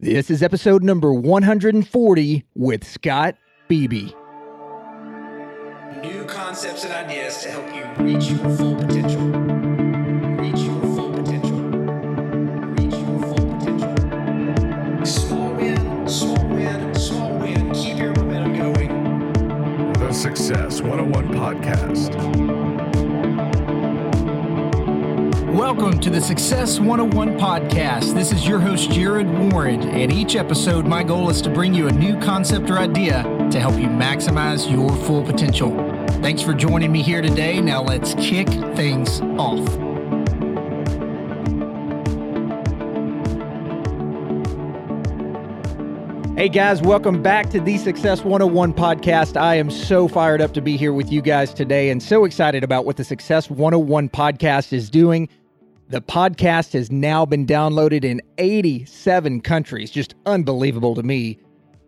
This 0.00 0.30
is 0.30 0.44
episode 0.44 0.84
number 0.84 1.12
140 1.12 2.44
with 2.54 2.84
Scott 2.86 3.34
Beebe. 3.66 4.12
New 6.02 6.24
concepts 6.24 6.84
and 6.84 6.92
ideas 6.92 7.42
to 7.42 7.48
help 7.50 7.66
you 7.74 8.04
reach 8.04 8.30
your 8.30 8.38
full 8.56 8.76
potential. 8.76 9.20
Reach 10.38 10.60
your 10.60 10.80
full 10.94 11.10
potential. 11.12 11.58
Reach 12.78 12.94
your 12.94 13.22
full 13.22 13.58
potential. 13.58 15.04
Small 15.04 15.52
win, 15.54 16.08
small 16.08 16.46
win, 16.46 16.94
small 16.94 17.36
win. 17.40 17.72
Keep 17.72 17.98
your 17.98 18.14
momentum 18.14 18.56
going. 18.56 19.92
The 19.94 20.12
Success 20.12 20.80
101 20.80 21.26
Podcast. 21.30 22.57
Welcome 25.52 25.98
to 26.00 26.10
the 26.10 26.20
Success 26.20 26.78
101 26.78 27.38
podcast. 27.38 28.14
This 28.14 28.32
is 28.32 28.46
your 28.46 28.60
host, 28.60 28.90
Jared 28.90 29.26
Warren. 29.26 29.82
and 29.82 30.12
each 30.12 30.36
episode, 30.36 30.86
my 30.86 31.02
goal 31.02 31.30
is 31.30 31.40
to 31.40 31.48
bring 31.48 31.72
you 31.72 31.88
a 31.88 31.92
new 31.92 32.20
concept 32.20 32.70
or 32.70 32.78
idea 32.78 33.22
to 33.50 33.58
help 33.58 33.74
you 33.74 33.86
maximize 33.88 34.70
your 34.70 34.90
full 35.06 35.22
potential. 35.22 35.70
Thanks 36.20 36.42
for 36.42 36.52
joining 36.52 36.92
me 36.92 37.02
here 37.02 37.22
today. 37.22 37.62
Now 37.62 37.82
let's 37.82 38.12
kick 38.14 38.46
things 38.76 39.22
off. 39.38 39.66
Hey 46.36 46.48
guys, 46.48 46.80
welcome 46.80 47.20
back 47.20 47.50
to 47.50 47.60
the 47.60 47.78
Success 47.78 48.22
101 48.22 48.72
podcast. 48.72 49.36
I 49.36 49.56
am 49.56 49.72
so 49.72 50.06
fired 50.06 50.40
up 50.40 50.54
to 50.54 50.60
be 50.60 50.76
here 50.76 50.92
with 50.92 51.10
you 51.10 51.20
guys 51.20 51.52
today 51.52 51.90
and 51.90 52.00
so 52.00 52.24
excited 52.24 52.62
about 52.62 52.84
what 52.84 52.96
the 52.96 53.02
Success 53.02 53.50
101 53.50 54.08
podcast 54.10 54.72
is 54.72 54.88
doing. 54.88 55.28
The 55.90 56.02
podcast 56.02 56.74
has 56.74 56.92
now 56.92 57.24
been 57.24 57.46
downloaded 57.46 58.04
in 58.04 58.20
87 58.36 59.40
countries. 59.40 59.90
Just 59.90 60.14
unbelievable 60.26 60.94
to 60.94 61.02
me. 61.02 61.38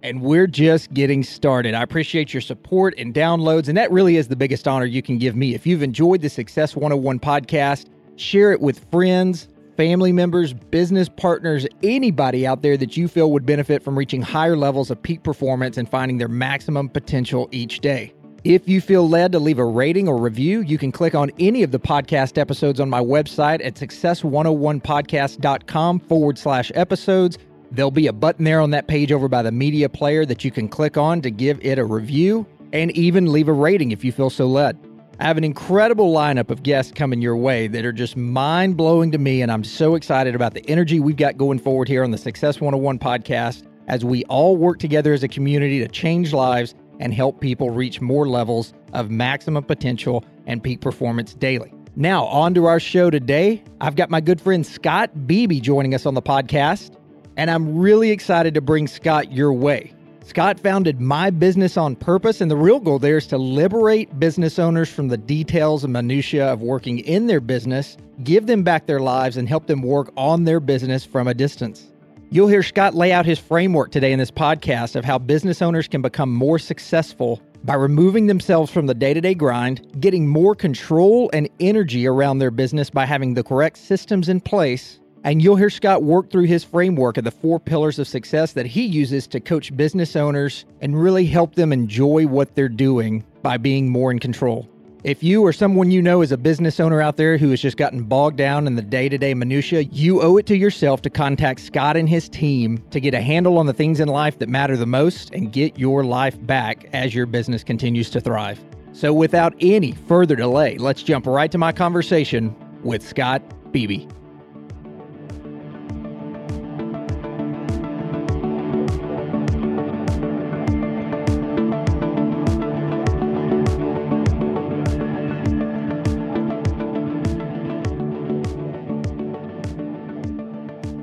And 0.03 0.23
we're 0.23 0.47
just 0.47 0.95
getting 0.95 1.23
started. 1.23 1.75
I 1.75 1.83
appreciate 1.83 2.33
your 2.33 2.41
support 2.41 2.95
and 2.97 3.13
downloads. 3.13 3.69
And 3.69 3.77
that 3.77 3.91
really 3.91 4.17
is 4.17 4.29
the 4.29 4.37
biggest 4.37 4.67
honor 4.67 4.87
you 4.87 5.03
can 5.03 5.19
give 5.19 5.37
me. 5.37 5.55
If 5.55 5.67
you've 5.67 5.83
enjoyed 5.83 6.23
the 6.23 6.31
Success 6.31 6.75
101 6.75 7.21
podcast, 7.21 7.89
share 8.17 8.53
it 8.53 8.63
with 8.63 8.91
friends, 8.91 9.49
family 9.77 10.13
members, 10.13 10.55
business 10.55 11.11
partners, 11.11 11.67
anybody 11.83 12.47
out 12.47 12.63
there 12.63 12.79
that 12.79 12.97
you 12.97 13.07
feel 13.07 13.31
would 13.33 13.45
benefit 13.45 13.83
from 13.83 13.99
reaching 13.99 14.23
higher 14.23 14.57
levels 14.57 14.91
of 14.91 15.03
peak 15.03 15.23
performance 15.23 15.77
and 15.77 15.91
finding 15.91 16.17
their 16.17 16.27
maximum 16.27 16.89
potential 16.89 17.51
each 17.53 17.81
day. 17.81 18.15
If 18.45 18.67
you 18.67 18.81
feel 18.81 19.07
led 19.07 19.33
to 19.33 19.39
leave 19.39 19.59
a 19.59 19.65
rating 19.67 20.09
or 20.09 20.17
review, 20.17 20.63
you 20.63 20.79
can 20.79 20.93
click 20.93 21.15
on 21.15 21.31
any 21.39 21.63
of 21.63 21.73
the 21.73 21.79
podcast 21.79 22.39
episodes 22.39 22.81
on 22.81 22.89
my 22.89 23.01
website 23.01 23.63
at 23.63 23.75
success101podcast.com 23.75 26.01
forward 26.01 26.39
slash 26.39 26.73
episodes. 26.75 27.37
There'll 27.71 27.91
be 27.91 28.07
a 28.07 28.15
button 28.15 28.47
there 28.47 28.63
on 28.63 28.71
that 28.71 28.89
page 28.89 29.13
over 29.13 29.29
by 29.29 29.43
the 29.43 29.53
media 29.53 29.91
player 29.91 30.25
that 30.25 30.43
you 30.43 30.51
can 30.51 30.69
click 30.69 30.97
on 30.97 31.21
to 31.21 31.31
give 31.31 31.59
it 31.61 31.79
a 31.79 31.85
review 31.85 32.47
and 32.73 32.91
even 32.93 33.31
leave 33.31 33.49
a 33.49 33.53
rating 33.53 33.91
if 33.91 34.03
you 34.03 34.11
feel 34.11 34.31
so 34.31 34.47
led. 34.47 34.79
I 35.19 35.25
have 35.25 35.37
an 35.37 35.45
incredible 35.45 36.11
lineup 36.11 36.49
of 36.49 36.63
guests 36.63 36.93
coming 36.95 37.21
your 37.21 37.37
way 37.37 37.69
that 37.69 37.85
are 37.85 37.93
just 37.93 38.17
mind 38.17 38.79
blowing 38.79 39.13
to 39.13 39.19
me, 39.19 39.43
and 39.43 39.53
I'm 39.53 39.65
so 39.65 39.97
excited 39.97 40.35
about 40.35 40.55
the 40.55 40.67
energy 40.67 40.99
we've 40.99 41.15
got 41.15 41.37
going 41.37 41.59
forward 41.59 41.89
here 41.89 42.03
on 42.03 42.11
the 42.11 42.17
Success 42.17 42.59
101 42.59 43.01
podcast 43.01 43.65
as 43.87 44.03
we 44.03 44.25
all 44.25 44.57
work 44.57 44.79
together 44.79 45.13
as 45.13 45.23
a 45.23 45.29
community 45.29 45.79
to 45.81 45.89
change 45.89 46.33
lives 46.33 46.75
and 47.01 47.13
help 47.13 47.41
people 47.41 47.71
reach 47.71 48.01
more 48.01 48.29
levels 48.29 48.73
of 48.93 49.11
maximum 49.11 49.65
potential 49.65 50.25
and 50.47 50.63
peak 50.63 50.81
performance 50.81 51.35
daily. 51.35 51.73
Now, 51.97 52.27
on 52.27 52.55
to 52.55 52.67
our 52.67 52.79
show 52.79 53.11
today. 53.11 53.65
I've 53.81 53.97
got 53.97 54.11
my 54.11 54.21
good 54.21 54.41
friend 54.41 54.65
Scott 54.65 55.27
Beebe 55.27 55.61
joining 55.61 55.95
us 55.95 56.07
on 56.07 56.15
the 56.15 56.23
podcast, 56.23 56.97
and 57.37 57.51
I'm 57.51 57.77
really 57.79 58.11
excited 58.11 58.55
to 58.55 58.61
bring 58.61 58.87
Scott 58.87 59.33
your 59.33 59.53
way. 59.53 59.93
Scott 60.23 60.61
founded 60.61 61.01
My 61.01 61.31
Business 61.31 61.77
on 61.77 61.97
Purpose, 61.97 62.41
and 62.41 62.51
the 62.51 62.57
real 62.57 62.79
goal 62.79 63.01
there 63.01 63.17
is 63.17 63.27
to 63.29 63.39
liberate 63.39 64.21
business 64.21 64.59
owners 64.59 64.89
from 64.89 65.09
the 65.09 65.17
details 65.17 65.83
and 65.83 65.93
minutiae 65.93 66.47
of 66.47 66.63
working 66.63 67.01
in 67.01 67.27
their 67.27 67.41
business, 67.41 67.97
give 68.23 68.47
them 68.47 68.63
back 68.63 68.87
their 68.87 69.01
lives, 69.01 69.37
and 69.37 69.49
help 69.49 69.67
them 69.67 69.83
work 69.83 70.13
on 70.17 70.45
their 70.45 70.61
business 70.61 71.05
from 71.05 71.27
a 71.27 71.35
distance. 71.35 71.90
You'll 72.33 72.47
hear 72.47 72.63
Scott 72.63 72.95
lay 72.95 73.11
out 73.11 73.27
his 73.27 73.41
framework 73.41 73.91
today 73.91 74.13
in 74.13 74.21
this 74.21 74.31
podcast 74.31 74.95
of 74.95 75.05
how 75.05 75.19
business 75.19 75.61
owners 75.61 75.89
can 75.89 76.01
become 76.01 76.33
more 76.33 76.61
successful 76.61 77.43
by 77.65 77.75
removing 77.75 78.29
themselves 78.29 78.71
from 78.71 78.87
the 78.87 78.95
day 78.95 79.13
to 79.13 79.21
day 79.21 79.35
grind, 79.35 79.85
getting 79.99 80.29
more 80.29 80.55
control 80.55 81.29
and 81.33 81.49
energy 81.59 82.07
around 82.07 82.39
their 82.39 82.53
business 82.53 82.89
by 82.89 83.05
having 83.05 83.35
the 83.35 83.43
correct 83.43 83.79
systems 83.79 84.29
in 84.29 84.41
place, 84.41 85.01
and 85.25 85.43
you'll 85.43 85.57
hear 85.57 85.71
Scott 85.71 86.05
work 86.05 86.31
through 86.31 86.45
his 86.45 86.63
framework 86.63 87.17
of 87.17 87.25
the 87.25 87.33
four 87.33 87.59
pillars 87.59 87.99
of 87.99 88.07
success 88.07 88.53
that 88.53 88.67
he 88.67 88.87
uses 88.87 89.27
to 89.27 89.41
coach 89.41 89.77
business 89.77 90.15
owners 90.15 90.67
and 90.81 91.03
really 91.03 91.27
help 91.27 91.57
them 91.57 91.73
enjoy 91.73 92.29
what 92.29 92.55
they're 92.55 92.69
doing 92.69 93.25
by 93.43 93.57
being 93.57 93.91
more 93.91 94.13
in 94.13 94.21
control. 94.21 94.69
If 95.03 95.23
you 95.23 95.43
or 95.43 95.53
someone 95.55 95.91
you 95.91 96.03
know 96.03 96.21
is 96.21 96.31
a 96.31 96.37
business 96.37 96.79
owner 96.79 97.01
out 97.01 97.17
there 97.17 97.39
who 97.39 97.49
has 97.51 97.63
just 97.63 97.79
gotten 97.79 98.03
bogged 98.03 98.37
down 98.37 98.67
in 98.67 98.77
the 98.77 98.83
day 98.83 99.09
to 99.09 99.17
day 99.17 99.33
minutiae, 99.33 99.85
you 99.85 100.21
owe 100.21 100.37
it 100.37 100.45
to 100.47 100.57
yourself 100.57 101.01
to 101.03 101.11
contact 101.11 101.61
Scott 101.61 101.97
and 101.97 102.07
his 102.07 102.29
team 102.29 102.85
to 102.91 103.01
get 103.01 103.15
a 103.15 103.21
handle 103.23 103.57
on 103.57 103.65
the 103.65 103.73
things 103.73 103.99
in 103.99 104.09
life 104.09 104.39
that 104.41 104.51
matter 104.51 104.77
the 104.77 104.85
most 104.85 105.33
and 105.33 105.53
get 105.53 105.79
your 105.79 106.05
life 106.05 106.37
back 106.47 106.87
as 106.93 107.15
your 107.15 107.25
business 107.25 107.65
continues 107.65 108.11
to 108.11 108.21
thrive. 108.21 108.63
So, 108.93 109.15
without 109.15 109.55
any 109.61 109.93
further 109.93 110.37
delay, 110.37 110.77
let's 110.77 111.03
jump 111.03 111.27
right 111.27 111.51
to 111.51 111.57
my 111.57 111.73
conversation 111.73 112.55
with 112.83 113.07
Scott 113.07 113.73
Beebe. 113.73 114.07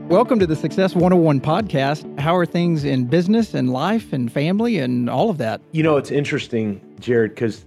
Welcome 0.07 0.39
to 0.39 0.47
the 0.47 0.55
Success 0.55 0.95
101 0.95 1.41
podcast. 1.41 2.17
How 2.17 2.33
are 2.33 2.45
things 2.45 2.85
in 2.85 3.07
business 3.07 3.53
and 3.53 3.73
life 3.73 4.13
and 4.13 4.31
family 4.31 4.79
and 4.79 5.09
all 5.09 5.29
of 5.29 5.37
that? 5.39 5.59
You 5.73 5.83
know, 5.83 5.97
it's 5.97 6.11
interesting, 6.11 6.79
Jared, 7.01 7.31
because 7.31 7.65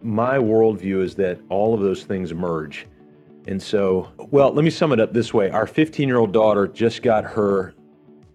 my 0.00 0.38
worldview 0.38 1.02
is 1.02 1.16
that 1.16 1.38
all 1.50 1.74
of 1.74 1.80
those 1.80 2.04
things 2.04 2.32
merge. 2.32 2.86
And 3.46 3.62
so, 3.62 4.10
well, 4.30 4.54
let 4.54 4.64
me 4.64 4.70
sum 4.70 4.90
it 4.92 5.00
up 5.00 5.12
this 5.12 5.34
way. 5.34 5.50
Our 5.50 5.66
15 5.66 6.08
year 6.08 6.16
old 6.16 6.32
daughter 6.32 6.66
just 6.66 7.02
got 7.02 7.24
her 7.24 7.74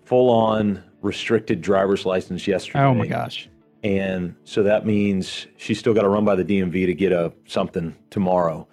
full 0.05 0.29
on 0.29 0.83
restricted 1.01 1.61
driver's 1.61 2.05
license 2.05 2.45
yesterday. 2.47 2.83
Oh 2.83 2.93
my 2.93 3.07
gosh. 3.07 3.49
And 3.83 4.35
so 4.43 4.61
that 4.61 4.85
means 4.85 5.47
she's 5.57 5.79
still 5.79 5.95
got 5.95 6.03
to 6.03 6.09
run 6.09 6.25
by 6.25 6.35
the 6.35 6.45
DMV 6.45 6.85
to 6.85 6.93
get 6.93 7.11
a 7.11 7.33
something 7.47 7.95
tomorrow. 8.11 8.67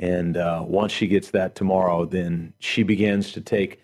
And 0.00 0.36
uh, 0.36 0.64
once 0.66 0.90
she 0.90 1.06
gets 1.06 1.30
that 1.30 1.54
tomorrow, 1.54 2.04
then 2.04 2.52
she 2.58 2.82
begins 2.82 3.30
to 3.34 3.40
take 3.40 3.78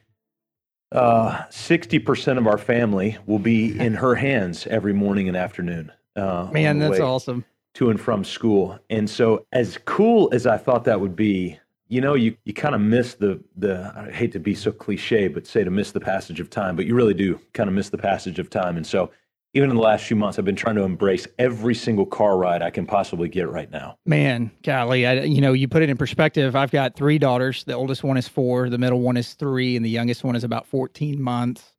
uh, 0.95 1.45
60% 1.51 2.39
of 2.39 2.47
our 2.47 2.59
family 2.59 3.19
will 3.27 3.39
be 3.39 3.79
in 3.79 3.95
her 3.95 4.15
hands 4.15 4.67
every 4.69 4.93
morning 4.93 5.29
and 5.29 5.37
afternoon. 5.37 5.93
Uh, 6.15 6.49
Man, 6.53 6.79
that's 6.79 7.01
awesome. 7.01 7.45
To 7.75 7.91
and 7.91 8.01
from 8.01 8.23
school. 8.23 8.79
And 8.89 9.11
so, 9.11 9.47
as 9.53 9.79
cool 9.85 10.31
as 10.33 10.47
I 10.47 10.57
thought 10.57 10.85
that 10.85 11.01
would 11.01 11.17
be, 11.17 11.59
you 11.89 12.01
know, 12.01 12.15
you, 12.15 12.37
you 12.45 12.55
kind 12.55 12.77
of 12.77 12.81
miss 12.81 13.15
the, 13.15 13.43
the, 13.57 13.93
I 13.97 14.13
hate 14.13 14.31
to 14.33 14.39
be 14.39 14.55
so 14.55 14.71
cliche, 14.71 15.27
but 15.27 15.47
say 15.47 15.65
to 15.65 15.71
miss 15.71 15.91
the 15.91 16.01
passage 16.01 16.39
of 16.39 16.51
time, 16.51 16.77
but 16.77 16.87
you 16.87 16.95
really 16.95 17.15
do 17.15 17.41
kind 17.53 17.69
of 17.69 17.75
miss 17.75 17.91
the 17.91 17.99
passage 17.99 18.39
of 18.39 18.49
time. 18.49 18.77
And 18.77 18.87
so, 18.87 19.11
even 19.55 19.71
in 19.71 19.77
the 19.77 19.83
last 19.83 20.05
few 20.05 20.17
months, 20.17 20.39
I've 20.39 20.45
been 20.45 20.57
trying 20.57 20.75
to 20.77 20.83
embrace 20.83 21.29
every 21.39 21.77
single 21.77 22.05
car 22.05 22.37
ride 22.37 22.61
I 22.61 22.71
can 22.71 22.87
possibly 22.87 23.29
get 23.29 23.49
right 23.49 23.71
now. 23.71 23.97
Man, 24.05 24.51
golly, 24.65 25.07
I, 25.07 25.23
you 25.23 25.41
know, 25.41 25.53
you 25.53 25.69
put 25.69 25.83
it 25.83 25.89
in 25.89 25.97
perspective. 25.97 26.57
I've 26.57 26.73
got 26.73 26.97
three 26.97 27.19
daughters. 27.19 27.63
The 27.63 27.75
oldest 27.75 28.03
one 28.03 28.17
is 28.17 28.27
four, 28.27 28.69
the 28.69 28.79
middle 28.79 29.01
one 29.01 29.17
is 29.17 29.35
three, 29.35 29.77
and 29.77 29.85
the 29.85 29.91
youngest 29.91 30.25
one 30.25 30.35
is 30.35 30.43
about 30.43 30.67
14 30.67 31.23
months. 31.23 31.71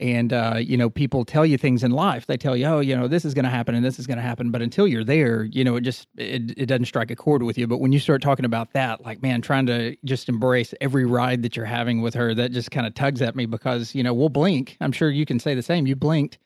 And, 0.00 0.32
uh, 0.32 0.58
you 0.60 0.76
know, 0.76 0.88
people 0.90 1.24
tell 1.24 1.44
you 1.44 1.58
things 1.58 1.82
in 1.82 1.90
life. 1.90 2.26
They 2.26 2.36
tell 2.36 2.56
you, 2.56 2.66
oh, 2.66 2.78
you 2.78 2.94
know, 2.94 3.08
this 3.08 3.24
is 3.24 3.34
going 3.34 3.46
to 3.46 3.50
happen 3.50 3.74
and 3.74 3.84
this 3.84 3.98
is 3.98 4.06
going 4.06 4.18
to 4.18 4.22
happen. 4.22 4.52
But 4.52 4.62
until 4.62 4.86
you're 4.86 5.02
there, 5.02 5.42
you 5.42 5.64
know, 5.64 5.74
it 5.74 5.80
just, 5.80 6.06
it, 6.16 6.56
it 6.56 6.66
doesn't 6.66 6.84
strike 6.84 7.10
a 7.10 7.16
chord 7.16 7.42
with 7.42 7.58
you. 7.58 7.66
But 7.66 7.78
when 7.78 7.90
you 7.90 7.98
start 7.98 8.22
talking 8.22 8.44
about 8.44 8.74
that, 8.74 9.04
like, 9.04 9.22
man, 9.22 9.42
trying 9.42 9.66
to 9.66 9.96
just 10.04 10.28
embrace 10.28 10.72
every 10.80 11.04
ride 11.04 11.42
that 11.42 11.56
you're 11.56 11.66
having 11.66 12.00
with 12.00 12.14
her, 12.14 12.32
that 12.34 12.52
just 12.52 12.70
kind 12.70 12.86
of 12.86 12.94
tugs 12.94 13.22
at 13.22 13.34
me 13.34 13.46
because, 13.46 13.92
you 13.92 14.04
know, 14.04 14.14
we'll 14.14 14.28
blink. 14.28 14.76
I'm 14.80 14.92
sure 14.92 15.10
you 15.10 15.26
can 15.26 15.40
say 15.40 15.56
the 15.56 15.62
same. 15.62 15.84
You 15.84 15.96
blinked 15.96 16.38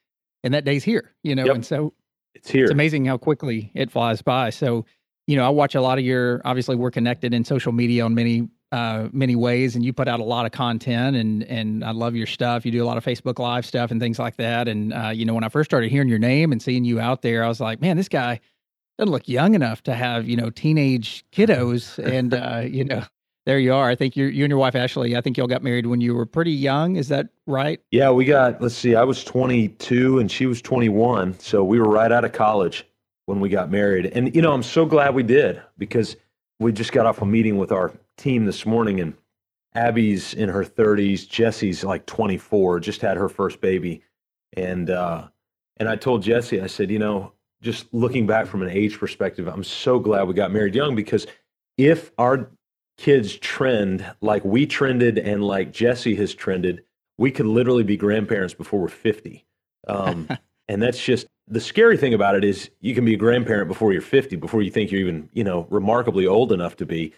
and 0.44 0.54
that 0.54 0.64
day's 0.64 0.84
here, 0.84 1.12
you 1.22 1.34
know, 1.34 1.44
Yep. 1.46 1.54
and 1.54 1.66
so 1.66 1.92
It's 2.34 2.50
here. 2.50 2.64
it's 2.64 2.72
amazing 2.72 3.04
how 3.04 3.16
quickly 3.18 3.70
it 3.74 3.90
flies 3.90 4.22
by. 4.22 4.50
So, 4.50 4.84
you 5.26 5.36
know, 5.36 5.44
I 5.46 5.50
watch 5.50 5.74
a 5.74 5.80
lot 5.80 5.98
of 5.98 6.04
your, 6.04 6.40
obviously 6.44 6.76
we're 6.76 6.90
connected 6.90 7.32
in 7.34 7.44
social 7.44 7.72
media 7.72 8.04
on 8.04 8.14
many, 8.14 8.48
uh, 8.72 9.08
many 9.12 9.36
ways 9.36 9.76
and 9.76 9.84
you 9.84 9.92
put 9.92 10.08
out 10.08 10.18
a 10.18 10.24
lot 10.24 10.46
of 10.46 10.52
content 10.52 11.14
and, 11.16 11.44
and 11.44 11.84
I 11.84 11.90
love 11.92 12.16
your 12.16 12.26
stuff. 12.26 12.64
You 12.66 12.72
do 12.72 12.82
a 12.82 12.86
lot 12.86 12.96
of 12.96 13.04
Facebook 13.04 13.38
live 13.38 13.64
stuff 13.66 13.90
and 13.90 14.00
things 14.00 14.18
like 14.18 14.36
that. 14.36 14.66
And, 14.66 14.92
uh, 14.94 15.10
you 15.10 15.24
know, 15.24 15.34
when 15.34 15.44
I 15.44 15.48
first 15.48 15.70
started 15.70 15.90
hearing 15.90 16.08
your 16.08 16.18
name 16.18 16.52
and 16.52 16.60
seeing 16.62 16.84
you 16.84 16.98
out 16.98 17.22
there, 17.22 17.44
I 17.44 17.48
was 17.48 17.60
like, 17.60 17.80
man, 17.80 17.96
this 17.96 18.08
guy 18.08 18.40
doesn't 18.98 19.12
look 19.12 19.28
young 19.28 19.54
enough 19.54 19.82
to 19.84 19.94
have, 19.94 20.26
you 20.26 20.36
know, 20.36 20.50
teenage 20.50 21.24
kiddos 21.32 21.98
and, 21.98 22.34
uh, 22.34 22.62
you 22.66 22.84
know, 22.84 23.02
there 23.44 23.58
you 23.58 23.74
are. 23.74 23.88
I 23.88 23.94
think 23.94 24.16
you 24.16 24.26
you 24.26 24.44
and 24.44 24.50
your 24.50 24.58
wife 24.58 24.74
Ashley. 24.74 25.16
I 25.16 25.20
think 25.20 25.36
y'all 25.36 25.46
got 25.46 25.62
married 25.62 25.86
when 25.86 26.00
you 26.00 26.14
were 26.14 26.26
pretty 26.26 26.52
young. 26.52 26.96
Is 26.96 27.08
that 27.08 27.28
right? 27.46 27.80
Yeah, 27.90 28.10
we 28.10 28.24
got. 28.24 28.60
Let's 28.60 28.74
see. 28.74 28.94
I 28.94 29.04
was 29.04 29.24
22 29.24 30.18
and 30.18 30.30
she 30.30 30.46
was 30.46 30.62
21, 30.62 31.38
so 31.38 31.64
we 31.64 31.78
were 31.80 31.88
right 31.88 32.12
out 32.12 32.24
of 32.24 32.32
college 32.32 32.86
when 33.26 33.40
we 33.40 33.48
got 33.48 33.70
married. 33.70 34.06
And 34.06 34.34
you 34.34 34.42
know, 34.42 34.52
I'm 34.52 34.62
so 34.62 34.86
glad 34.86 35.14
we 35.14 35.22
did 35.22 35.60
because 35.78 36.16
we 36.60 36.72
just 36.72 36.92
got 36.92 37.06
off 37.06 37.22
a 37.22 37.26
meeting 37.26 37.58
with 37.58 37.72
our 37.72 37.92
team 38.16 38.44
this 38.44 38.64
morning, 38.64 39.00
and 39.00 39.14
Abby's 39.74 40.34
in 40.34 40.48
her 40.48 40.64
30s, 40.64 41.28
Jesse's 41.28 41.82
like 41.82 42.06
24, 42.06 42.80
just 42.80 43.00
had 43.00 43.16
her 43.16 43.28
first 43.28 43.60
baby, 43.60 44.02
and 44.56 44.90
uh, 44.90 45.28
and 45.78 45.88
I 45.88 45.96
told 45.96 46.22
Jesse, 46.22 46.60
I 46.60 46.68
said, 46.68 46.90
you 46.90 46.98
know, 46.98 47.32
just 47.60 47.92
looking 47.92 48.26
back 48.26 48.46
from 48.46 48.62
an 48.62 48.68
age 48.68 48.98
perspective, 48.98 49.48
I'm 49.48 49.64
so 49.64 49.98
glad 49.98 50.28
we 50.28 50.34
got 50.34 50.52
married 50.52 50.74
young 50.74 50.94
because 50.94 51.26
if 51.78 52.12
our 52.18 52.50
kids 52.98 53.36
trend 53.36 54.04
like 54.20 54.44
we 54.44 54.66
trended 54.66 55.18
and 55.18 55.44
like 55.44 55.72
Jesse 55.72 56.14
has 56.16 56.34
trended, 56.34 56.84
we 57.18 57.30
could 57.30 57.46
literally 57.46 57.84
be 57.84 57.96
grandparents 57.96 58.54
before 58.54 58.80
we're 58.80 58.88
50. 58.88 59.44
Um, 59.88 60.28
and 60.68 60.82
that's 60.82 61.02
just 61.02 61.26
the 61.48 61.60
scary 61.60 61.96
thing 61.96 62.14
about 62.14 62.34
it 62.34 62.44
is 62.44 62.70
you 62.80 62.94
can 62.94 63.04
be 63.04 63.14
a 63.14 63.18
grandparent 63.18 63.68
before 63.68 63.92
you're 63.92 64.02
50, 64.02 64.36
before 64.36 64.62
you 64.62 64.70
think 64.70 64.90
you're 64.90 65.00
even, 65.00 65.28
you 65.32 65.44
know, 65.44 65.66
remarkably 65.70 66.26
old 66.26 66.52
enough 66.52 66.76
to 66.76 66.86
be. 66.86 67.12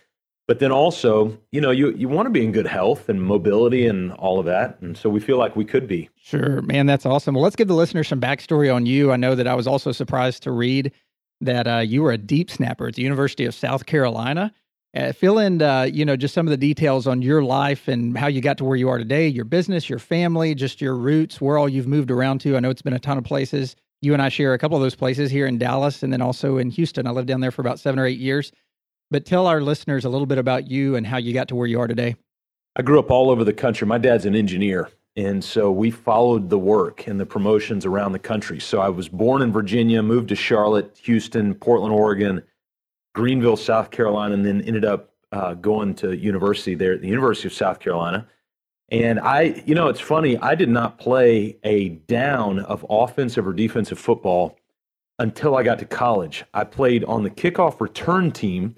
But 0.47 0.59
then 0.59 0.73
also, 0.73 1.39
you 1.53 1.61
know, 1.61 1.71
you, 1.71 1.93
you 1.93 2.07
want 2.07 2.27
to 2.27 2.31
be 2.31 2.45
in 2.45 2.53
good 2.53 2.67
health 2.67 3.09
and 3.09 3.23
mobility 3.23 3.87
and 3.87 4.13
all 4.13 4.39
of 4.39 4.45
that. 4.45 4.79
And 4.83 4.97
so 4.97 5.09
we 5.09 5.19
feel 5.19 5.39
like 5.39 5.57
we 5.57 5.65
could 5.65 5.89
be. 5.89 6.11
Sure, 6.17 6.61
man, 6.63 6.85
that's 6.85 7.07
awesome. 7.07 7.35
Well, 7.35 7.45
let's 7.45 7.57
give 7.57 7.69
the 7.69 7.75
listeners 7.75 8.09
some 8.09 8.21
backstory 8.21 8.75
on 8.75 8.85
you. 8.85 9.11
I 9.11 9.17
know 9.17 9.35
that 9.35 9.47
I 9.47 9.55
was 9.55 9.67
also 9.67 9.91
surprised 9.91 10.43
to 10.43 10.53
read 10.53 10.93
that 11.41 11.67
uh, 11.67 11.79
you 11.79 12.03
were 12.03 12.13
a 12.13 12.19
deep 12.19 12.51
snapper 12.51 12.89
at 12.89 12.95
the 12.95 13.03
University 13.03 13.47
of 13.47 13.55
South 13.55 13.87
Carolina. 13.87 14.53
Uh, 14.95 15.13
fill 15.13 15.39
in, 15.39 15.61
uh, 15.61 15.83
you 15.83 16.05
know, 16.05 16.17
just 16.17 16.33
some 16.35 16.47
of 16.47 16.53
the 16.53 16.57
details 16.57 17.07
on 17.07 17.21
your 17.21 17.43
life 17.43 17.89
and 17.89 18.17
how 18.17 18.29
you 18.29 18.41
got 18.41 18.57
to 18.59 18.65
where 18.65 18.77
you 18.77 18.89
are 18.89 18.99
today, 18.99 19.27
your 19.27 19.45
business, 19.45 19.89
your 19.89 19.99
family, 19.99 20.55
just 20.55 20.81
your 20.81 20.95
roots, 20.95 21.41
where 21.41 21.59
all 21.59 21.69
you've 21.69 21.89
moved 21.89 22.13
around 22.13 22.41
to. 22.41 22.57
I 22.57 22.61
know 22.61 22.71
it's 22.71 22.83
been 22.83 22.93
a 22.93 23.01
ton 23.01 23.19
of 23.19 23.25
places. 23.25 23.75
You 24.03 24.13
and 24.13 24.23
I 24.23 24.29
share 24.29 24.55
a 24.55 24.59
couple 24.59 24.77
of 24.77 24.83
those 24.83 24.95
places 24.95 25.33
here 25.33 25.47
in 25.47 25.59
Dallas 25.59 26.05
and 26.05 26.13
then 26.13 26.21
also 26.21 26.59
in 26.59 26.71
Houston. 26.71 27.09
I 27.09 27.11
lived 27.11 27.27
down 27.27 27.41
there 27.41 27.51
for 27.51 27.61
about 27.61 27.81
seven 27.81 27.99
or 27.99 28.07
eight 28.07 28.21
years. 28.21 28.53
But 29.11 29.27
tell 29.27 29.47
our 29.47 29.61
listeners 29.61 30.05
a 30.05 30.09
little 30.09 30.27
bit 30.27 30.39
about 30.39 30.71
you 30.71 30.95
and 30.95 31.07
how 31.07 31.17
you 31.17 31.35
got 31.35 31.49
to 31.49 31.57
where 31.57 31.67
you 31.67 31.81
are 31.81 31.89
today. 31.89 32.15
I 32.77 32.83
grew 32.83 32.99
up 32.99 33.11
all 33.11 33.31
over 33.31 33.45
the 33.45 33.53
country. 33.53 33.87
My 33.87 33.99
dad's 33.99 34.27
an 34.27 34.35
engineer. 34.37 34.91
And 35.17 35.43
so 35.43 35.71
we 35.71 35.91
followed 35.91 36.51
the 36.51 36.59
work 36.59 37.07
and 37.07 37.19
the 37.19 37.27
promotions 37.27 37.87
around 37.87 38.13
the 38.13 38.19
country. 38.19 38.61
So 38.61 38.81
I 38.81 38.89
was 38.89 39.09
born 39.09 39.43
in 39.43 39.53
Virginia, 39.53 40.03
moved 40.03 40.29
to 40.29 40.37
Charlotte, 40.37 40.99
Houston, 41.05 41.55
Portland, 41.55 41.95
Oregon, 41.95 42.43
Greenville, 43.15 43.57
South 43.57 43.91
Carolina, 43.91 44.35
and 44.35 44.45
then 44.45 44.61
ended 44.63 44.85
up 44.85 45.11
uh, 45.33 45.55
going 45.55 45.95
to 45.95 46.17
university 46.17 46.75
there 46.75 46.93
at 46.93 47.01
the 47.01 47.09
University 47.09 47.49
of 47.49 47.53
South 47.55 47.81
Carolina. 47.81 48.27
And 48.91 49.19
I, 49.19 49.63
you 49.65 49.75
know, 49.75 49.89
it's 49.89 50.01
funny, 50.01 50.37
I 50.39 50.55
did 50.55 50.69
not 50.69 50.99
play 50.99 51.57
a 51.65 51.91
down 51.91 52.61
of 52.61 52.85
offensive 52.89 53.47
or 53.47 53.53
defensive 53.53 53.99
football 53.99 54.57
until 55.19 55.57
I 55.57 55.63
got 55.63 55.79
to 55.79 55.87
college. 55.87 56.45
I 56.53 56.65
played 56.65 57.05
on 57.05 57.23
the 57.23 57.31
kickoff 57.31 57.81
return 57.81 58.31
team 58.31 58.77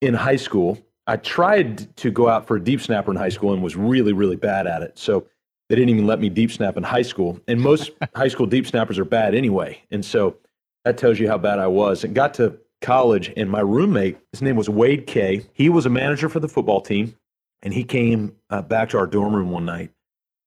in 0.00 0.14
high 0.14 0.36
school. 0.36 0.78
I 1.06 1.16
tried 1.16 1.96
to 1.96 2.10
go 2.10 2.28
out 2.28 2.46
for 2.46 2.56
a 2.56 2.60
deep 2.62 2.80
snapper 2.80 3.10
in 3.10 3.16
high 3.16 3.30
school 3.30 3.52
and 3.52 3.62
was 3.62 3.76
really, 3.76 4.12
really 4.12 4.36
bad 4.36 4.66
at 4.66 4.82
it. 4.82 4.98
So 4.98 5.26
they 5.68 5.74
didn't 5.74 5.90
even 5.90 6.06
let 6.06 6.20
me 6.20 6.28
deep 6.28 6.52
snap 6.52 6.76
in 6.76 6.82
high 6.82 7.02
school. 7.02 7.40
And 7.48 7.60
most 7.60 7.90
high 8.14 8.28
school 8.28 8.46
deep 8.46 8.66
snappers 8.66 8.98
are 8.98 9.04
bad 9.04 9.34
anyway. 9.34 9.82
And 9.90 10.04
so 10.04 10.36
that 10.84 10.98
tells 10.98 11.18
you 11.18 11.28
how 11.28 11.38
bad 11.38 11.58
I 11.58 11.66
was. 11.66 12.04
And 12.04 12.14
got 12.14 12.34
to 12.34 12.58
college, 12.86 13.32
and 13.36 13.50
my 13.50 13.60
roommate, 13.60 14.16
his 14.30 14.42
name 14.42 14.54
was 14.54 14.68
Wade 14.68 15.06
Kay. 15.08 15.42
He 15.52 15.68
was 15.68 15.86
a 15.86 15.90
manager 15.90 16.28
for 16.28 16.38
the 16.38 16.48
football 16.48 16.80
team. 16.80 17.16
And 17.62 17.74
he 17.74 17.82
came 17.82 18.36
uh, 18.48 18.62
back 18.62 18.90
to 18.90 18.98
our 18.98 19.08
dorm 19.08 19.34
room 19.34 19.50
one 19.50 19.64
night 19.64 19.90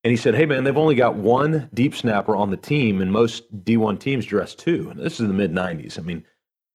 and 0.03 0.11
he 0.11 0.17
said, 0.17 0.35
Hey, 0.35 0.45
man, 0.45 0.63
they've 0.63 0.77
only 0.77 0.95
got 0.95 1.15
one 1.15 1.69
deep 1.73 1.95
snapper 1.95 2.35
on 2.35 2.49
the 2.49 2.57
team, 2.57 3.01
and 3.01 3.11
most 3.11 3.53
D1 3.65 3.99
teams 3.99 4.25
dress 4.25 4.55
two. 4.55 4.89
And 4.89 4.99
this 4.99 5.15
is 5.15 5.21
in 5.21 5.27
the 5.27 5.33
mid 5.33 5.51
90s. 5.51 5.99
I 5.99 6.01
mean, 6.01 6.23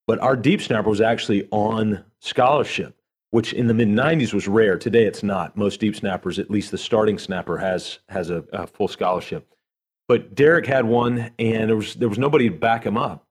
but 0.06 0.18
our 0.18 0.36
deep 0.36 0.60
snapper 0.60 0.90
was 0.90 1.00
actually 1.00 1.48
on 1.50 2.04
scholarship, 2.20 3.00
which 3.30 3.54
in 3.54 3.66
the 3.66 3.74
mid 3.74 3.88
90s 3.88 4.34
was 4.34 4.46
rare. 4.46 4.76
Today 4.76 5.04
it's 5.04 5.22
not. 5.22 5.56
Most 5.56 5.80
deep 5.80 5.96
snappers, 5.96 6.38
at 6.38 6.50
least 6.50 6.70
the 6.70 6.78
starting 6.78 7.18
snapper, 7.18 7.56
has 7.56 8.00
has 8.10 8.28
a, 8.28 8.44
a 8.52 8.66
full 8.66 8.88
scholarship. 8.88 9.48
But 10.06 10.34
Derek 10.34 10.66
had 10.66 10.84
one, 10.84 11.30
and 11.38 11.70
there 11.70 11.76
was 11.76 11.94
there 11.94 12.10
was 12.10 12.18
nobody 12.18 12.50
to 12.50 12.54
back 12.54 12.84
him 12.84 12.98
up. 12.98 13.23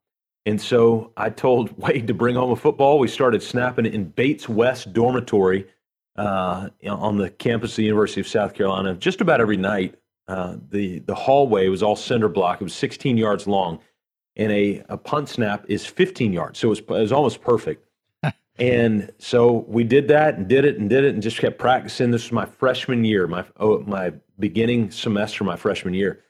And 0.45 0.61
so 0.61 1.11
I 1.17 1.29
told 1.29 1.77
Wade 1.77 2.07
to 2.07 2.13
bring 2.13 2.35
home 2.35 2.51
a 2.51 2.55
football. 2.55 2.99
We 2.99 3.07
started 3.07 3.41
snapping 3.41 3.85
it 3.85 3.93
in 3.93 4.05
Bates 4.05 4.47
West 4.49 4.93
dormitory 4.93 5.67
uh, 6.15 6.69
on 6.87 7.17
the 7.17 7.29
campus 7.29 7.71
of 7.71 7.77
the 7.77 7.83
University 7.83 8.21
of 8.21 8.27
South 8.27 8.53
Carolina. 8.53 8.95
Just 8.95 9.21
about 9.21 9.41
every 9.41 9.57
night, 9.57 9.95
uh, 10.27 10.57
the 10.69 10.99
the 10.99 11.15
hallway 11.15 11.67
was 11.67 11.83
all 11.83 11.95
cinder 11.95 12.29
block. 12.29 12.61
It 12.61 12.63
was 12.63 12.73
16 12.73 13.17
yards 13.17 13.47
long, 13.47 13.79
and 14.35 14.51
a, 14.51 14.83
a 14.89 14.97
punt 14.97 15.29
snap 15.29 15.65
is 15.67 15.85
15 15.85 16.31
yards, 16.31 16.59
so 16.59 16.67
it 16.67 16.69
was, 16.69 16.79
it 16.79 16.89
was 16.89 17.11
almost 17.11 17.41
perfect. 17.41 17.85
and 18.57 19.11
so 19.17 19.65
we 19.67 19.83
did 19.83 20.07
that 20.07 20.35
and 20.35 20.47
did 20.47 20.65
it 20.65 20.77
and 20.77 20.89
did 20.89 21.03
it 21.03 21.13
and 21.13 21.21
just 21.21 21.39
kept 21.39 21.57
practicing. 21.57 22.11
This 22.11 22.25
was 22.25 22.31
my 22.31 22.45
freshman 22.45 23.03
year, 23.03 23.27
my 23.27 23.43
oh, 23.57 23.79
my 23.81 24.13
beginning 24.39 24.91
semester, 24.91 25.43
my 25.43 25.57
freshman 25.57 25.93
year, 25.93 26.23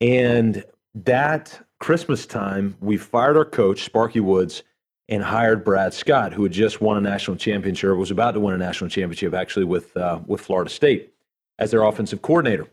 and 0.00 0.64
that 0.94 1.64
Christmas 1.82 2.26
time, 2.26 2.76
we 2.80 2.96
fired 2.96 3.36
our 3.36 3.44
coach 3.44 3.82
Sparky 3.82 4.20
Woods 4.20 4.62
and 5.08 5.20
hired 5.20 5.64
Brad 5.64 5.92
Scott, 5.92 6.32
who 6.32 6.44
had 6.44 6.52
just 6.52 6.80
won 6.80 6.96
a 6.96 7.00
national 7.00 7.36
championship, 7.36 7.96
was 7.96 8.12
about 8.12 8.30
to 8.34 8.40
win 8.40 8.54
a 8.54 8.56
national 8.58 8.88
championship 8.88 9.34
actually 9.34 9.64
with 9.64 9.96
uh, 9.96 10.20
with 10.24 10.40
Florida 10.40 10.70
State 10.70 11.12
as 11.58 11.72
their 11.72 11.82
offensive 11.82 12.22
coordinator. 12.22 12.68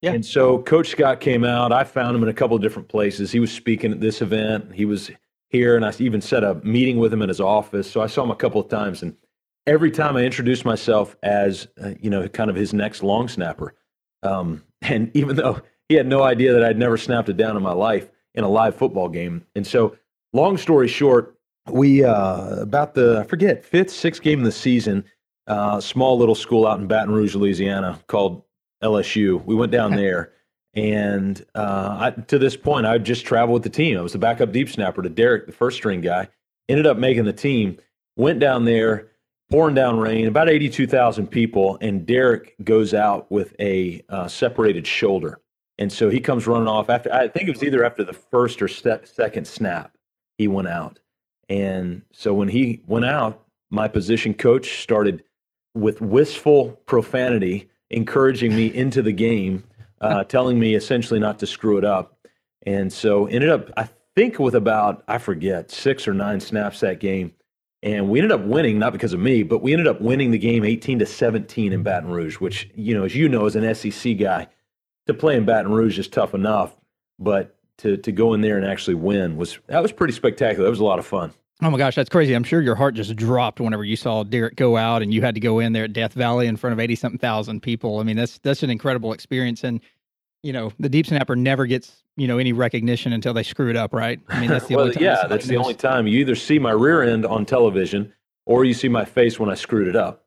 Yeah. 0.00 0.12
And 0.12 0.24
so 0.24 0.62
Coach 0.62 0.90
Scott 0.90 1.18
came 1.18 1.42
out. 1.42 1.72
I 1.72 1.82
found 1.82 2.14
him 2.16 2.22
in 2.22 2.28
a 2.28 2.32
couple 2.32 2.54
of 2.54 2.62
different 2.62 2.86
places. 2.86 3.32
He 3.32 3.40
was 3.40 3.50
speaking 3.50 3.90
at 3.90 4.00
this 4.00 4.22
event. 4.22 4.72
He 4.72 4.84
was 4.84 5.10
here, 5.48 5.74
and 5.74 5.84
I 5.84 5.92
even 5.98 6.20
set 6.20 6.44
a 6.44 6.54
meeting 6.62 6.98
with 6.98 7.12
him 7.12 7.20
in 7.20 7.28
his 7.28 7.40
office. 7.40 7.90
So 7.90 8.00
I 8.00 8.06
saw 8.06 8.22
him 8.22 8.30
a 8.30 8.36
couple 8.36 8.60
of 8.60 8.68
times, 8.68 9.02
and 9.02 9.16
every 9.66 9.90
time 9.90 10.16
I 10.16 10.22
introduced 10.22 10.64
myself 10.64 11.16
as 11.24 11.66
uh, 11.82 11.94
you 12.00 12.10
know, 12.10 12.28
kind 12.28 12.48
of 12.48 12.54
his 12.54 12.72
next 12.72 13.02
long 13.02 13.26
snapper. 13.26 13.74
Um, 14.22 14.62
and 14.82 15.10
even 15.16 15.34
though 15.34 15.60
he 15.88 15.96
had 15.96 16.06
no 16.06 16.22
idea 16.22 16.52
that 16.52 16.62
I'd 16.62 16.78
never 16.78 16.96
snapped 16.96 17.28
it 17.28 17.36
down 17.36 17.56
in 17.56 17.62
my 17.64 17.72
life 17.72 18.08
in 18.34 18.44
a 18.44 18.48
live 18.48 18.74
football 18.76 19.08
game, 19.08 19.44
and 19.54 19.66
so 19.66 19.96
long 20.32 20.56
story 20.56 20.88
short, 20.88 21.36
we 21.70 22.04
uh, 22.04 22.56
about 22.56 22.94
the 22.94 23.20
I 23.24 23.28
forget 23.28 23.64
fifth, 23.64 23.90
sixth 23.90 24.22
game 24.22 24.40
of 24.40 24.44
the 24.44 24.52
season. 24.52 25.04
Uh, 25.46 25.80
small 25.80 26.16
little 26.16 26.34
school 26.34 26.66
out 26.66 26.78
in 26.78 26.86
Baton 26.86 27.12
Rouge, 27.12 27.34
Louisiana, 27.34 28.00
called 28.06 28.42
LSU. 28.82 29.44
We 29.44 29.54
went 29.54 29.72
down 29.72 29.96
there, 29.96 30.32
and 30.74 31.44
uh, 31.54 32.12
I, 32.16 32.20
to 32.22 32.38
this 32.38 32.56
point, 32.56 32.86
I 32.86 32.98
just 32.98 33.26
traveled 33.26 33.54
with 33.54 33.62
the 33.64 33.76
team. 33.76 33.98
I 33.98 34.02
was 34.02 34.12
the 34.12 34.18
backup 34.18 34.52
deep 34.52 34.68
snapper 34.68 35.02
to 35.02 35.08
Derek, 35.08 35.46
the 35.46 35.52
first 35.52 35.76
string 35.76 36.00
guy. 36.00 36.28
Ended 36.68 36.86
up 36.86 36.96
making 36.96 37.24
the 37.24 37.32
team. 37.32 37.76
Went 38.16 38.38
down 38.38 38.64
there, 38.64 39.08
pouring 39.50 39.74
down 39.74 39.98
rain, 39.98 40.26
about 40.26 40.48
eighty-two 40.48 40.86
thousand 40.86 41.26
people, 41.28 41.76
and 41.80 42.06
Derek 42.06 42.54
goes 42.62 42.94
out 42.94 43.30
with 43.30 43.54
a 43.60 44.02
uh, 44.08 44.28
separated 44.28 44.86
shoulder, 44.86 45.40
and 45.82 45.92
so 45.92 46.08
he 46.08 46.20
comes 46.20 46.46
running 46.46 46.68
off 46.68 46.88
after. 46.88 47.12
I 47.12 47.28
think 47.28 47.48
it 47.48 47.52
was 47.52 47.62
either 47.62 47.84
after 47.84 48.04
the 48.04 48.12
first 48.12 48.62
or 48.62 48.68
second 48.68 49.46
snap. 49.46 49.96
He 50.38 50.48
went 50.48 50.68
out 50.68 50.98
and 51.52 52.00
so 52.12 52.32
when 52.32 52.48
he 52.48 52.80
went 52.86 53.04
out, 53.04 53.44
my 53.70 53.86
position 53.86 54.32
coach 54.32 54.82
started 54.82 55.22
with 55.74 56.00
wistful 56.00 56.70
profanity, 56.86 57.68
encouraging 57.90 58.56
me 58.56 58.74
into 58.74 59.02
the 59.02 59.12
game, 59.12 59.64
uh, 60.00 60.24
telling 60.28 60.58
me 60.58 60.74
essentially 60.74 61.20
not 61.20 61.38
to 61.40 61.46
screw 61.46 61.76
it 61.76 61.84
up. 61.84 62.16
And 62.64 62.90
so 62.90 63.26
ended 63.26 63.50
up, 63.50 63.70
I 63.76 63.90
think, 64.16 64.38
with 64.38 64.54
about, 64.54 65.04
I 65.08 65.18
forget, 65.18 65.70
six 65.70 66.08
or 66.08 66.14
nine 66.14 66.40
snaps 66.40 66.80
that 66.80 67.00
game. 67.00 67.34
And 67.82 68.08
we 68.08 68.20
ended 68.20 68.32
up 68.32 68.46
winning, 68.46 68.78
not 68.78 68.92
because 68.94 69.12
of 69.12 69.20
me, 69.20 69.42
but 69.42 69.60
we 69.60 69.72
ended 69.72 69.88
up 69.88 70.00
winning 70.00 70.30
the 70.30 70.38
game 70.38 70.64
18 70.64 71.00
to 71.00 71.06
17 71.06 71.72
in 71.72 71.82
Baton 71.82 72.10
Rouge, 72.10 72.36
which, 72.36 72.70
you 72.74 72.94
know, 72.94 73.04
as 73.04 73.14
you 73.14 73.28
know, 73.28 73.44
as 73.44 73.56
an 73.56 73.74
SEC 73.74 74.16
guy, 74.16 74.46
to 75.06 75.14
play 75.14 75.36
in 75.36 75.44
Baton 75.44 75.72
Rouge 75.72 75.98
is 75.98 76.08
tough 76.08 76.34
enough. 76.34 76.76
But 77.18 77.56
to 77.78 77.96
to 77.96 78.12
go 78.12 78.34
in 78.34 78.40
there 78.40 78.56
and 78.56 78.66
actually 78.66 78.94
win 78.94 79.36
was 79.36 79.58
that 79.66 79.82
was 79.82 79.92
pretty 79.92 80.12
spectacular. 80.12 80.64
That 80.64 80.70
was 80.70 80.80
a 80.80 80.84
lot 80.84 80.98
of 80.98 81.06
fun. 81.06 81.32
Oh 81.62 81.70
my 81.70 81.78
gosh, 81.78 81.94
that's 81.94 82.08
crazy. 82.08 82.34
I'm 82.34 82.42
sure 82.42 82.60
your 82.60 82.74
heart 82.74 82.94
just 82.94 83.14
dropped 83.14 83.60
whenever 83.60 83.84
you 83.84 83.94
saw 83.94 84.24
Derek 84.24 84.56
go 84.56 84.76
out 84.76 85.00
and 85.00 85.14
you 85.14 85.20
had 85.22 85.34
to 85.34 85.40
go 85.40 85.60
in 85.60 85.72
there 85.72 85.84
at 85.84 85.92
Death 85.92 86.12
Valley 86.12 86.48
in 86.48 86.56
front 86.56 86.72
of 86.72 86.80
80 86.80 86.96
something 86.96 87.18
thousand 87.18 87.60
people. 87.60 88.00
I 88.00 88.02
mean, 88.02 88.16
that's 88.16 88.38
that's 88.38 88.64
an 88.64 88.70
incredible 88.70 89.12
experience 89.12 89.62
and 89.62 89.80
you 90.42 90.52
know, 90.52 90.72
the 90.78 90.88
deep 90.88 91.06
snapper 91.06 91.36
never 91.36 91.66
gets, 91.66 92.02
you 92.16 92.26
know, 92.26 92.38
any 92.38 92.52
recognition 92.52 93.12
until 93.12 93.32
they 93.32 93.42
screw 93.42 93.70
it 93.70 93.76
up, 93.76 93.92
right? 93.92 94.20
I 94.28 94.40
mean, 94.40 94.50
that's 94.50 94.66
the 94.66 94.74
well, 94.76 94.86
only 94.86 94.94
time. 94.94 95.04
Yeah, 95.04 95.26
that's 95.28 95.46
the 95.46 95.56
only 95.56 95.74
time 95.74 96.06
you 96.06 96.18
either 96.18 96.34
see 96.34 96.58
my 96.58 96.72
rear 96.72 97.02
end 97.02 97.24
on 97.24 97.46
television 97.46 98.12
or 98.44 98.64
you 98.64 98.74
see 98.74 98.88
my 98.88 99.04
face 99.04 99.38
when 99.38 99.48
I 99.48 99.54
screwed 99.54 99.88
it 99.88 99.96
up. 99.96 100.21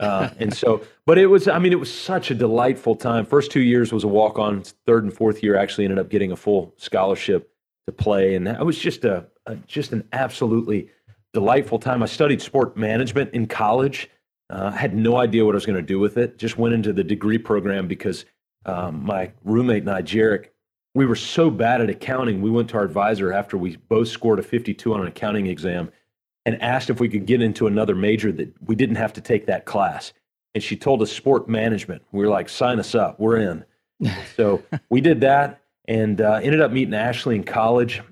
Uh, 0.00 0.28
and 0.38 0.52
so, 0.52 0.82
but 1.06 1.18
it 1.18 1.26
was, 1.26 1.46
I 1.46 1.58
mean, 1.58 1.72
it 1.72 1.78
was 1.78 1.92
such 1.92 2.30
a 2.30 2.34
delightful 2.34 2.96
time. 2.96 3.24
First 3.24 3.50
two 3.52 3.60
years 3.62 3.92
was 3.92 4.04
a 4.04 4.08
walk 4.08 4.38
on. 4.38 4.62
Third 4.86 5.04
and 5.04 5.12
fourth 5.12 5.42
year 5.42 5.56
actually 5.56 5.84
ended 5.84 5.98
up 5.98 6.08
getting 6.10 6.32
a 6.32 6.36
full 6.36 6.74
scholarship 6.76 7.50
to 7.86 7.92
play, 7.92 8.34
and 8.34 8.48
it 8.48 8.64
was 8.64 8.78
just 8.78 9.04
a, 9.04 9.26
a 9.46 9.54
just 9.66 9.92
an 9.92 10.06
absolutely 10.12 10.90
delightful 11.32 11.78
time. 11.78 12.02
I 12.02 12.06
studied 12.06 12.40
sport 12.42 12.76
management 12.76 13.34
in 13.34 13.46
college, 13.46 14.08
Uh, 14.50 14.70
I 14.74 14.76
had 14.76 14.94
no 14.94 15.16
idea 15.16 15.44
what 15.44 15.54
I 15.54 15.56
was 15.56 15.66
going 15.66 15.76
to 15.76 15.82
do 15.82 15.98
with 15.98 16.16
it. 16.16 16.38
Just 16.38 16.58
went 16.58 16.74
into 16.74 16.92
the 16.92 17.04
degree 17.04 17.38
program 17.38 17.88
because 17.88 18.24
um, 18.66 19.04
my 19.04 19.32
roommate 19.44 19.82
and 19.82 19.90
I, 19.90 20.02
Jarek, 20.02 20.46
we 20.94 21.06
were 21.06 21.16
so 21.16 21.50
bad 21.50 21.80
at 21.80 21.90
accounting. 21.90 22.40
We 22.40 22.50
went 22.50 22.68
to 22.70 22.76
our 22.76 22.84
advisor 22.84 23.32
after 23.32 23.56
we 23.58 23.76
both 23.76 24.08
scored 24.08 24.38
a 24.38 24.42
52 24.42 24.94
on 24.94 25.00
an 25.00 25.06
accounting 25.06 25.46
exam 25.46 25.90
and 26.46 26.60
asked 26.62 26.90
if 26.90 27.00
we 27.00 27.08
could 27.08 27.26
get 27.26 27.40
into 27.40 27.66
another 27.66 27.94
major 27.94 28.30
that 28.32 28.52
we 28.62 28.74
didn't 28.74 28.96
have 28.96 29.12
to 29.14 29.20
take 29.20 29.46
that 29.46 29.64
class. 29.64 30.12
And 30.54 30.62
she 30.62 30.76
told 30.76 31.02
us 31.02 31.10
sport 31.10 31.48
management. 31.48 32.02
We 32.12 32.24
were 32.24 32.30
like, 32.30 32.48
sign 32.48 32.78
us 32.78 32.94
up, 32.94 33.18
we're 33.18 33.38
in. 33.38 33.64
so 34.36 34.62
we 34.90 35.00
did 35.00 35.20
that 35.22 35.62
and 35.86 36.20
uh, 36.20 36.40
ended 36.42 36.60
up 36.60 36.70
meeting 36.70 36.94
Ashley 36.94 37.36
in 37.36 37.44
college. 37.44 38.02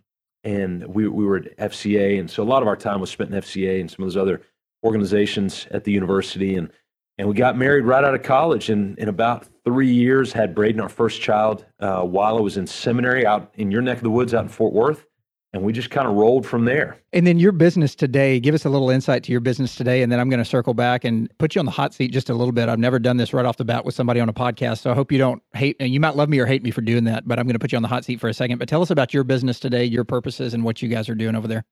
And 0.45 0.85
we, 0.93 1.07
we 1.07 1.25
were 1.25 1.37
at 1.37 1.57
FCA. 1.57 2.19
And 2.19 2.29
so 2.29 2.43
a 2.43 2.45
lot 2.45 2.63
of 2.63 2.69
our 2.69 2.77
time 2.77 3.01
was 3.01 3.11
spent 3.11 3.33
in 3.33 3.41
FCA 3.41 3.81
and 3.81 3.91
some 3.91 4.03
of 4.03 4.07
those 4.07 4.21
other 4.21 4.43
organizations 4.85 5.69
at 5.71 5.85
the 5.85 5.93
university. 5.93 6.57
And, 6.57 6.69
and 7.17 7.29
we 7.29 7.35
got 7.35 7.57
married 7.57 7.85
right 7.85 8.03
out 8.03 8.15
of 8.15 8.25
college. 8.25 8.69
And 8.69 8.99
in 8.99 9.09
about 9.09 9.47
three 9.65 9.93
years, 9.93 10.33
had 10.33 10.53
Braden, 10.53 10.81
our 10.81 10.89
first 10.89 11.21
child, 11.21 11.65
uh, 11.79 12.03
while 12.03 12.37
I 12.37 12.41
was 12.41 12.57
in 12.57 12.67
seminary 12.67 13.25
out 13.25 13.53
in 13.55 13.71
your 13.71 13.83
neck 13.83 13.99
of 13.99 14.03
the 14.03 14.11
woods 14.11 14.35
out 14.35 14.43
in 14.43 14.49
Fort 14.49 14.73
Worth 14.73 15.07
and 15.53 15.63
we 15.63 15.73
just 15.73 15.91
kind 15.91 16.09
of 16.09 16.15
rolled 16.15 16.47
from 16.47 16.65
there. 16.65 16.99
And 17.13 17.27
then 17.27 17.39
your 17.39 17.53
business 17.53 17.95
today, 17.95 18.41
give 18.41 18.55
us 18.55 18.65
a 18.65 18.71
little 18.71 18.89
insight 18.89 19.23
to 19.25 19.33
your 19.33 19.41
business 19.41 19.77
today, 19.77 20.03
and 20.03 20.11
then 20.11 20.19
I'm 20.19 20.31
going 20.31 20.39
to 20.39 20.45
circle 20.45 20.75
back 20.75 21.05
and 21.05 21.31
put 21.39 21.55
you 21.55 21.59
on 21.59 21.67
the 21.67 21.73
hot 21.73 21.93
seat 21.93 22.09
just 22.09 22.31
a 22.31 22.35
little 22.35 22.53
bit. 22.53 22.69
I've 22.69 22.79
never 22.79 22.99
done 22.99 23.19
this 23.19 23.33
right 23.33 23.45
off 23.45 23.59
the 23.59 23.65
bat 23.65 23.85
with 23.85 23.95
somebody 23.95 24.21
on 24.21 24.29
a 24.29 24.33
podcast, 24.33 24.79
so 24.79 24.91
I 24.91 24.95
hope 24.95 25.13
you 25.13 25.19
don't 25.19 25.43
hate. 25.55 25.77
And 25.79 25.93
you 25.93 26.01
might 26.01 26.17
love 26.17 26.29
me 26.29 26.39
or 26.39 26.47
hate 26.47 26.63
me 26.63 26.71
for 26.71 26.81
doing 26.81 27.05
that, 27.05 27.29
but 27.29 27.39
I'm 27.39 27.47
going 27.47 27.55
to 27.55 27.59
put 27.59 27.73
you 27.73 27.77
on 27.77 27.83
the 27.83 27.89
hot 27.89 28.05
seat 28.05 28.21
for 28.21 28.29
a 28.29 28.35
second. 28.35 28.59
But 28.59 28.69
tell 28.69 28.83
us 28.83 28.91
about 28.91 29.13
your 29.13 29.25
business 29.25 29.61
today, 29.61 29.85
your 29.85 30.05
purposes, 30.05 30.55
and 30.55 30.65
what 30.65 30.81
you 30.81 30.89
guys 30.89 31.09
are 31.09 31.15
doing 31.15 31.35
over 31.35 31.49
there. 31.49 31.65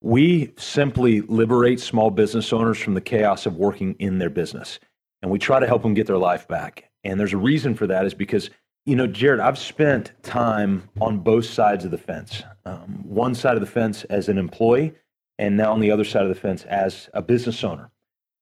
We 0.00 0.52
simply 0.56 1.22
liberate 1.22 1.80
small 1.80 2.10
business 2.10 2.52
owners 2.52 2.78
from 2.78 2.94
the 2.94 3.00
chaos 3.00 3.46
of 3.46 3.56
working 3.56 3.94
in 3.98 4.18
their 4.18 4.30
business, 4.30 4.78
and 5.22 5.30
we 5.30 5.38
try 5.38 5.60
to 5.60 5.66
help 5.66 5.82
them 5.82 5.94
get 5.94 6.06
their 6.06 6.18
life 6.18 6.46
back. 6.48 6.84
And 7.04 7.18
there's 7.18 7.32
a 7.32 7.38
reason 7.38 7.74
for 7.74 7.86
that, 7.88 8.06
is 8.06 8.14
because 8.14 8.48
you 8.88 8.96
know, 8.96 9.06
Jared, 9.06 9.38
I've 9.38 9.58
spent 9.58 10.12
time 10.22 10.88
on 10.98 11.18
both 11.18 11.44
sides 11.44 11.84
of 11.84 11.90
the 11.90 11.98
fence. 11.98 12.42
Um, 12.64 13.02
one 13.04 13.34
side 13.34 13.54
of 13.54 13.60
the 13.60 13.66
fence 13.66 14.04
as 14.04 14.30
an 14.30 14.38
employee, 14.38 14.94
and 15.38 15.58
now 15.58 15.72
on 15.72 15.80
the 15.80 15.90
other 15.90 16.04
side 16.04 16.22
of 16.22 16.30
the 16.30 16.34
fence 16.34 16.64
as 16.64 17.10
a 17.12 17.20
business 17.20 17.62
owner. 17.62 17.90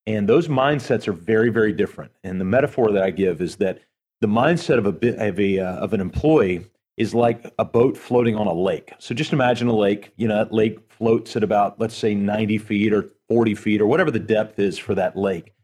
And 0.06 0.28
those 0.28 0.46
mindsets 0.46 1.08
are 1.08 1.12
very, 1.12 1.50
very 1.50 1.72
different. 1.72 2.12
And 2.22 2.40
the 2.40 2.44
metaphor 2.44 2.92
that 2.92 3.02
I 3.02 3.10
give 3.10 3.40
is 3.40 3.56
that 3.56 3.80
the 4.20 4.28
mindset 4.28 4.78
of 4.78 4.86
a 4.86 5.28
of 5.28 5.40
a 5.40 5.58
uh, 5.58 5.78
of 5.78 5.92
an 5.92 6.00
employee 6.00 6.64
is 6.96 7.12
like 7.12 7.52
a 7.58 7.64
boat 7.64 7.96
floating 7.96 8.36
on 8.36 8.46
a 8.46 8.54
lake. 8.54 8.92
So 9.00 9.16
just 9.16 9.32
imagine 9.32 9.66
a 9.66 9.74
lake. 9.74 10.12
You 10.16 10.28
know, 10.28 10.36
that 10.36 10.52
lake 10.52 10.78
floats 10.92 11.34
at 11.34 11.42
about 11.42 11.80
let's 11.80 11.96
say 11.96 12.14
90 12.14 12.58
feet 12.58 12.92
or 12.92 13.10
40 13.28 13.56
feet 13.56 13.80
or 13.80 13.86
whatever 13.88 14.12
the 14.12 14.20
depth 14.20 14.60
is 14.60 14.78
for 14.78 14.94
that 14.94 15.16
lake. 15.16 15.54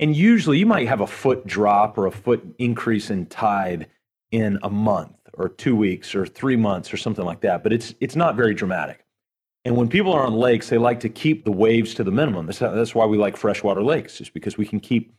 And 0.00 0.16
usually 0.16 0.58
you 0.58 0.66
might 0.66 0.88
have 0.88 1.00
a 1.00 1.06
foot 1.06 1.46
drop 1.46 1.96
or 1.96 2.06
a 2.06 2.10
foot 2.10 2.44
increase 2.58 3.10
in 3.10 3.26
tide 3.26 3.86
in 4.34 4.58
a 4.64 4.68
month 4.70 5.14
or 5.34 5.48
two 5.48 5.76
weeks 5.76 6.12
or 6.12 6.26
three 6.26 6.56
months 6.56 6.92
or 6.92 6.96
something 6.96 7.24
like 7.24 7.40
that. 7.42 7.62
But 7.62 7.72
it's 7.72 7.94
it's 8.00 8.16
not 8.16 8.34
very 8.34 8.52
dramatic. 8.52 9.04
And 9.64 9.76
when 9.76 9.88
people 9.88 10.12
are 10.12 10.26
on 10.26 10.34
lakes, 10.34 10.68
they 10.68 10.76
like 10.76 11.00
to 11.00 11.08
keep 11.08 11.44
the 11.44 11.52
waves 11.52 11.94
to 11.94 12.04
the 12.04 12.10
minimum. 12.10 12.46
That's, 12.46 12.58
that's 12.58 12.94
why 12.94 13.06
we 13.06 13.16
like 13.16 13.36
freshwater 13.36 13.82
lakes, 13.82 14.20
is 14.20 14.28
because 14.28 14.58
we 14.58 14.66
can 14.66 14.80
keep, 14.80 15.18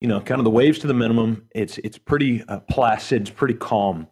you 0.00 0.08
know, 0.08 0.20
kind 0.20 0.38
of 0.38 0.44
the 0.44 0.50
waves 0.50 0.78
to 0.78 0.86
the 0.86 0.94
minimum. 0.94 1.48
It's 1.54 1.78
it's 1.78 1.98
pretty 1.98 2.44
uh, 2.44 2.60
placid, 2.60 3.22
it's 3.22 3.30
pretty 3.30 3.54
calm. 3.54 4.06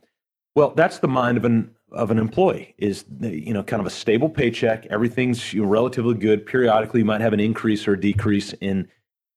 Well, 0.57 0.75
that's 0.75 0.99
the 0.99 1.09
mind 1.09 1.39
of 1.39 1.45
an 1.45 1.71
of 1.93 2.11
an 2.11 2.19
employee 2.19 2.75
is 2.77 3.05
you 3.21 3.55
know 3.55 3.63
kind 3.63 3.81
of 3.81 3.87
a 3.87 3.91
stable 3.91 4.29
paycheck. 4.29 4.85
Everything's 4.87 5.55
you 5.55 5.63
know, 5.63 5.69
relatively 5.69 6.15
good. 6.15 6.45
Periodically, 6.45 7.01
you 7.01 7.07
might 7.07 7.21
have 7.21 7.33
an 7.33 7.41
increase 7.41 7.87
or 7.87 7.95
decrease 7.95 8.53
in 8.55 8.89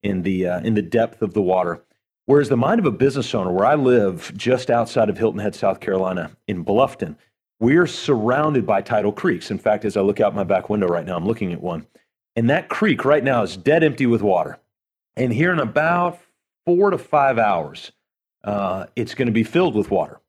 in 0.01 0.23
the 0.23 0.47
uh, 0.47 0.59
in 0.61 0.73
the 0.73 0.81
depth 0.81 1.21
of 1.21 1.35
the 1.35 1.41
water. 1.41 1.83
Whereas 2.25 2.49
the 2.49 2.57
mind 2.57 2.79
of 2.79 2.85
a 2.85 2.91
business 2.91 3.35
owner, 3.35 3.51
where 3.51 3.65
I 3.65 3.75
live 3.75 4.31
just 4.35 4.69
outside 4.69 5.09
of 5.09 5.17
Hilton 5.17 5.39
Head, 5.39 5.55
South 5.55 5.79
Carolina, 5.79 6.31
in 6.47 6.63
Bluffton, 6.63 7.17
we're 7.59 7.87
surrounded 7.87 8.65
by 8.65 8.81
tidal 8.81 9.11
creeks. 9.11 9.51
In 9.51 9.57
fact, 9.57 9.85
as 9.85 9.97
I 9.97 10.01
look 10.01 10.19
out 10.19 10.35
my 10.35 10.43
back 10.43 10.69
window 10.69 10.87
right 10.87 11.05
now, 11.05 11.17
I'm 11.17 11.25
looking 11.25 11.51
at 11.53 11.61
one. 11.61 11.85
And 12.35 12.49
that 12.49 12.69
creek 12.69 13.05
right 13.05 13.23
now 13.23 13.43
is 13.43 13.57
dead 13.57 13.83
empty 13.83 14.05
with 14.05 14.21
water. 14.21 14.59
And 15.15 15.31
here 15.31 15.51
in 15.51 15.59
about 15.59 16.19
four 16.65 16.89
to 16.89 16.97
five 16.97 17.37
hours, 17.37 17.91
uh, 18.43 18.87
it's 18.95 19.15
going 19.15 19.27
to 19.27 19.33
be 19.33 19.43
filled 19.43 19.75
with 19.75 19.91
water. 19.91 20.19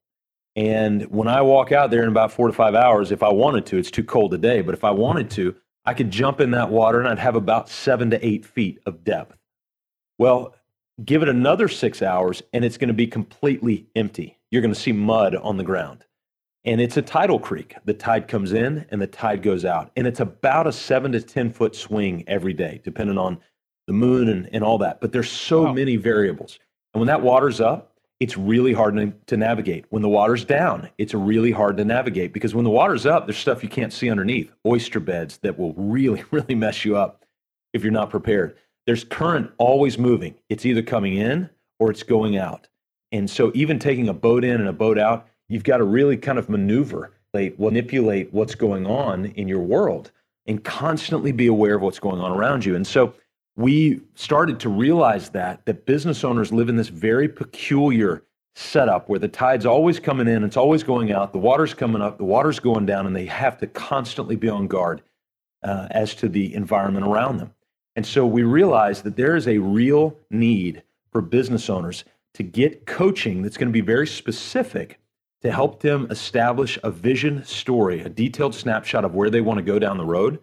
And 0.56 1.02
when 1.10 1.26
I 1.26 1.42
walk 1.42 1.72
out 1.72 1.90
there 1.90 2.02
in 2.02 2.08
about 2.08 2.30
four 2.32 2.46
to 2.46 2.52
five 2.52 2.74
hours, 2.74 3.10
if 3.10 3.22
I 3.22 3.32
wanted 3.32 3.66
to, 3.66 3.78
it's 3.78 3.90
too 3.90 4.04
cold 4.04 4.30
today, 4.30 4.60
but 4.60 4.74
if 4.74 4.84
I 4.84 4.90
wanted 4.90 5.30
to, 5.30 5.56
I 5.84 5.94
could 5.94 6.10
jump 6.10 6.40
in 6.40 6.52
that 6.52 6.70
water 6.70 7.00
and 7.00 7.08
I'd 7.08 7.18
have 7.18 7.36
about 7.36 7.68
seven 7.68 8.10
to 8.10 8.26
eight 8.26 8.44
feet 8.44 8.78
of 8.86 9.02
depth. 9.04 9.36
Well, 10.18 10.54
Give 11.02 11.22
it 11.22 11.28
another 11.28 11.66
six 11.68 12.02
hours, 12.02 12.42
and 12.52 12.64
it's 12.64 12.76
going 12.76 12.88
to 12.88 12.94
be 12.94 13.06
completely 13.06 13.86
empty. 13.96 14.38
You're 14.50 14.62
going 14.62 14.74
to 14.74 14.78
see 14.78 14.92
mud 14.92 15.34
on 15.34 15.56
the 15.56 15.64
ground. 15.64 16.04
And 16.64 16.80
it's 16.80 16.96
a 16.96 17.02
tidal 17.02 17.40
creek. 17.40 17.74
The 17.84 17.94
tide 17.94 18.28
comes 18.28 18.52
in 18.52 18.86
and 18.90 19.02
the 19.02 19.06
tide 19.06 19.42
goes 19.42 19.64
out. 19.64 19.90
And 19.96 20.06
it's 20.06 20.20
about 20.20 20.66
a 20.66 20.72
seven 20.72 21.12
to 21.12 21.20
10 21.20 21.52
foot 21.52 21.74
swing 21.74 22.24
every 22.26 22.54
day, 22.54 22.80
depending 22.84 23.18
on 23.18 23.38
the 23.86 23.92
moon 23.92 24.28
and, 24.28 24.48
and 24.52 24.64
all 24.64 24.78
that. 24.78 25.00
But 25.00 25.12
there's 25.12 25.30
so 25.30 25.64
wow. 25.64 25.72
many 25.74 25.96
variables. 25.96 26.58
And 26.94 27.00
when 27.00 27.08
that 27.08 27.20
water's 27.20 27.60
up, 27.60 27.92
it's 28.20 28.38
really 28.38 28.72
hard 28.72 28.94
to, 28.96 29.12
to 29.26 29.36
navigate. 29.36 29.84
When 29.90 30.00
the 30.00 30.08
water's 30.08 30.44
down, 30.44 30.88
it's 30.96 31.12
really 31.12 31.50
hard 31.50 31.76
to 31.78 31.84
navigate 31.84 32.32
because 32.32 32.54
when 32.54 32.64
the 32.64 32.70
water's 32.70 33.04
up, 33.04 33.26
there's 33.26 33.36
stuff 33.36 33.62
you 33.62 33.68
can't 33.68 33.92
see 33.92 34.08
underneath, 34.08 34.50
oyster 34.64 35.00
beds 35.00 35.38
that 35.38 35.58
will 35.58 35.74
really, 35.74 36.22
really 36.30 36.54
mess 36.54 36.84
you 36.84 36.96
up 36.96 37.24
if 37.72 37.82
you're 37.82 37.92
not 37.92 38.08
prepared 38.08 38.56
there's 38.86 39.04
current 39.04 39.50
always 39.58 39.98
moving. 39.98 40.34
It's 40.48 40.66
either 40.66 40.82
coming 40.82 41.16
in 41.16 41.48
or 41.78 41.90
it's 41.90 42.02
going 42.02 42.36
out. 42.36 42.68
And 43.12 43.28
so 43.28 43.52
even 43.54 43.78
taking 43.78 44.08
a 44.08 44.14
boat 44.14 44.44
in 44.44 44.60
and 44.60 44.68
a 44.68 44.72
boat 44.72 44.98
out, 44.98 45.28
you've 45.48 45.64
got 45.64 45.78
to 45.78 45.84
really 45.84 46.16
kind 46.16 46.38
of 46.38 46.48
maneuver, 46.48 47.12
manipulate 47.32 48.32
what's 48.32 48.54
going 48.54 48.86
on 48.86 49.26
in 49.26 49.48
your 49.48 49.60
world 49.60 50.10
and 50.46 50.62
constantly 50.62 51.32
be 51.32 51.46
aware 51.46 51.76
of 51.76 51.82
what's 51.82 51.98
going 51.98 52.20
on 52.20 52.32
around 52.32 52.64
you. 52.64 52.76
And 52.76 52.86
so 52.86 53.14
we 53.56 54.00
started 54.14 54.58
to 54.60 54.68
realize 54.68 55.30
that 55.30 55.64
that 55.66 55.86
business 55.86 56.24
owners 56.24 56.52
live 56.52 56.68
in 56.68 56.76
this 56.76 56.88
very 56.88 57.28
peculiar 57.28 58.22
setup 58.56 59.08
where 59.08 59.18
the 59.18 59.28
tide's 59.28 59.66
always 59.66 59.98
coming 59.98 60.28
in, 60.28 60.44
it's 60.44 60.56
always 60.56 60.82
going 60.82 61.12
out, 61.12 61.32
the 61.32 61.38
water's 61.38 61.74
coming 61.74 62.02
up, 62.02 62.18
the 62.18 62.24
water's 62.24 62.60
going 62.60 62.86
down, 62.86 63.06
and 63.06 63.14
they 63.14 63.26
have 63.26 63.58
to 63.58 63.66
constantly 63.66 64.36
be 64.36 64.48
on 64.48 64.66
guard 64.66 65.02
uh, 65.62 65.88
as 65.90 66.14
to 66.14 66.28
the 66.28 66.54
environment 66.54 67.06
around 67.06 67.38
them. 67.38 67.53
And 67.96 68.04
so 68.04 68.26
we 68.26 68.42
realized 68.42 69.04
that 69.04 69.16
there 69.16 69.36
is 69.36 69.46
a 69.46 69.58
real 69.58 70.16
need 70.30 70.82
for 71.12 71.20
business 71.20 71.70
owners 71.70 72.04
to 72.34 72.42
get 72.42 72.86
coaching 72.86 73.42
that's 73.42 73.56
going 73.56 73.68
to 73.68 73.72
be 73.72 73.80
very 73.80 74.06
specific 74.06 74.98
to 75.42 75.52
help 75.52 75.80
them 75.80 76.08
establish 76.10 76.78
a 76.82 76.90
vision 76.90 77.44
story, 77.44 78.00
a 78.00 78.08
detailed 78.08 78.54
snapshot 78.54 79.04
of 79.04 79.14
where 79.14 79.30
they 79.30 79.40
want 79.40 79.58
to 79.58 79.62
go 79.62 79.78
down 79.78 79.98
the 79.98 80.04
road, 80.04 80.40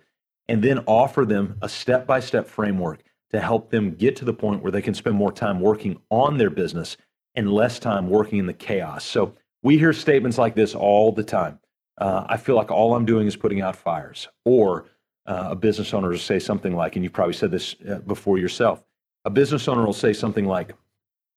and 0.48 0.64
then 0.64 0.80
offer 0.86 1.26
them 1.26 1.58
a 1.62 1.68
step 1.68 2.06
by 2.06 2.20
step 2.20 2.48
framework 2.48 3.04
to 3.32 3.40
help 3.40 3.72
them 3.72 3.96
get 3.96 4.16
to 4.18 4.26
the 4.26 4.34
point 4.34 4.62
where 4.62 4.72
they 4.72 4.82
can 4.82 4.94
spend 4.94 5.16
more 5.16 5.32
time 5.32 5.60
working 5.60 6.00
on 6.10 6.38
their 6.38 6.50
business 6.50 6.98
and 7.36 7.52
less 7.52 7.80
time 7.80 8.10
working 8.10 8.40
in 8.40 8.46
the 8.46 8.54
chaos. 8.54 9.04
So 9.04 9.34
we 9.64 9.78
hear 9.78 9.94
statements 9.94 10.38
like 10.38 10.56
this 10.56 10.76
all 10.76 11.12
the 11.12 11.24
time. 11.24 11.60
Uh, 11.98 12.26
I 12.28 12.38
feel 12.38 12.56
like 12.56 12.72
all 12.72 12.96
I'm 12.96 13.06
doing 13.06 13.28
is 13.28 13.36
putting 13.36 13.62
out 13.62 13.76
fires, 13.76 14.28
or 14.46 14.86
uh, 15.26 15.50
a 15.52 15.56
business 15.56 15.94
owner 15.94 16.12
to 16.12 16.18
say 16.18 16.40
something 16.40 16.76
like, 16.76 16.96
and 16.96 17.04
you've 17.04 17.14
probably 17.14 17.34
said 17.34 17.52
this 17.52 17.76
uh, 17.90 18.00
before 18.00 18.38
yourself, 18.38 18.84
a 19.26 19.30
business 19.30 19.68
owner 19.68 19.86
will 19.86 19.94
say 19.94 20.14
something 20.14 20.46
like, 20.46 20.74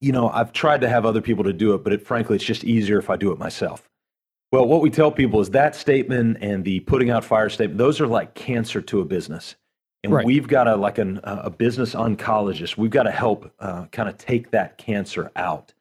you 0.01 0.13
know, 0.13 0.31
I've 0.31 0.53
tried 0.53 0.81
to 0.83 0.89
have 0.89 1.07
other 1.07 1.21
people 1.21 1.45
to 1.45 1.53
do 1.53 1.75
it, 1.75 1.85
but 1.85 1.93
it, 1.93 2.03
frankly, 2.03 2.37
it's 2.37 2.45
just 2.45 2.65
easier 2.65 2.99
if 2.99 3.11
I 3.11 3.17
do 3.17 3.33
it 3.33 3.39
myself. 3.39 3.89
Well, 4.53 4.67
what 4.67 4.83
we 4.83 4.91
tell 4.91 5.11
people 5.11 5.41
is 5.41 5.51
that 5.51 5.75
statement 5.75 6.39
and 6.41 6.65
the 6.65 6.81
putting 6.81 7.11
out 7.11 7.25
fire 7.25 7.49
statement, 7.49 7.79
those 7.79 8.01
are 8.01 8.07
like 8.07 8.35
cancer 8.35 8.81
to 8.83 9.01
a 9.01 9.05
business. 9.05 9.57
And 10.03 10.13
right. 10.13 10.25
we've 10.25 10.47
got 10.47 10.65
to, 10.65 10.77
like 10.77 10.99
an, 10.99 11.21
a 11.25 11.49
business 11.49 11.95
oncologist, 11.95 12.77
we've 12.77 12.91
got 12.91 13.05
to 13.05 13.11
help 13.11 13.51
uh, 13.59 13.87
kind 13.87 14.09
of 14.09 14.19
take 14.19 14.51
that 14.51 14.77
cancer 14.77 15.33
out 15.35 15.73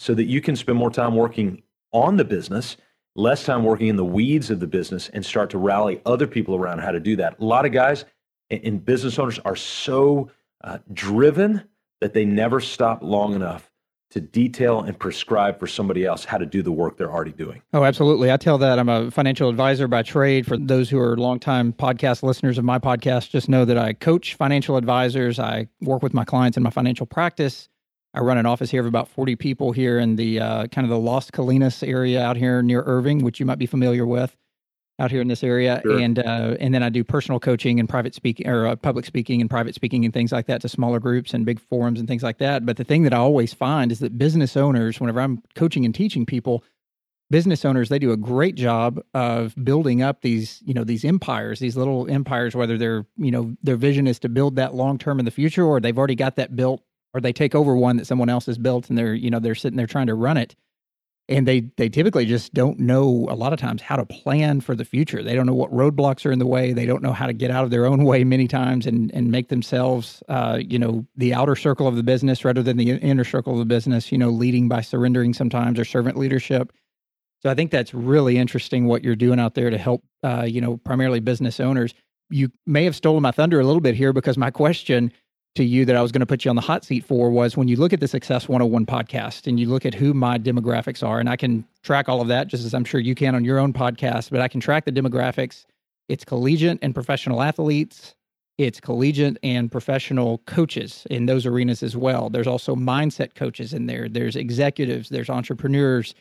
so 0.00 0.12
that 0.14 0.24
you 0.24 0.40
can 0.40 0.56
spend 0.56 0.76
more 0.76 0.90
time 0.90 1.14
working 1.14 1.62
on 1.92 2.16
the 2.16 2.24
business 2.24 2.76
less 3.16 3.44
time 3.44 3.64
working 3.64 3.88
in 3.88 3.96
the 3.96 4.04
weeds 4.04 4.50
of 4.50 4.60
the 4.60 4.66
business 4.66 5.08
and 5.10 5.24
start 5.24 5.50
to 5.50 5.58
rally 5.58 6.00
other 6.06 6.26
people 6.26 6.54
around 6.54 6.78
how 6.78 6.90
to 6.90 7.00
do 7.00 7.16
that. 7.16 7.38
A 7.40 7.44
lot 7.44 7.66
of 7.66 7.72
guys 7.72 8.04
and 8.50 8.84
business 8.84 9.18
owners 9.18 9.38
are 9.40 9.56
so 9.56 10.30
uh, 10.62 10.78
driven 10.92 11.62
that 12.00 12.14
they 12.14 12.24
never 12.24 12.60
stop 12.60 13.02
long 13.02 13.34
enough 13.34 13.70
to 14.10 14.20
detail 14.20 14.80
and 14.80 14.98
prescribe 14.98 15.58
for 15.60 15.68
somebody 15.68 16.04
else 16.04 16.24
how 16.24 16.36
to 16.36 16.46
do 16.46 16.62
the 16.62 16.72
work 16.72 16.96
they're 16.96 17.12
already 17.12 17.30
doing. 17.30 17.62
Oh, 17.72 17.84
absolutely. 17.84 18.32
I 18.32 18.36
tell 18.36 18.58
that 18.58 18.78
I'm 18.78 18.88
a 18.88 19.10
financial 19.10 19.48
advisor 19.48 19.86
by 19.86 20.02
trade. 20.02 20.46
For 20.46 20.56
those 20.56 20.90
who 20.90 20.98
are 20.98 21.16
longtime 21.16 21.72
podcast 21.74 22.24
listeners 22.24 22.58
of 22.58 22.64
my 22.64 22.80
podcast, 22.80 23.30
just 23.30 23.48
know 23.48 23.64
that 23.64 23.78
I 23.78 23.92
coach 23.92 24.34
financial 24.34 24.76
advisors. 24.76 25.38
I 25.38 25.68
work 25.80 26.02
with 26.02 26.12
my 26.12 26.24
clients 26.24 26.56
in 26.56 26.64
my 26.64 26.70
financial 26.70 27.06
practice. 27.06 27.68
I 28.14 28.20
run 28.20 28.38
an 28.38 28.46
office 28.46 28.70
here 28.70 28.80
of 28.80 28.86
about 28.86 29.08
40 29.08 29.36
people 29.36 29.72
here 29.72 29.98
in 29.98 30.16
the 30.16 30.40
uh, 30.40 30.66
kind 30.68 30.84
of 30.84 30.90
the 30.90 30.98
Las 30.98 31.30
Colinas 31.30 31.86
area 31.86 32.22
out 32.22 32.36
here 32.36 32.60
near 32.62 32.82
Irving, 32.84 33.22
which 33.22 33.38
you 33.38 33.46
might 33.46 33.58
be 33.58 33.66
familiar 33.66 34.04
with. 34.06 34.36
out 34.98 35.10
here 35.10 35.20
in 35.22 35.28
this 35.28 35.42
area, 35.42 35.80
Sure. 35.82 35.98
and 35.98 36.18
uh, 36.18 36.56
and 36.60 36.74
then 36.74 36.82
I 36.82 36.90
do 36.90 37.02
personal 37.04 37.40
coaching 37.40 37.80
and 37.80 37.88
private 37.88 38.14
speaking 38.14 38.46
or 38.46 38.66
uh, 38.66 38.76
public 38.76 39.06
speaking 39.06 39.40
and 39.40 39.48
private 39.48 39.74
speaking 39.74 40.04
and 40.04 40.12
things 40.12 40.30
like 40.32 40.46
that 40.46 40.60
to 40.62 40.68
smaller 40.68 41.00
groups 41.00 41.32
and 41.32 41.46
big 41.46 41.58
forums 41.58 41.98
and 42.00 42.06
things 42.08 42.22
like 42.22 42.36
that. 42.38 42.66
But 42.66 42.76
the 42.76 42.84
thing 42.84 43.04
that 43.04 43.14
I 43.14 43.16
always 43.18 43.54
find 43.54 43.90
is 43.92 44.00
that 44.00 44.18
business 44.18 44.56
owners, 44.58 45.00
whenever 45.00 45.20
I'm 45.22 45.42
coaching 45.54 45.86
and 45.86 45.94
teaching 45.94 46.26
people, 46.26 46.64
business 47.30 47.64
owners 47.64 47.88
they 47.88 47.98
do 48.00 48.10
a 48.12 48.16
great 48.16 48.56
job 48.56 49.00
of 49.14 49.54
building 49.64 50.02
up 50.02 50.20
these 50.20 50.60
you 50.66 50.74
know 50.74 50.82
these 50.84 51.04
empires 51.04 51.60
these 51.60 51.76
little 51.76 52.10
empires 52.10 52.56
whether 52.56 52.76
they're 52.76 53.06
you 53.16 53.30
know 53.30 53.56
their 53.62 53.76
vision 53.76 54.06
is 54.08 54.18
to 54.18 54.28
build 54.28 54.56
that 54.56 54.74
long 54.74 54.98
term 54.98 55.18
in 55.20 55.24
the 55.24 55.30
future 55.30 55.64
or 55.64 55.78
they've 55.80 55.96
already 55.96 56.16
got 56.16 56.34
that 56.36 56.56
built 56.56 56.82
or 57.14 57.20
they 57.20 57.32
take 57.32 57.54
over 57.54 57.74
one 57.74 57.96
that 57.96 58.06
someone 58.06 58.28
else 58.28 58.46
has 58.46 58.58
built 58.58 58.88
and 58.88 58.98
they're 58.98 59.14
you 59.14 59.30
know 59.30 59.38
they're 59.38 59.54
sitting 59.54 59.76
there 59.76 59.86
trying 59.86 60.06
to 60.06 60.14
run 60.14 60.36
it. 60.36 60.54
And 61.28 61.46
they 61.46 61.60
they 61.76 61.88
typically 61.88 62.26
just 62.26 62.52
don't 62.54 62.80
know 62.80 63.28
a 63.30 63.36
lot 63.36 63.52
of 63.52 63.60
times 63.60 63.82
how 63.82 63.94
to 63.94 64.04
plan 64.04 64.60
for 64.60 64.74
the 64.74 64.84
future. 64.84 65.22
They 65.22 65.34
don't 65.34 65.46
know 65.46 65.54
what 65.54 65.70
roadblocks 65.70 66.26
are 66.26 66.32
in 66.32 66.40
the 66.40 66.46
way. 66.46 66.72
They 66.72 66.86
don't 66.86 67.02
know 67.02 67.12
how 67.12 67.26
to 67.26 67.32
get 67.32 67.52
out 67.52 67.62
of 67.62 67.70
their 67.70 67.86
own 67.86 68.04
way 68.04 68.24
many 68.24 68.48
times 68.48 68.84
and 68.86 69.12
and 69.14 69.30
make 69.30 69.48
themselves 69.48 70.22
uh, 70.28 70.58
you 70.60 70.78
know 70.78 71.06
the 71.16 71.32
outer 71.34 71.54
circle 71.54 71.86
of 71.86 71.94
the 71.94 72.02
business 72.02 72.44
rather 72.44 72.62
than 72.64 72.76
the 72.76 72.90
inner 72.90 73.24
circle 73.24 73.52
of 73.52 73.60
the 73.60 73.64
business 73.64 74.10
you 74.10 74.18
know 74.18 74.30
leading 74.30 74.68
by 74.68 74.80
surrendering 74.80 75.32
sometimes 75.32 75.78
or 75.78 75.84
servant 75.84 76.16
leadership. 76.16 76.72
So 77.42 77.48
I 77.48 77.54
think 77.54 77.70
that's 77.70 77.94
really 77.94 78.36
interesting 78.36 78.86
what 78.86 79.02
you're 79.02 79.16
doing 79.16 79.40
out 79.40 79.54
there 79.54 79.70
to 79.70 79.78
help, 79.78 80.04
uh, 80.22 80.44
you 80.46 80.60
know, 80.60 80.76
primarily 80.76 81.20
business 81.20 81.58
owners. 81.58 81.94
You 82.28 82.50
may 82.66 82.84
have 82.84 82.94
stolen 82.94 83.22
my 83.22 83.30
thunder 83.30 83.58
a 83.60 83.64
little 83.64 83.80
bit 83.80 83.94
here 83.94 84.12
because 84.12 84.36
my 84.36 84.50
question 84.50 85.10
to 85.56 85.64
you 85.64 85.84
that 85.84 85.96
I 85.96 86.02
was 86.02 86.12
going 86.12 86.20
to 86.20 86.26
put 86.26 86.44
you 86.44 86.48
on 86.50 86.56
the 86.56 86.62
hot 86.62 86.84
seat 86.84 87.04
for 87.04 87.30
was 87.30 87.56
when 87.56 87.68
you 87.68 87.76
look 87.76 87.92
at 87.92 88.00
the 88.00 88.08
Success 88.08 88.48
101 88.48 88.86
podcast 88.86 89.46
and 89.46 89.58
you 89.58 89.68
look 89.68 89.84
at 89.84 89.94
who 89.94 90.14
my 90.14 90.38
demographics 90.38 91.06
are, 91.06 91.18
and 91.18 91.28
I 91.28 91.36
can 91.36 91.64
track 91.82 92.08
all 92.08 92.20
of 92.20 92.28
that 92.28 92.46
just 92.46 92.64
as 92.64 92.72
I'm 92.72 92.84
sure 92.84 93.00
you 93.00 93.14
can 93.14 93.34
on 93.34 93.44
your 93.44 93.58
own 93.58 93.72
podcast, 93.72 94.30
but 94.30 94.40
I 94.40 94.48
can 94.48 94.60
track 94.60 94.84
the 94.84 94.92
demographics. 94.92 95.64
It's 96.08 96.24
collegiate 96.24 96.78
and 96.82 96.94
professional 96.94 97.42
athletes, 97.42 98.14
it's 98.58 98.80
collegiate 98.80 99.38
and 99.42 99.72
professional 99.72 100.38
coaches 100.46 101.06
in 101.10 101.26
those 101.26 101.46
arenas 101.46 101.82
as 101.82 101.96
well. 101.96 102.30
There's 102.30 102.46
also 102.46 102.76
mindset 102.76 103.34
coaches 103.34 103.72
in 103.72 103.86
there, 103.86 104.08
there's 104.08 104.36
executives, 104.36 105.08
there's 105.08 105.30
entrepreneurs 105.30 106.14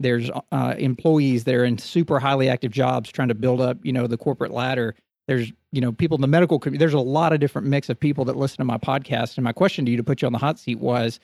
there's 0.00 0.30
uh, 0.52 0.74
employees 0.76 1.44
that 1.44 1.54
are 1.54 1.64
in 1.64 1.78
super 1.78 2.18
highly 2.18 2.48
active 2.48 2.72
jobs 2.72 3.10
trying 3.10 3.28
to 3.28 3.34
build 3.34 3.60
up, 3.60 3.78
you 3.82 3.92
know, 3.92 4.06
the 4.06 4.16
corporate 4.16 4.50
ladder. 4.50 4.94
There's, 5.26 5.52
you 5.72 5.80
know, 5.80 5.92
people 5.92 6.16
in 6.16 6.20
the 6.20 6.26
medical 6.26 6.58
community. 6.58 6.78
There's 6.78 6.94
a 6.94 7.00
lot 7.00 7.32
of 7.32 7.40
different 7.40 7.66
mix 7.66 7.88
of 7.88 7.98
people 7.98 8.24
that 8.26 8.36
listen 8.36 8.58
to 8.58 8.64
my 8.64 8.78
podcast. 8.78 9.36
And 9.36 9.44
my 9.44 9.52
question 9.52 9.84
to 9.86 9.90
you 9.90 9.96
to 9.96 10.04
put 10.04 10.22
you 10.22 10.26
on 10.26 10.32
the 10.32 10.38
hot 10.38 10.58
seat 10.58 10.78
was, 10.78 11.18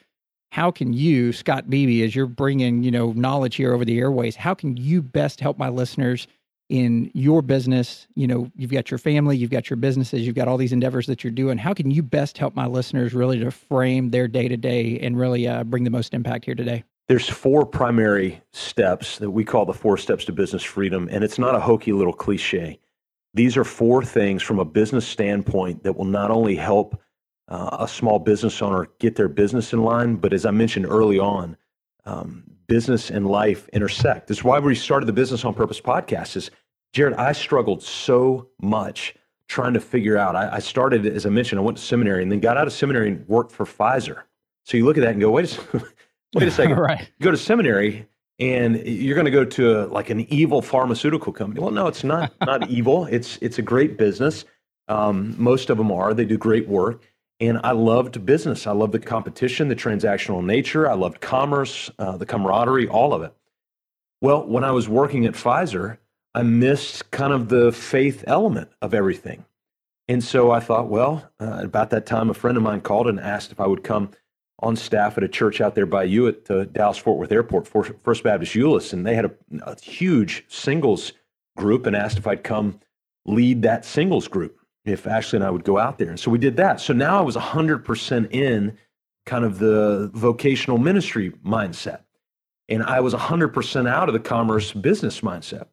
how 0.53 0.71
can 0.71 0.93
you, 0.93 1.33
Scott 1.33 1.71
Beebe, 1.71 2.03
as 2.03 2.15
you're 2.17 2.27
bringing, 2.27 2.83
you 2.83 2.91
know, 2.91 3.13
knowledge 3.13 3.57
here 3.57 3.73
over 3.73 3.85
the 3.85 3.99
airways, 3.99 4.37
how 4.37 4.55
can 4.55 4.77
you 4.77 5.01
best 5.01 5.41
help 5.41 5.59
my 5.59 5.69
listeners 5.69 6.27
in 6.69 7.11
your 7.15 7.41
business? 7.43 8.09
You 8.17 8.27
know, 8.27 8.51
you've 8.57 8.73
got 8.73 8.91
your 8.91 8.99
family, 8.99 9.37
you've 9.37 9.51
got 9.51 9.71
your 9.71 9.77
businesses, 9.77 10.27
you've 10.27 10.35
got 10.35 10.49
all 10.49 10.57
these 10.57 10.73
endeavors 10.73 11.07
that 11.07 11.23
you're 11.23 11.31
doing. 11.31 11.59
How 11.59 11.73
can 11.73 11.91
you 11.91 12.03
best 12.03 12.37
help 12.37 12.57
my 12.57 12.67
listeners 12.67 13.15
really 13.15 13.39
to 13.39 13.51
frame 13.51 14.11
their 14.11 14.27
day 14.27 14.49
to 14.49 14.57
day 14.57 14.99
and 14.99 15.17
really 15.17 15.47
uh, 15.47 15.63
bring 15.63 15.85
the 15.85 15.91
most 15.91 16.15
impact 16.15 16.47
here 16.47 16.57
today? 16.57 16.83
There's 17.07 17.29
four 17.29 17.67
primary 17.67 18.41
steps 18.53 19.19
that 19.19 19.31
we 19.31 19.45
call 19.45 19.67
the 19.67 19.75
four 19.75 19.99
steps 19.99 20.25
to 20.27 20.33
business 20.33 20.63
freedom, 20.63 21.09
and 21.13 21.23
it's 21.23 21.39
not 21.39 21.55
a 21.55 21.61
hokey 21.61 21.93
little 21.93 22.13
cliche. 22.13 22.79
These 23.35 23.57
are 23.57 23.65
four 23.65 24.05
things 24.05 24.43
from 24.43 24.59
a 24.59 24.65
business 24.65 25.07
standpoint 25.07 25.85
that 25.85 25.97
will 25.97 26.05
not 26.05 26.31
only 26.31 26.57
help 26.57 27.01
uh, 27.49 27.79
a 27.81 27.89
small 27.89 28.19
business 28.19 28.61
owner 28.63 28.89
get 28.99 29.17
their 29.17 29.29
business 29.29 29.73
in 29.73 29.83
line, 29.83 30.17
but 30.17 30.33
as 30.33 30.45
I 30.45 30.51
mentioned 30.51 30.87
early 30.87 31.19
on, 31.19 31.57
um, 32.07 32.45
business 32.67 33.11
and 33.11 33.27
life 33.27 33.69
intersect. 33.71 34.29
That's 34.29 34.45
why 34.45 34.59
we 34.59 34.75
started 34.75 35.07
the 35.07 35.13
Business 35.13 35.45
on 35.45 35.55
Purpose 35.55 35.81
podcast. 35.81 36.37
Is 36.37 36.51
Jared, 36.93 37.15
I 37.15 37.33
struggled 37.33 37.83
so 37.83 38.49
much 38.61 39.15
trying 39.49 39.75
to 39.75 39.81
figure 39.81 40.17
out. 40.17 40.37
I, 40.37 40.55
I 40.55 40.59
started, 40.61 41.05
as 41.07 41.27
I 41.27 41.31
mentioned, 41.31 41.61
I 41.61 41.63
went 41.63 41.79
to 41.79 41.83
seminary 41.83 42.23
and 42.23 42.31
then 42.31 42.39
got 42.39 42.57
out 42.57 42.69
of 42.69 42.73
seminary 42.73 43.09
and 43.09 43.29
worked 43.29 43.51
for 43.51 43.67
Pfizer. 43.67 44.23
So 44.65 44.77
you 44.77 44.85
look 44.85 44.97
at 44.97 45.01
that 45.01 45.11
and 45.11 45.21
go, 45.21 45.31
wait 45.31 45.47
a 45.47 45.49
second. 45.49 45.83
Wait 46.33 46.47
a 46.47 46.51
second. 46.53 46.77
right. 46.79 47.01
You 47.19 47.25
go 47.25 47.33
to 47.33 47.37
seminary 47.37 48.07
and 48.41 48.87
you're 48.87 49.15
going 49.15 49.27
to 49.27 49.31
go 49.31 49.45
to 49.45 49.85
a, 49.85 49.87
like 49.87 50.11
an 50.11 50.21
evil 50.33 50.63
pharmaceutical 50.63 51.33
company. 51.33 51.61
Well, 51.61 51.71
no, 51.71 51.87
it's 51.87 52.03
not 52.03 52.33
not 52.41 52.69
evil. 52.69 53.05
It's 53.07 53.39
it's 53.41 53.59
a 53.59 53.63
great 53.63 53.97
business. 53.99 54.45
Um, 54.89 55.35
most 55.39 55.71
of 55.71 55.79
them 55.79 55.93
are. 55.93 56.15
They 56.15 56.25
do 56.25 56.37
great 56.37 56.67
work. 56.67 57.03
And 57.39 57.59
I 57.65 57.73
loved 57.73 58.27
business. 58.27 58.67
I 58.67 58.73
loved 58.73 58.93
the 58.93 58.99
competition, 58.99 59.69
the 59.69 59.77
transactional 59.77 60.45
nature. 60.45 60.91
I 60.91 60.95
loved 60.95 61.23
commerce, 61.23 61.91
uh, 61.99 62.19
the 62.19 62.27
camaraderie, 62.27 62.87
all 62.89 63.15
of 63.15 63.23
it. 63.23 63.33
Well, 64.21 64.47
when 64.47 64.63
I 64.63 64.73
was 64.73 64.89
working 64.91 65.25
at 65.25 65.33
Pfizer, 65.33 65.97
I 66.35 66.43
missed 66.43 67.11
kind 67.11 67.33
of 67.33 67.49
the 67.49 67.73
faith 67.73 68.25
element 68.27 68.71
of 68.83 68.93
everything. 68.93 69.47
And 70.07 70.23
so 70.23 70.51
I 70.51 70.61
thought, 70.61 70.89
well, 70.89 71.31
uh, 71.41 71.61
about 71.63 71.91
that 71.91 72.05
time, 72.05 72.29
a 72.29 72.35
friend 72.35 72.59
of 72.59 72.63
mine 72.63 72.83
called 72.83 73.07
and 73.07 73.19
asked 73.19 73.53
if 73.53 73.61
I 73.61 73.67
would 73.67 73.85
come 73.85 74.11
on 74.61 74.77
staff 74.77 75.17
at 75.17 75.25
a 75.25 75.29
church 75.29 75.61
out 75.61 75.75
there 75.75 75.87
by 75.87 76.05
you 76.05 76.29
at 76.29 76.45
the 76.45 76.67
Dallas 76.67 76.99
Fort 76.99 77.19
Worth 77.19 77.33
Airport, 77.33 77.67
First 77.67 78.23
Baptist 78.23 78.55
Euless, 78.55 78.93
and 78.93 79.07
they 79.07 79.15
had 79.15 79.25
a, 79.25 79.33
a 79.63 79.81
huge 79.81 80.45
singles 80.49 81.13
group 81.57 81.87
and 81.87 81.97
asked 81.97 82.19
if 82.19 82.27
I'd 82.27 82.45
come 82.45 82.81
lead 83.27 83.63
that 83.63 83.85
singles 83.85 84.29
group 84.29 84.59
if 84.85 85.07
Ashley 85.07 85.39
and 85.39 85.45
I 85.45 85.51
would 85.51 85.65
go 85.65 85.79
out 85.79 85.99
there. 85.99 86.09
And 86.09 86.19
so 86.19 86.31
we 86.31 86.39
did 86.39 86.57
that. 86.57 86.81
So 86.81 86.93
now 86.93 87.19
I 87.19 87.23
was 87.23 87.37
100% 87.37 88.33
in 88.33 88.77
kind 89.27 89.45
of 89.45 89.59
the 89.59 90.11
vocational 90.15 90.79
ministry 90.79 91.31
mindset. 91.45 92.01
And 92.69 92.83
I 92.83 93.01
was 93.01 93.15
100% 93.15 93.89
out 93.89 94.09
of 94.09 94.13
the 94.13 94.21
commerce 94.21 94.73
business 94.73 95.21
mindset. 95.21 95.67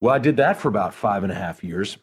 Well, 0.00 0.14
I 0.14 0.18
did 0.18 0.36
that 0.38 0.56
for 0.56 0.68
about 0.68 0.94
five 0.94 1.22
and 1.22 1.32
a 1.32 1.34
half 1.34 1.62
years 1.62 1.98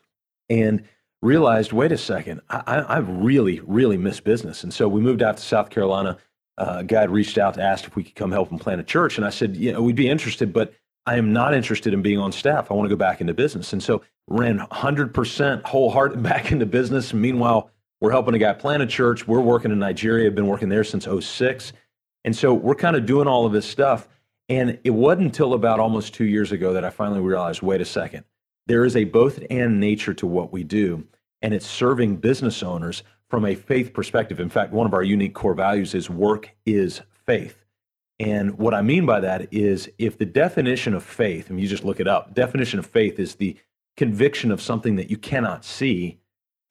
and 0.49 0.83
realized 1.21 1.73
wait 1.73 1.91
a 1.91 1.97
second, 1.97 2.41
I, 2.49 2.79
I 2.81 2.97
really, 2.97 3.61
really 3.65 3.97
miss 3.97 4.19
business. 4.19 4.63
And 4.63 4.73
so 4.73 4.87
we 4.87 5.01
moved 5.01 5.21
out 5.21 5.37
to 5.37 5.43
South 5.43 5.69
Carolina. 5.69 6.17
Uh, 6.57 6.77
a 6.79 6.83
guy 6.83 7.03
reached 7.03 7.37
out 7.37 7.55
to 7.55 7.61
ask 7.61 7.85
if 7.85 7.95
we 7.95 8.03
could 8.03 8.15
come 8.15 8.31
help 8.31 8.49
him 8.49 8.59
plant 8.59 8.79
a 8.79 8.83
church. 8.83 9.17
And 9.17 9.25
I 9.25 9.29
said, 9.29 9.57
you 9.57 9.73
know, 9.73 9.81
we'd 9.81 9.95
be 9.95 10.09
interested, 10.09 10.53
but 10.53 10.73
I 11.05 11.17
am 11.17 11.33
not 11.33 11.53
interested 11.53 11.93
in 11.93 12.01
being 12.01 12.19
on 12.19 12.31
staff. 12.31 12.71
I 12.71 12.73
want 12.73 12.85
to 12.85 12.95
go 12.95 12.97
back 12.97 13.21
into 13.21 13.33
business. 13.33 13.73
And 13.73 13.83
so 13.83 14.01
ran 14.27 14.59
100% 14.59 15.63
wholehearted 15.63 16.23
back 16.23 16.51
into 16.51 16.65
business. 16.65 17.13
Meanwhile, 17.13 17.69
we're 18.01 18.11
helping 18.11 18.35
a 18.35 18.39
guy 18.39 18.53
plant 18.53 18.83
a 18.83 18.87
church. 18.87 19.27
We're 19.27 19.41
working 19.41 19.71
in 19.71 19.79
Nigeria. 19.79 20.27
I've 20.27 20.35
been 20.35 20.47
working 20.47 20.69
there 20.69 20.83
since 20.83 21.07
06. 21.07 21.73
And 22.23 22.35
so 22.35 22.53
we're 22.53 22.75
kind 22.75 22.95
of 22.95 23.05
doing 23.05 23.27
all 23.27 23.45
of 23.45 23.53
this 23.53 23.65
stuff. 23.65 24.07
And 24.49 24.79
it 24.83 24.91
wasn't 24.91 25.25
until 25.27 25.53
about 25.53 25.79
almost 25.79 26.13
two 26.13 26.25
years 26.25 26.51
ago 26.51 26.73
that 26.73 26.83
I 26.83 26.89
finally 26.89 27.21
realized 27.21 27.61
wait 27.61 27.81
a 27.81 27.85
second, 27.85 28.25
there 28.67 28.85
is 28.85 28.95
a 28.95 29.03
both 29.03 29.39
and 29.49 29.79
nature 29.79 30.13
to 30.15 30.27
what 30.27 30.51
we 30.51 30.63
do. 30.63 31.05
And 31.41 31.53
it's 31.53 31.67
serving 31.67 32.17
business 32.17 32.63
owners 32.63 33.03
from 33.29 33.45
a 33.45 33.55
faith 33.55 33.93
perspective. 33.93 34.39
In 34.39 34.49
fact, 34.49 34.73
one 34.73 34.87
of 34.87 34.93
our 34.93 35.03
unique 35.03 35.33
core 35.33 35.53
values 35.53 35.93
is 35.93 36.09
work 36.09 36.49
is 36.65 37.01
faith. 37.25 37.65
And 38.19 38.57
what 38.57 38.73
I 38.73 38.81
mean 38.81 39.05
by 39.05 39.19
that 39.19 39.53
is 39.53 39.89
if 39.97 40.17
the 40.17 40.25
definition 40.25 40.93
of 40.93 41.03
faith, 41.03 41.49
and 41.49 41.59
you 41.59 41.67
just 41.67 41.83
look 41.83 41.99
it 41.99 42.07
up, 42.07 42.33
definition 42.33 42.79
of 42.79 42.85
faith 42.85 43.19
is 43.19 43.35
the 43.35 43.57
conviction 43.97 44.51
of 44.51 44.61
something 44.61 44.95
that 44.95 45.09
you 45.09 45.17
cannot 45.17 45.65
see. 45.65 46.19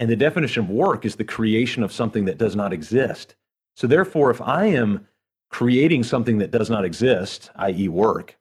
And 0.00 0.10
the 0.10 0.16
definition 0.16 0.64
of 0.64 0.70
work 0.70 1.04
is 1.04 1.16
the 1.16 1.24
creation 1.24 1.82
of 1.82 1.92
something 1.92 2.24
that 2.24 2.38
does 2.38 2.56
not 2.56 2.72
exist. 2.72 3.36
So 3.76 3.86
therefore, 3.86 4.30
if 4.30 4.40
I 4.40 4.66
am 4.66 5.06
creating 5.50 6.02
something 6.02 6.38
that 6.38 6.50
does 6.50 6.70
not 6.70 6.84
exist, 6.84 7.50
i.e., 7.56 7.88
work, 7.88 8.36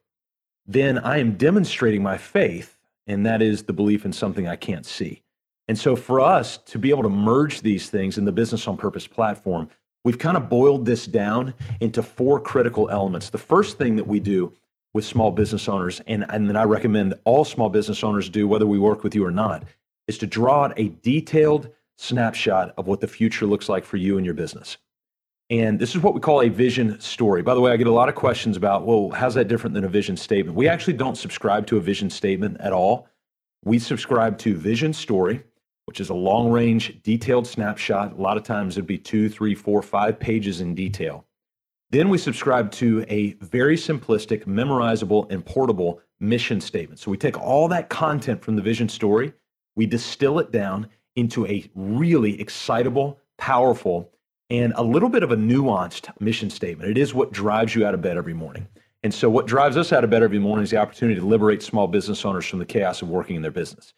then 0.66 0.98
I 0.98 1.18
am 1.18 1.36
demonstrating 1.36 2.02
my 2.02 2.16
faith, 2.16 2.78
and 3.06 3.24
that 3.26 3.42
is 3.42 3.64
the 3.64 3.72
belief 3.72 4.04
in 4.04 4.12
something 4.12 4.48
I 4.48 4.56
can't 4.56 4.86
see. 4.86 5.22
And 5.68 5.78
so, 5.78 5.96
for 5.96 6.20
us 6.20 6.58
to 6.58 6.78
be 6.78 6.90
able 6.90 7.02
to 7.04 7.08
merge 7.08 7.62
these 7.62 7.88
things 7.88 8.18
in 8.18 8.24
the 8.24 8.32
Business 8.32 8.68
on 8.68 8.76
Purpose 8.76 9.06
platform, 9.06 9.68
we've 10.04 10.18
kind 10.18 10.36
of 10.36 10.48
boiled 10.48 10.84
this 10.84 11.06
down 11.06 11.54
into 11.80 12.02
four 12.02 12.38
critical 12.38 12.90
elements. 12.90 13.30
The 13.30 13.38
first 13.38 13.78
thing 13.78 13.96
that 13.96 14.06
we 14.06 14.20
do 14.20 14.52
with 14.92 15.04
small 15.04 15.30
business 15.30 15.68
owners, 15.68 16.00
and, 16.06 16.24
and 16.28 16.48
that 16.48 16.56
I 16.56 16.64
recommend 16.64 17.14
all 17.24 17.44
small 17.44 17.68
business 17.68 18.04
owners 18.04 18.28
do, 18.28 18.46
whether 18.46 18.66
we 18.66 18.78
work 18.78 19.02
with 19.02 19.14
you 19.14 19.24
or 19.24 19.30
not, 19.30 19.64
is 20.06 20.18
to 20.18 20.26
draw 20.26 20.64
out 20.64 20.78
a 20.78 20.90
detailed 21.02 21.70
snapshot 21.96 22.74
of 22.76 22.86
what 22.86 23.00
the 23.00 23.08
future 23.08 23.46
looks 23.46 23.68
like 23.68 23.84
for 23.84 23.96
you 23.96 24.16
and 24.16 24.24
your 24.24 24.34
business. 24.34 24.76
And 25.50 25.78
this 25.78 25.94
is 25.94 26.02
what 26.02 26.14
we 26.14 26.20
call 26.20 26.42
a 26.42 26.48
vision 26.48 26.98
story. 27.00 27.42
By 27.42 27.54
the 27.54 27.60
way, 27.60 27.70
I 27.70 27.76
get 27.76 27.86
a 27.86 27.92
lot 27.92 28.08
of 28.08 28.14
questions 28.14 28.56
about, 28.56 28.86
well, 28.86 29.10
how's 29.10 29.34
that 29.34 29.46
different 29.46 29.74
than 29.74 29.84
a 29.84 29.88
vision 29.88 30.16
statement? 30.16 30.56
We 30.56 30.68
actually 30.68 30.94
don't 30.94 31.16
subscribe 31.16 31.66
to 31.66 31.76
a 31.76 31.80
vision 31.80 32.08
statement 32.08 32.58
at 32.60 32.72
all. 32.72 33.08
We 33.64 33.78
subscribe 33.78 34.38
to 34.38 34.56
vision 34.56 34.92
story, 34.92 35.42
which 35.84 36.00
is 36.00 36.08
a 36.08 36.14
long 36.14 36.50
range, 36.50 37.02
detailed 37.02 37.46
snapshot. 37.46 38.12
A 38.12 38.20
lot 38.20 38.38
of 38.38 38.42
times 38.42 38.76
it'd 38.76 38.86
be 38.86 38.98
two, 38.98 39.28
three, 39.28 39.54
four, 39.54 39.82
five 39.82 40.18
pages 40.18 40.62
in 40.62 40.74
detail. 40.74 41.26
Then 41.90 42.08
we 42.08 42.18
subscribe 42.18 42.72
to 42.72 43.04
a 43.08 43.34
very 43.34 43.76
simplistic, 43.76 44.46
memorizable, 44.46 45.30
and 45.30 45.44
portable 45.44 46.00
mission 46.20 46.60
statement. 46.60 46.98
So 46.98 47.10
we 47.10 47.18
take 47.18 47.38
all 47.38 47.68
that 47.68 47.90
content 47.90 48.42
from 48.42 48.56
the 48.56 48.62
vision 48.62 48.88
story, 48.88 49.32
we 49.76 49.86
distill 49.86 50.38
it 50.38 50.50
down 50.50 50.88
into 51.16 51.46
a 51.46 51.70
really 51.74 52.40
excitable, 52.40 53.20
powerful, 53.38 54.10
and 54.50 54.72
a 54.76 54.82
little 54.82 55.08
bit 55.08 55.22
of 55.22 55.30
a 55.32 55.36
nuanced 55.36 56.08
mission 56.20 56.50
statement. 56.50 56.90
It 56.90 56.98
is 56.98 57.14
what 57.14 57.32
drives 57.32 57.74
you 57.74 57.86
out 57.86 57.94
of 57.94 58.02
bed 58.02 58.16
every 58.16 58.34
morning. 58.34 58.66
And 59.02 59.12
so, 59.12 59.28
what 59.28 59.46
drives 59.46 59.76
us 59.76 59.92
out 59.92 60.02
of 60.04 60.10
bed 60.10 60.22
every 60.22 60.38
morning 60.38 60.64
is 60.64 60.70
the 60.70 60.78
opportunity 60.78 61.20
to 61.20 61.26
liberate 61.26 61.62
small 61.62 61.86
business 61.86 62.24
owners 62.24 62.46
from 62.46 62.58
the 62.58 62.64
chaos 62.64 63.02
of 63.02 63.08
working 63.08 63.36
in 63.36 63.42
their 63.42 63.50
business. 63.50 63.92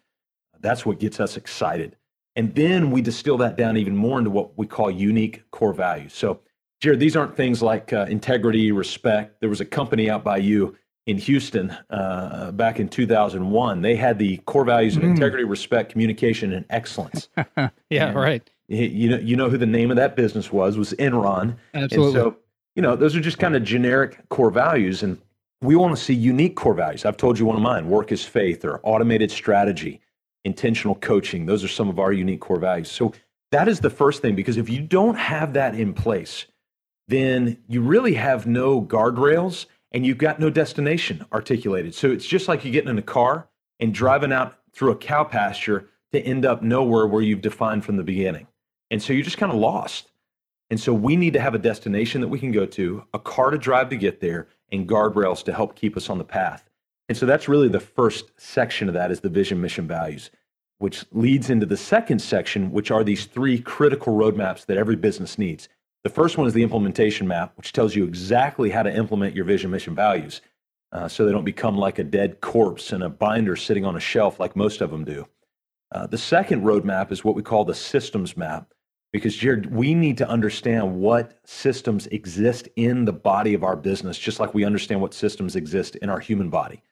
That's 0.60 0.84
what 0.84 0.98
gets 0.98 1.20
us 1.20 1.36
excited. 1.36 1.96
And 2.34 2.54
then 2.54 2.90
we 2.90 3.02
distill 3.02 3.36
that 3.38 3.56
down 3.56 3.76
even 3.76 3.96
more 3.96 4.18
into 4.18 4.30
what 4.30 4.58
we 4.58 4.66
call 4.66 4.90
unique 4.90 5.42
core 5.52 5.72
values. 5.72 6.12
So, 6.12 6.40
Jared, 6.80 7.00
these 7.00 7.16
aren't 7.16 7.36
things 7.36 7.62
like 7.62 7.92
uh, 7.92 8.06
integrity, 8.08 8.72
respect. 8.72 9.40
There 9.40 9.48
was 9.48 9.60
a 9.60 9.64
company 9.64 10.10
out 10.10 10.24
by 10.24 10.38
you 10.38 10.76
in 11.06 11.16
Houston 11.18 11.70
uh, 11.88 12.50
back 12.52 12.80
in 12.80 12.88
2001. 12.88 13.80
They 13.80 13.94
had 13.96 14.18
the 14.18 14.38
core 14.38 14.64
values 14.64 14.96
of 14.96 15.02
Mm. 15.04 15.10
integrity, 15.12 15.44
respect, 15.44 15.92
communication, 15.92 16.52
and 16.52 16.66
excellence. 16.68 17.28
yeah, 17.90 18.08
And- 18.08 18.16
right. 18.16 18.50
You 18.68 19.10
know, 19.10 19.18
you 19.18 19.36
know 19.36 19.48
who 19.48 19.58
the 19.58 19.66
name 19.66 19.90
of 19.90 19.96
that 19.96 20.16
business 20.16 20.52
was 20.52 20.76
was 20.76 20.92
Enron. 20.94 21.56
Absolutely. 21.74 22.06
And 22.06 22.14
so, 22.14 22.36
you 22.74 22.82
know, 22.82 22.96
those 22.96 23.14
are 23.14 23.20
just 23.20 23.38
kind 23.38 23.54
of 23.54 23.62
generic 23.62 24.28
core 24.28 24.50
values. 24.50 25.02
And 25.02 25.18
we 25.60 25.76
want 25.76 25.96
to 25.96 26.02
see 26.02 26.14
unique 26.14 26.56
core 26.56 26.74
values. 26.74 27.04
I've 27.04 27.16
told 27.16 27.38
you 27.38 27.46
one 27.46 27.56
of 27.56 27.62
mine 27.62 27.88
work 27.88 28.10
is 28.10 28.24
faith 28.24 28.64
or 28.64 28.80
automated 28.82 29.30
strategy, 29.30 30.00
intentional 30.44 30.96
coaching. 30.96 31.46
Those 31.46 31.62
are 31.62 31.68
some 31.68 31.88
of 31.88 31.98
our 31.98 32.12
unique 32.12 32.40
core 32.40 32.58
values. 32.58 32.90
So, 32.90 33.12
that 33.52 33.68
is 33.68 33.78
the 33.78 33.90
first 33.90 34.22
thing 34.22 34.34
because 34.34 34.56
if 34.56 34.68
you 34.68 34.80
don't 34.80 35.14
have 35.14 35.52
that 35.52 35.76
in 35.76 35.94
place, 35.94 36.46
then 37.06 37.56
you 37.68 37.80
really 37.80 38.14
have 38.14 38.44
no 38.46 38.82
guardrails 38.82 39.66
and 39.92 40.04
you've 40.04 40.18
got 40.18 40.40
no 40.40 40.50
destination 40.50 41.24
articulated. 41.32 41.94
So, 41.94 42.10
it's 42.10 42.26
just 42.26 42.48
like 42.48 42.64
you 42.64 42.72
getting 42.72 42.90
in 42.90 42.98
a 42.98 43.02
car 43.02 43.48
and 43.78 43.94
driving 43.94 44.32
out 44.32 44.58
through 44.74 44.90
a 44.90 44.96
cow 44.96 45.22
pasture 45.22 45.88
to 46.12 46.20
end 46.20 46.44
up 46.44 46.62
nowhere 46.62 47.06
where 47.06 47.22
you've 47.22 47.42
defined 47.42 47.84
from 47.84 47.96
the 47.96 48.02
beginning. 48.02 48.48
And 48.90 49.02
so 49.02 49.12
you're 49.12 49.24
just 49.24 49.38
kind 49.38 49.52
of 49.52 49.58
lost. 49.58 50.10
And 50.70 50.80
so 50.80 50.92
we 50.92 51.16
need 51.16 51.32
to 51.34 51.40
have 51.40 51.54
a 51.54 51.58
destination 51.58 52.20
that 52.20 52.28
we 52.28 52.38
can 52.38 52.52
go 52.52 52.66
to, 52.66 53.04
a 53.14 53.18
car 53.18 53.50
to 53.50 53.58
drive 53.58 53.88
to 53.90 53.96
get 53.96 54.20
there, 54.20 54.48
and 54.72 54.88
guardrails 54.88 55.44
to 55.44 55.52
help 55.52 55.76
keep 55.76 55.96
us 55.96 56.10
on 56.10 56.18
the 56.18 56.24
path. 56.24 56.68
And 57.08 57.16
so 57.16 57.24
that's 57.24 57.48
really 57.48 57.68
the 57.68 57.80
first 57.80 58.32
section 58.36 58.88
of 58.88 58.94
that 58.94 59.12
is 59.12 59.20
the 59.20 59.28
vision, 59.28 59.60
mission, 59.60 59.86
values, 59.86 60.30
which 60.78 61.04
leads 61.12 61.50
into 61.50 61.66
the 61.66 61.76
second 61.76 62.20
section, 62.20 62.72
which 62.72 62.90
are 62.90 63.04
these 63.04 63.26
three 63.26 63.60
critical 63.60 64.16
roadmaps 64.16 64.66
that 64.66 64.76
every 64.76 64.96
business 64.96 65.38
needs. 65.38 65.68
The 66.02 66.10
first 66.10 66.36
one 66.36 66.46
is 66.46 66.52
the 66.52 66.62
implementation 66.62 67.26
map, 67.26 67.52
which 67.56 67.72
tells 67.72 67.94
you 67.94 68.04
exactly 68.04 68.70
how 68.70 68.82
to 68.82 68.94
implement 68.94 69.36
your 69.36 69.44
vision, 69.44 69.70
mission, 69.70 69.94
values, 69.94 70.40
uh, 70.92 71.08
so 71.08 71.24
they 71.24 71.32
don't 71.32 71.44
become 71.44 71.76
like 71.76 71.98
a 71.98 72.04
dead 72.04 72.40
corpse 72.40 72.92
in 72.92 73.02
a 73.02 73.08
binder 73.08 73.56
sitting 73.56 73.84
on 73.84 73.96
a 73.96 74.00
shelf 74.00 74.38
like 74.38 74.56
most 74.56 74.80
of 74.80 74.90
them 74.90 75.04
do. 75.04 75.26
Uh, 75.92 76.06
the 76.06 76.18
second 76.18 76.62
roadmap 76.62 77.12
is 77.12 77.24
what 77.24 77.34
we 77.34 77.42
call 77.42 77.64
the 77.64 77.74
systems 77.74 78.36
map, 78.36 78.72
because 79.12 79.36
Jared, 79.36 79.74
we 79.74 79.94
need 79.94 80.18
to 80.18 80.28
understand 80.28 81.00
what 81.00 81.38
systems 81.44 82.06
exist 82.08 82.68
in 82.76 83.04
the 83.04 83.12
body 83.12 83.54
of 83.54 83.64
our 83.64 83.76
business, 83.76 84.18
just 84.18 84.40
like 84.40 84.54
we 84.54 84.64
understand 84.64 85.00
what 85.00 85.14
systems 85.14 85.56
exist 85.56 85.96
in 85.96 86.10
our 86.10 86.20
human 86.20 86.50
body. 86.50 86.82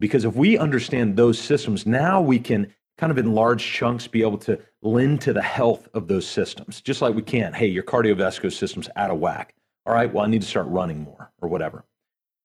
Because 0.00 0.24
if 0.24 0.34
we 0.34 0.58
understand 0.58 1.16
those 1.16 1.38
systems, 1.38 1.86
now 1.86 2.20
we 2.20 2.38
can 2.38 2.72
kind 2.98 3.10
of 3.10 3.18
in 3.18 3.34
large 3.34 3.64
chunks 3.64 4.06
be 4.06 4.22
able 4.22 4.38
to 4.38 4.58
lend 4.82 5.20
to 5.22 5.32
the 5.32 5.42
health 5.42 5.88
of 5.94 6.08
those 6.08 6.26
systems, 6.26 6.80
just 6.80 7.02
like 7.02 7.14
we 7.14 7.22
can. 7.22 7.52
Hey, 7.52 7.66
your 7.66 7.82
cardiovascular 7.82 8.52
system's 8.52 8.88
out 8.96 9.10
of 9.10 9.18
whack. 9.18 9.54
All 9.86 9.94
right, 9.94 10.12
well, 10.12 10.24
I 10.24 10.28
need 10.28 10.42
to 10.42 10.48
start 10.48 10.66
running 10.68 11.00
more 11.00 11.32
or 11.40 11.48
whatever. 11.48 11.84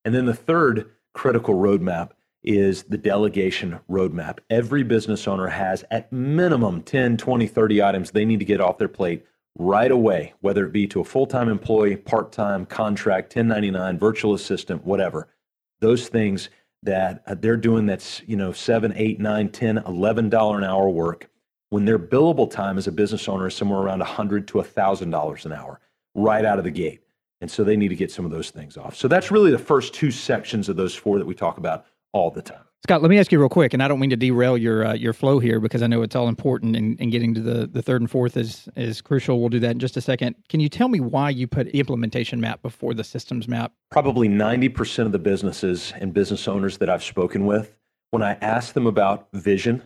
And 0.05 0.13
then 0.13 0.25
the 0.25 0.33
third 0.33 0.91
critical 1.13 1.55
roadmap 1.55 2.11
is 2.43 2.83
the 2.83 2.97
delegation 2.97 3.79
roadmap. 3.89 4.39
Every 4.49 4.83
business 4.83 5.27
owner 5.27 5.47
has 5.47 5.83
at 5.91 6.11
minimum 6.11 6.83
10, 6.83 7.17
20, 7.17 7.47
30 7.47 7.83
items 7.83 8.11
they 8.11 8.25
need 8.25 8.39
to 8.39 8.45
get 8.45 8.61
off 8.61 8.77
their 8.77 8.87
plate 8.87 9.25
right 9.57 9.91
away, 9.91 10.33
whether 10.39 10.65
it 10.65 10.71
be 10.71 10.87
to 10.87 11.01
a 11.01 11.05
full 11.05 11.27
time 11.27 11.49
employee, 11.49 11.97
part 11.97 12.31
time, 12.31 12.65
contract, 12.65 13.35
1099, 13.35 13.99
virtual 13.99 14.33
assistant, 14.33 14.85
whatever. 14.85 15.27
Those 15.81 16.07
things 16.07 16.49
that 16.83 17.23
uh, 17.27 17.35
they're 17.35 17.57
doing 17.57 17.85
that's, 17.85 18.21
you 18.25 18.37
know, 18.37 18.53
seven, 18.53 18.93
eight, 18.95 19.19
nine, 19.19 19.49
10, 19.49 19.79
11 19.79 20.29
dollar 20.29 20.57
an 20.57 20.63
hour 20.63 20.89
work 20.89 21.29
when 21.69 21.85
their 21.85 21.99
billable 21.99 22.49
time 22.49 22.77
as 22.77 22.87
a 22.87 22.91
business 22.91 23.27
owner 23.27 23.47
is 23.47 23.55
somewhere 23.55 23.79
around 23.79 24.01
a 24.01 24.05
100 24.05 24.47
to 24.47 24.59
a 24.59 24.63
$1,000 24.63 25.45
an 25.45 25.53
hour 25.53 25.79
right 26.15 26.45
out 26.45 26.57
of 26.57 26.63
the 26.63 26.71
gate. 26.71 27.01
And 27.41 27.49
so 27.49 27.63
they 27.63 27.77
need 27.77 27.89
to 27.89 27.95
get 27.95 28.11
some 28.11 28.25
of 28.25 28.31
those 28.31 28.49
things 28.49 28.75
off. 28.75 28.95
So 28.95 29.07
that's 29.07 29.31
really 29.31 29.51
the 29.51 29.59
first 29.59 29.93
two 29.93 30.11
sections 30.11 30.67
of 30.67 30.75
those 30.75 30.95
four 30.95 31.19
that 31.19 31.25
we 31.25 31.35
talk 31.35 31.57
about 31.57 31.85
all 32.13 32.31
the 32.31 32.41
time. 32.41 32.63
Scott, 32.85 33.01
let 33.01 33.09
me 33.09 33.19
ask 33.19 33.29
you 33.31 33.39
real 33.39 33.49
quick, 33.49 33.73
and 33.73 33.83
I 33.83 33.89
don't 33.89 33.99
mean 33.99 34.09
to 34.09 34.15
derail 34.15 34.57
your 34.57 34.85
uh, 34.85 34.93
your 34.93 35.11
flow 35.11 35.39
here 35.39 35.59
because 35.59 35.81
I 35.83 35.87
know 35.87 36.01
it's 36.01 36.15
all 36.15 36.29
important, 36.29 36.77
and, 36.77 36.99
and 37.01 37.11
getting 37.11 37.33
to 37.33 37.41
the, 37.41 37.67
the 37.67 37.81
third 37.81 38.01
and 38.01 38.09
fourth 38.09 38.37
is 38.37 38.69
is 38.77 39.01
crucial. 39.01 39.39
We'll 39.41 39.49
do 39.49 39.59
that 39.59 39.71
in 39.71 39.79
just 39.79 39.97
a 39.97 40.01
second. 40.01 40.35
Can 40.47 40.61
you 40.61 40.69
tell 40.69 40.87
me 40.87 41.01
why 41.01 41.29
you 41.29 41.45
put 41.45 41.67
implementation 41.67 42.39
map 42.39 42.61
before 42.61 42.93
the 42.93 43.03
systems 43.03 43.49
map? 43.49 43.73
Probably 43.91 44.29
90% 44.29 45.05
of 45.05 45.11
the 45.11 45.19
businesses 45.19 45.93
and 45.99 46.13
business 46.13 46.47
owners 46.47 46.77
that 46.77 46.89
I've 46.89 47.03
spoken 47.03 47.45
with, 47.45 47.75
when 48.11 48.23
I 48.23 48.33
ask 48.35 48.73
them 48.73 48.87
about 48.87 49.27
vision, 49.33 49.83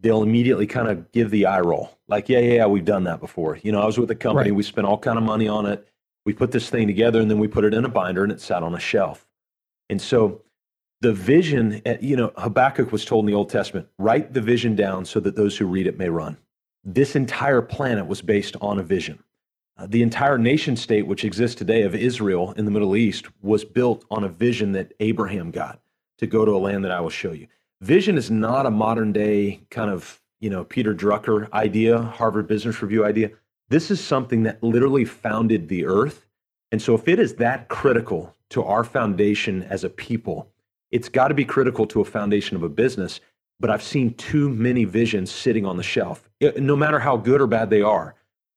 they'll 0.00 0.24
immediately 0.24 0.66
kind 0.66 0.88
of 0.88 1.12
give 1.12 1.30
the 1.30 1.46
eye 1.46 1.60
roll. 1.60 1.96
Like, 2.08 2.28
yeah, 2.28 2.40
yeah, 2.40 2.54
yeah, 2.54 2.66
we've 2.66 2.84
done 2.84 3.04
that 3.04 3.20
before. 3.20 3.56
You 3.62 3.70
know, 3.70 3.80
I 3.80 3.86
was 3.86 3.98
with 3.98 4.10
a 4.10 4.16
company, 4.16 4.50
Right. 4.50 4.56
we 4.56 4.64
spent 4.64 4.86
all 4.86 4.98
kind 4.98 5.16
of 5.16 5.22
money 5.22 5.46
on 5.46 5.64
it. 5.66 5.86
We 6.26 6.32
put 6.32 6.50
this 6.50 6.68
thing 6.68 6.88
together 6.88 7.20
and 7.20 7.30
then 7.30 7.38
we 7.38 7.46
put 7.46 7.64
it 7.64 7.72
in 7.72 7.84
a 7.84 7.88
binder 7.88 8.24
and 8.24 8.32
it 8.32 8.40
sat 8.40 8.64
on 8.64 8.74
a 8.74 8.80
shelf. 8.80 9.26
And 9.88 10.02
so 10.02 10.42
the 11.02 11.12
vision, 11.12 11.82
eh, 11.84 11.98
you 12.00 12.16
know, 12.16 12.32
Habakkuk 12.36 12.92
was 12.92 13.04
told 13.04 13.24
in 13.24 13.26
the 13.26 13.36
Old 13.36 13.50
Testament, 13.50 13.88
write 13.98 14.32
the 14.32 14.40
vision 14.40 14.76
down 14.76 15.04
so 15.04 15.18
that 15.20 15.34
those 15.34 15.58
who 15.58 15.66
read 15.66 15.88
it 15.88 15.98
may 15.98 16.08
run. 16.08 16.38
This 16.84 17.16
entire 17.16 17.60
planet 17.60 18.06
was 18.06 18.22
based 18.22 18.56
on 18.60 18.78
a 18.78 18.84
vision. 18.84 19.22
Uh, 19.76 19.86
the 19.88 20.02
entire 20.02 20.38
nation 20.38 20.76
state, 20.76 21.06
which 21.06 21.24
exists 21.24 21.56
today 21.56 21.82
of 21.82 21.94
Israel 21.94 22.52
in 22.52 22.64
the 22.64 22.70
Middle 22.70 22.94
East, 22.94 23.26
was 23.42 23.64
built 23.64 24.04
on 24.10 24.22
a 24.22 24.28
vision 24.28 24.72
that 24.72 24.92
Abraham 25.00 25.50
got 25.50 25.80
to 26.18 26.26
go 26.26 26.44
to 26.44 26.52
a 26.52 26.58
land 26.58 26.84
that 26.84 26.92
I 26.92 27.00
will 27.00 27.10
show 27.10 27.32
you. 27.32 27.48
Vision 27.80 28.16
is 28.16 28.30
not 28.30 28.64
a 28.64 28.70
modern 28.70 29.12
day 29.12 29.60
kind 29.70 29.90
of, 29.90 30.20
you 30.38 30.50
know, 30.50 30.62
Peter 30.62 30.94
Drucker 30.94 31.52
idea, 31.52 32.00
Harvard 32.00 32.46
Business 32.46 32.80
Review 32.80 33.04
idea. 33.04 33.30
This 33.70 33.90
is 33.90 34.00
something 34.00 34.44
that 34.44 34.62
literally 34.62 35.04
founded 35.04 35.68
the 35.68 35.84
earth. 35.84 36.26
And 36.70 36.80
so 36.80 36.94
if 36.94 37.08
it 37.08 37.18
is 37.18 37.34
that 37.34 37.68
critical 37.68 38.36
to 38.50 38.62
our 38.62 38.84
foundation 38.84 39.64
as 39.64 39.82
a 39.82 39.90
people, 39.90 40.51
it's 40.92 41.08
got 41.08 41.28
to 41.28 41.34
be 41.34 41.44
critical 41.44 41.86
to 41.86 42.00
a 42.00 42.04
foundation 42.04 42.56
of 42.56 42.62
a 42.62 42.68
business. 42.68 43.20
But 43.58 43.70
I've 43.70 43.82
seen 43.82 44.14
too 44.14 44.48
many 44.48 44.84
visions 44.84 45.30
sitting 45.30 45.64
on 45.64 45.76
the 45.76 45.82
shelf. 45.82 46.28
No 46.56 46.76
matter 46.76 46.98
how 46.98 47.16
good 47.16 47.40
or 47.40 47.46
bad 47.46 47.70
they 47.70 47.82
are, 47.82 48.14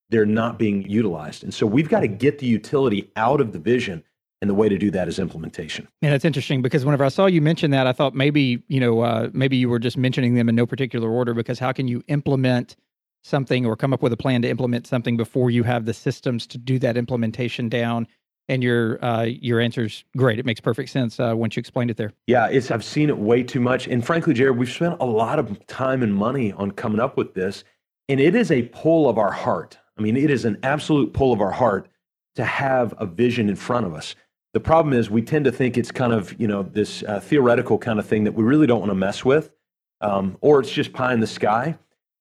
they're 0.09 0.25
not 0.25 0.59
being 0.59 0.87
utilized. 0.89 1.43
And 1.43 1.53
so 1.53 1.65
we've 1.65 1.89
got 1.89 2.01
to 2.01 2.07
get 2.07 2.39
the 2.39 2.45
utility 2.45 3.11
out 3.15 3.41
of 3.41 3.51
the 3.51 3.59
vision. 3.59 4.03
And 4.41 4.49
the 4.49 4.53
way 4.53 4.67
to 4.67 4.77
do 4.77 4.91
that 4.91 5.07
is 5.07 5.17
implementation. 5.17 5.87
And 6.01 6.13
it's 6.13 6.25
interesting 6.25 6.61
because 6.61 6.85
whenever 6.85 7.05
I 7.05 7.09
saw 7.09 7.25
you 7.25 7.41
mention 7.41 7.71
that, 7.71 7.87
I 7.87 7.93
thought 7.93 8.13
maybe 8.13 8.61
you 8.67 8.79
know 8.79 9.01
uh, 9.01 9.29
maybe 9.33 9.57
you 9.57 9.69
were 9.69 9.79
just 9.79 9.97
mentioning 9.97 10.35
them 10.35 10.49
in 10.49 10.55
no 10.55 10.65
particular 10.65 11.09
order. 11.09 11.33
Because 11.33 11.57
how 11.57 11.71
can 11.71 11.87
you 11.87 12.03
implement 12.09 12.75
something 13.23 13.65
or 13.65 13.75
come 13.75 13.93
up 13.93 14.03
with 14.03 14.13
a 14.13 14.17
plan 14.17 14.41
to 14.43 14.49
implement 14.49 14.85
something 14.85 15.17
before 15.17 15.49
you 15.49 15.63
have 15.63 15.85
the 15.85 15.93
systems 15.93 16.45
to 16.47 16.57
do 16.57 16.77
that 16.79 16.97
implementation 16.97 17.69
down? 17.69 18.07
And 18.47 18.63
your 18.63 19.03
uh, 19.03 19.23
your 19.23 19.59
answer's 19.59 20.03
great. 20.15 20.37
It 20.37 20.45
makes 20.45 20.59
perfect 20.59 20.89
sense 20.89 21.19
uh, 21.19 21.33
once 21.35 21.55
you 21.55 21.59
explained 21.59 21.89
it 21.89 21.97
there. 21.97 22.13
Yeah, 22.27 22.47
it's 22.47 22.69
I've 22.69 22.83
seen 22.83 23.09
it 23.09 23.17
way 23.17 23.41
too 23.41 23.59
much. 23.59 23.87
And 23.87 24.05
frankly, 24.05 24.35
Jared, 24.35 24.57
we've 24.57 24.71
spent 24.71 24.97
a 24.99 25.05
lot 25.05 25.39
of 25.39 25.65
time 25.65 26.03
and 26.03 26.13
money 26.13 26.51
on 26.53 26.71
coming 26.71 26.99
up 26.99 27.17
with 27.17 27.33
this. 27.33 27.63
And 28.07 28.19
it 28.19 28.35
is 28.35 28.51
a 28.51 28.63
pull 28.63 29.09
of 29.09 29.17
our 29.17 29.31
heart. 29.31 29.79
I 29.97 30.01
mean, 30.01 30.15
it 30.15 30.29
is 30.29 30.45
an 30.45 30.59
absolute 30.61 31.11
pull 31.11 31.33
of 31.33 31.41
our 31.41 31.51
heart 31.51 31.87
to 32.35 32.45
have 32.45 32.93
a 32.99 33.05
vision 33.05 33.49
in 33.49 33.55
front 33.55 33.85
of 33.85 33.95
us. 33.95 34.15
The 34.53 34.59
problem 34.59 34.93
is 34.93 35.09
we 35.09 35.21
tend 35.21 35.45
to 35.45 35.51
think 35.51 35.77
it's 35.77 35.91
kind 35.91 36.13
of, 36.13 36.39
you 36.39 36.47
know, 36.47 36.63
this 36.63 37.03
uh, 37.03 37.19
theoretical 37.19 37.77
kind 37.77 37.97
of 37.97 38.05
thing 38.05 38.25
that 38.25 38.33
we 38.33 38.43
really 38.43 38.67
don't 38.67 38.79
want 38.79 38.91
to 38.91 38.95
mess 38.95 39.25
with, 39.25 39.51
um, 40.01 40.37
or 40.41 40.59
it's 40.59 40.71
just 40.71 40.93
pie 40.93 41.13
in 41.13 41.19
the 41.19 41.27
sky. 41.27 41.77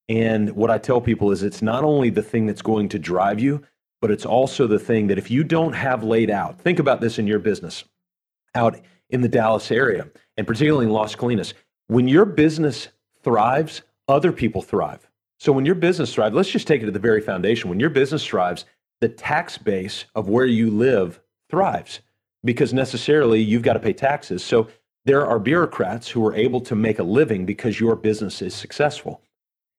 And 0.09 0.51
what 0.57 0.71
I 0.71 0.79
tell 0.79 1.01
people 1.01 1.31
is 1.33 1.43
it's 1.43 1.63
not 1.63 1.85
only 1.85 2.11
the 2.11 2.23
thing 2.23 2.47
that's 2.47 2.63
going 2.63 2.89
to 2.91 2.99
drive 2.99 3.41
you, 3.41 3.63
but 4.05 4.11
it's 4.11 4.27
also 4.27 4.67
the 4.67 4.79
thing 4.79 5.07
that 5.07 5.17
if 5.17 5.31
you 5.31 5.43
don't 5.43 5.73
have 5.73 6.05
laid 6.05 6.29
out, 6.29 6.61
think 6.61 6.79
about 6.79 7.01
this 7.01 7.19
in 7.19 7.27
your 7.27 7.39
business 7.39 7.85
out 8.55 8.79
in 9.09 9.23
the 9.23 9.31
Dallas 9.31 9.71
area, 9.71 10.07
and 10.37 10.47
particularly 10.47 10.85
in 10.85 10.93
Las 10.93 11.17
Colinas. 11.17 11.55
When 11.87 12.07
your 12.07 12.27
business 12.27 12.89
thrives, 13.23 13.81
other 14.07 14.31
people 14.31 14.61
thrive. 14.61 15.09
So 15.39 15.53
when 15.53 15.65
your 15.65 15.75
business 15.75 16.13
thrives, 16.13 16.35
let's 16.35 16.51
just 16.51 16.67
take 16.67 16.83
it 16.83 16.85
to 16.85 16.91
the 16.91 16.99
very 16.99 17.23
foundation. 17.23 17.71
When 17.71 17.81
your 17.81 17.89
business 17.89 18.27
thrives, 18.27 18.67
the 19.01 19.09
tax 19.09 19.57
base 19.57 20.05
of 20.15 20.29
where 20.29 20.45
you 20.45 20.71
live 20.71 21.19
thrives 21.49 22.01
because 22.45 22.75
necessarily 22.75 23.41
you've 23.41 23.63
got 23.63 23.73
to 23.73 23.81
pay 23.81 23.95
taxes. 23.95 24.45
So 24.45 24.69
there 25.07 25.27
are 25.27 25.39
bureaucrats 25.39 26.11
who 26.11 26.27
are 26.27 26.35
able 26.35 26.61
to 26.61 26.75
make 26.75 26.99
a 26.99 27.05
living 27.05 27.47
because 27.47 27.81
your 27.81 27.97
business 27.97 28.43
is 28.43 28.55
successful. 28.55 29.23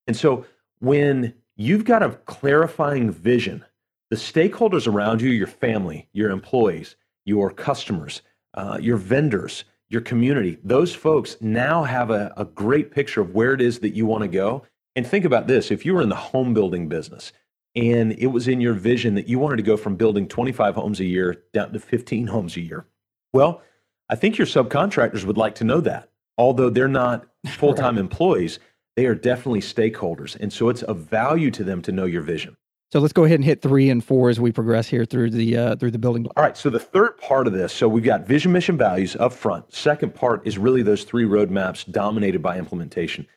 And 0.07 0.17
so 0.17 0.47
when 0.79 1.35
you've 1.55 1.85
got 1.85 2.01
a 2.01 2.09
clarifying 2.25 3.11
vision, 3.11 3.63
the 4.09 4.15
stakeholders 4.15 4.87
around 4.87 5.21
you, 5.21 5.29
your 5.29 5.47
family, 5.47 6.07
your 6.13 6.29
employees, 6.29 6.95
your 7.25 7.51
customers, 7.51 8.21
uh, 8.53 8.77
your 8.81 8.97
vendors, 8.97 9.65
your 9.89 10.01
community, 10.01 10.57
those 10.63 10.93
folks 10.93 11.37
now 11.41 11.83
have 11.83 12.11
a, 12.11 12.33
a 12.37 12.45
great 12.45 12.91
picture 12.91 13.21
of 13.21 13.33
where 13.33 13.53
it 13.53 13.61
is 13.61 13.79
that 13.79 13.95
you 13.95 14.05
want 14.05 14.21
to 14.21 14.27
go. 14.27 14.63
And 14.95 15.05
think 15.05 15.25
about 15.25 15.47
this 15.47 15.71
if 15.71 15.85
you 15.85 15.93
were 15.93 16.01
in 16.01 16.09
the 16.09 16.15
home 16.15 16.53
building 16.53 16.87
business 16.87 17.33
and 17.75 18.13
it 18.13 18.27
was 18.27 18.47
in 18.47 18.61
your 18.61 18.73
vision 18.73 19.15
that 19.15 19.27
you 19.27 19.37
wanted 19.39 19.57
to 19.57 19.63
go 19.63 19.75
from 19.75 19.95
building 19.95 20.27
25 20.27 20.75
homes 20.75 20.99
a 20.99 21.05
year 21.05 21.43
down 21.53 21.73
to 21.73 21.79
15 21.79 22.27
homes 22.27 22.55
a 22.55 22.61
year, 22.61 22.85
well, 23.33 23.61
I 24.09 24.15
think 24.15 24.37
your 24.37 24.47
subcontractors 24.47 25.25
would 25.25 25.37
like 25.37 25.55
to 25.55 25.63
know 25.63 25.81
that. 25.81 26.09
Although 26.37 26.69
they're 26.69 26.87
not 26.87 27.25
full 27.47 27.73
time 27.73 27.97
employees, 27.97 28.59
they 28.95 29.05
are 29.07 29.15
definitely 29.15 29.61
stakeholders. 29.61 30.37
And 30.39 30.53
so 30.53 30.69
it's 30.69 30.83
of 30.83 30.99
value 30.99 31.51
to 31.51 31.63
them 31.63 31.81
to 31.81 31.91
know 31.91 32.05
your 32.05 32.21
vision. 32.21 32.55
So 32.91 32.99
let's 32.99 33.13
go 33.13 33.23
ahead 33.23 33.35
and 33.35 33.43
hit 33.43 33.61
three 33.61 33.89
and 33.89 34.03
four 34.03 34.29
as 34.29 34.39
we 34.39 34.51
progress 34.51 34.87
here 34.87 35.05
through 35.05 35.31
the 35.31 35.57
uh, 35.57 35.75
through 35.75 35.91
the 35.91 35.99
building. 35.99 36.27
All 36.37 36.43
right. 36.43 36.55
So 36.55 36.69
the 36.69 36.79
third 36.79 37.17
part 37.17 37.47
of 37.47 37.53
this, 37.53 37.73
so 37.73 37.87
we've 37.87 38.03
got 38.03 38.27
vision, 38.27 38.51
mission, 38.51 38.77
values 38.77 39.15
up 39.17 39.33
front. 39.33 39.73
Second 39.73 40.13
part 40.15 40.45
is 40.45 40.57
really 40.57 40.83
those 40.83 41.03
three 41.03 41.25
roadmaps 41.25 41.91
dominated 41.91 42.41
by 42.41 42.57
implementation. 42.57 43.27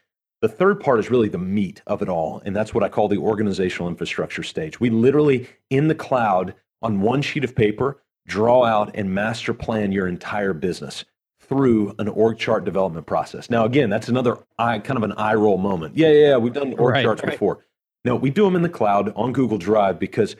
The 0.43 0.49
third 0.49 0.79
part 0.81 1.01
is 1.01 1.11
really 1.11 1.29
the 1.29 1.39
meat 1.39 1.83
of 1.89 2.03
it 2.03 2.09
all, 2.09 2.41
and 2.45 2.55
that's 2.55 2.73
what 2.73 2.85
I 2.85 2.89
call 2.89 3.09
the 3.09 3.17
organizational 3.19 3.89
infrastructure 3.89 4.45
stage. 4.45 4.79
We 4.79 4.91
literally 4.91 5.49
in 5.71 5.89
the 5.89 5.95
cloud 5.95 6.55
on 6.83 7.01
one 7.01 7.23
sheet 7.23 7.43
of 7.43 7.57
paper 7.57 8.01
draw 8.29 8.65
out 8.65 8.95
and 8.95 9.13
master 9.13 9.53
plan 9.55 9.91
your 9.91 10.07
entire 10.07 10.53
business 10.53 11.05
through 11.41 11.95
an 11.99 12.09
org 12.09 12.39
chart 12.39 12.65
development 12.65 13.07
process. 13.07 13.49
Now, 13.51 13.65
again, 13.65 13.89
that's 13.89 14.09
another 14.09 14.37
eye, 14.59 14.79
kind 14.79 14.99
of 14.99 15.03
an 15.03 15.13
eye 15.13 15.35
roll 15.35 15.57
moment. 15.57 15.97
Yeah, 15.97 16.11
yeah, 16.11 16.29
yeah 16.29 16.37
we've 16.37 16.53
done 16.53 16.75
org 16.75 16.95
Right, 16.95 17.03
charts 17.03 17.23
right. 17.23 17.33
before. 17.33 17.65
No, 18.09 18.16
we 18.16 18.31
do 18.31 18.44
them 18.44 18.57
in 18.57 18.62
the 18.62 18.71
cloud 18.71 19.12
on 19.16 19.35
Google 19.35 19.59
Drive 19.59 19.99
because 19.99 20.35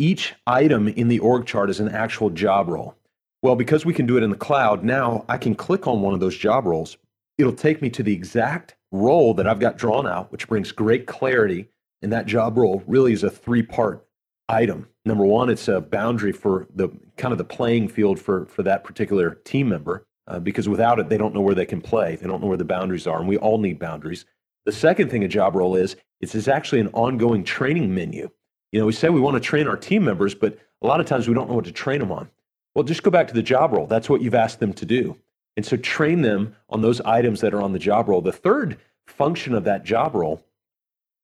each 0.00 0.34
item 0.48 0.88
in 0.88 1.06
the 1.06 1.20
org 1.20 1.46
chart 1.46 1.70
is 1.70 1.78
an 1.78 1.88
actual 1.88 2.28
job 2.28 2.68
role. 2.68 2.96
Well, 3.40 3.54
because 3.54 3.86
we 3.86 3.94
can 3.94 4.04
do 4.04 4.16
it 4.16 4.24
in 4.24 4.30
the 4.30 4.36
cloud, 4.36 4.82
now 4.82 5.24
I 5.28 5.38
can 5.38 5.54
click 5.54 5.86
on 5.86 6.02
one 6.02 6.12
of 6.12 6.18
those 6.18 6.36
job 6.36 6.66
roles. 6.66 6.96
It'll 7.38 7.52
take 7.52 7.80
me 7.80 7.88
to 7.90 8.02
the 8.02 8.12
exact 8.12 8.74
role 8.90 9.32
that 9.34 9.46
I've 9.46 9.60
got 9.60 9.78
drawn 9.78 10.08
out, 10.08 10.32
which 10.32 10.48
brings 10.48 10.72
great 10.72 11.06
clarity. 11.06 11.68
And 12.02 12.12
that 12.12 12.26
job 12.26 12.58
role 12.58 12.82
really 12.84 13.12
is 13.12 13.22
a 13.22 13.30
three 13.30 13.62
part 13.62 14.04
item. 14.48 14.88
Number 15.04 15.24
one, 15.24 15.50
it's 15.50 15.68
a 15.68 15.80
boundary 15.80 16.32
for 16.32 16.66
the 16.74 16.88
kind 17.16 17.30
of 17.30 17.38
the 17.38 17.44
playing 17.44 17.90
field 17.90 18.18
for, 18.18 18.46
for 18.46 18.64
that 18.64 18.82
particular 18.82 19.36
team 19.44 19.68
member, 19.68 20.04
uh, 20.26 20.40
because 20.40 20.68
without 20.68 20.98
it, 20.98 21.08
they 21.08 21.16
don't 21.16 21.32
know 21.32 21.42
where 21.42 21.54
they 21.54 21.64
can 21.64 21.80
play. 21.80 22.16
They 22.16 22.26
don't 22.26 22.40
know 22.40 22.48
where 22.48 22.56
the 22.56 22.64
boundaries 22.64 23.06
are. 23.06 23.20
And 23.20 23.28
we 23.28 23.38
all 23.38 23.58
need 23.58 23.78
boundaries. 23.78 24.26
The 24.66 24.72
second 24.72 25.10
thing 25.10 25.24
a 25.24 25.28
job 25.28 25.54
role 25.54 25.76
is, 25.76 25.96
it's, 26.20 26.34
it's 26.34 26.48
actually 26.48 26.80
an 26.80 26.88
ongoing 26.88 27.44
training 27.44 27.94
menu. 27.94 28.30
You 28.72 28.80
know, 28.80 28.86
we 28.86 28.92
say 28.92 29.08
we 29.08 29.20
want 29.20 29.34
to 29.34 29.40
train 29.40 29.68
our 29.68 29.76
team 29.76 30.04
members, 30.04 30.34
but 30.34 30.58
a 30.82 30.86
lot 30.86 31.00
of 31.00 31.06
times 31.06 31.28
we 31.28 31.34
don't 31.34 31.48
know 31.48 31.54
what 31.54 31.66
to 31.66 31.72
train 31.72 32.00
them 32.00 32.10
on. 32.10 32.30
Well, 32.74 32.82
just 32.84 33.02
go 33.02 33.10
back 33.10 33.28
to 33.28 33.34
the 33.34 33.42
job 33.42 33.72
role. 33.72 33.86
That's 33.86 34.08
what 34.08 34.20
you've 34.20 34.34
asked 34.34 34.60
them 34.60 34.72
to 34.74 34.86
do. 34.86 35.16
And 35.56 35.64
so 35.64 35.76
train 35.76 36.22
them 36.22 36.56
on 36.68 36.82
those 36.82 37.00
items 37.02 37.40
that 37.40 37.54
are 37.54 37.62
on 37.62 37.72
the 37.72 37.78
job 37.78 38.08
role. 38.08 38.20
The 38.20 38.32
third 38.32 38.78
function 39.06 39.54
of 39.54 39.64
that 39.64 39.84
job 39.84 40.14
role, 40.14 40.42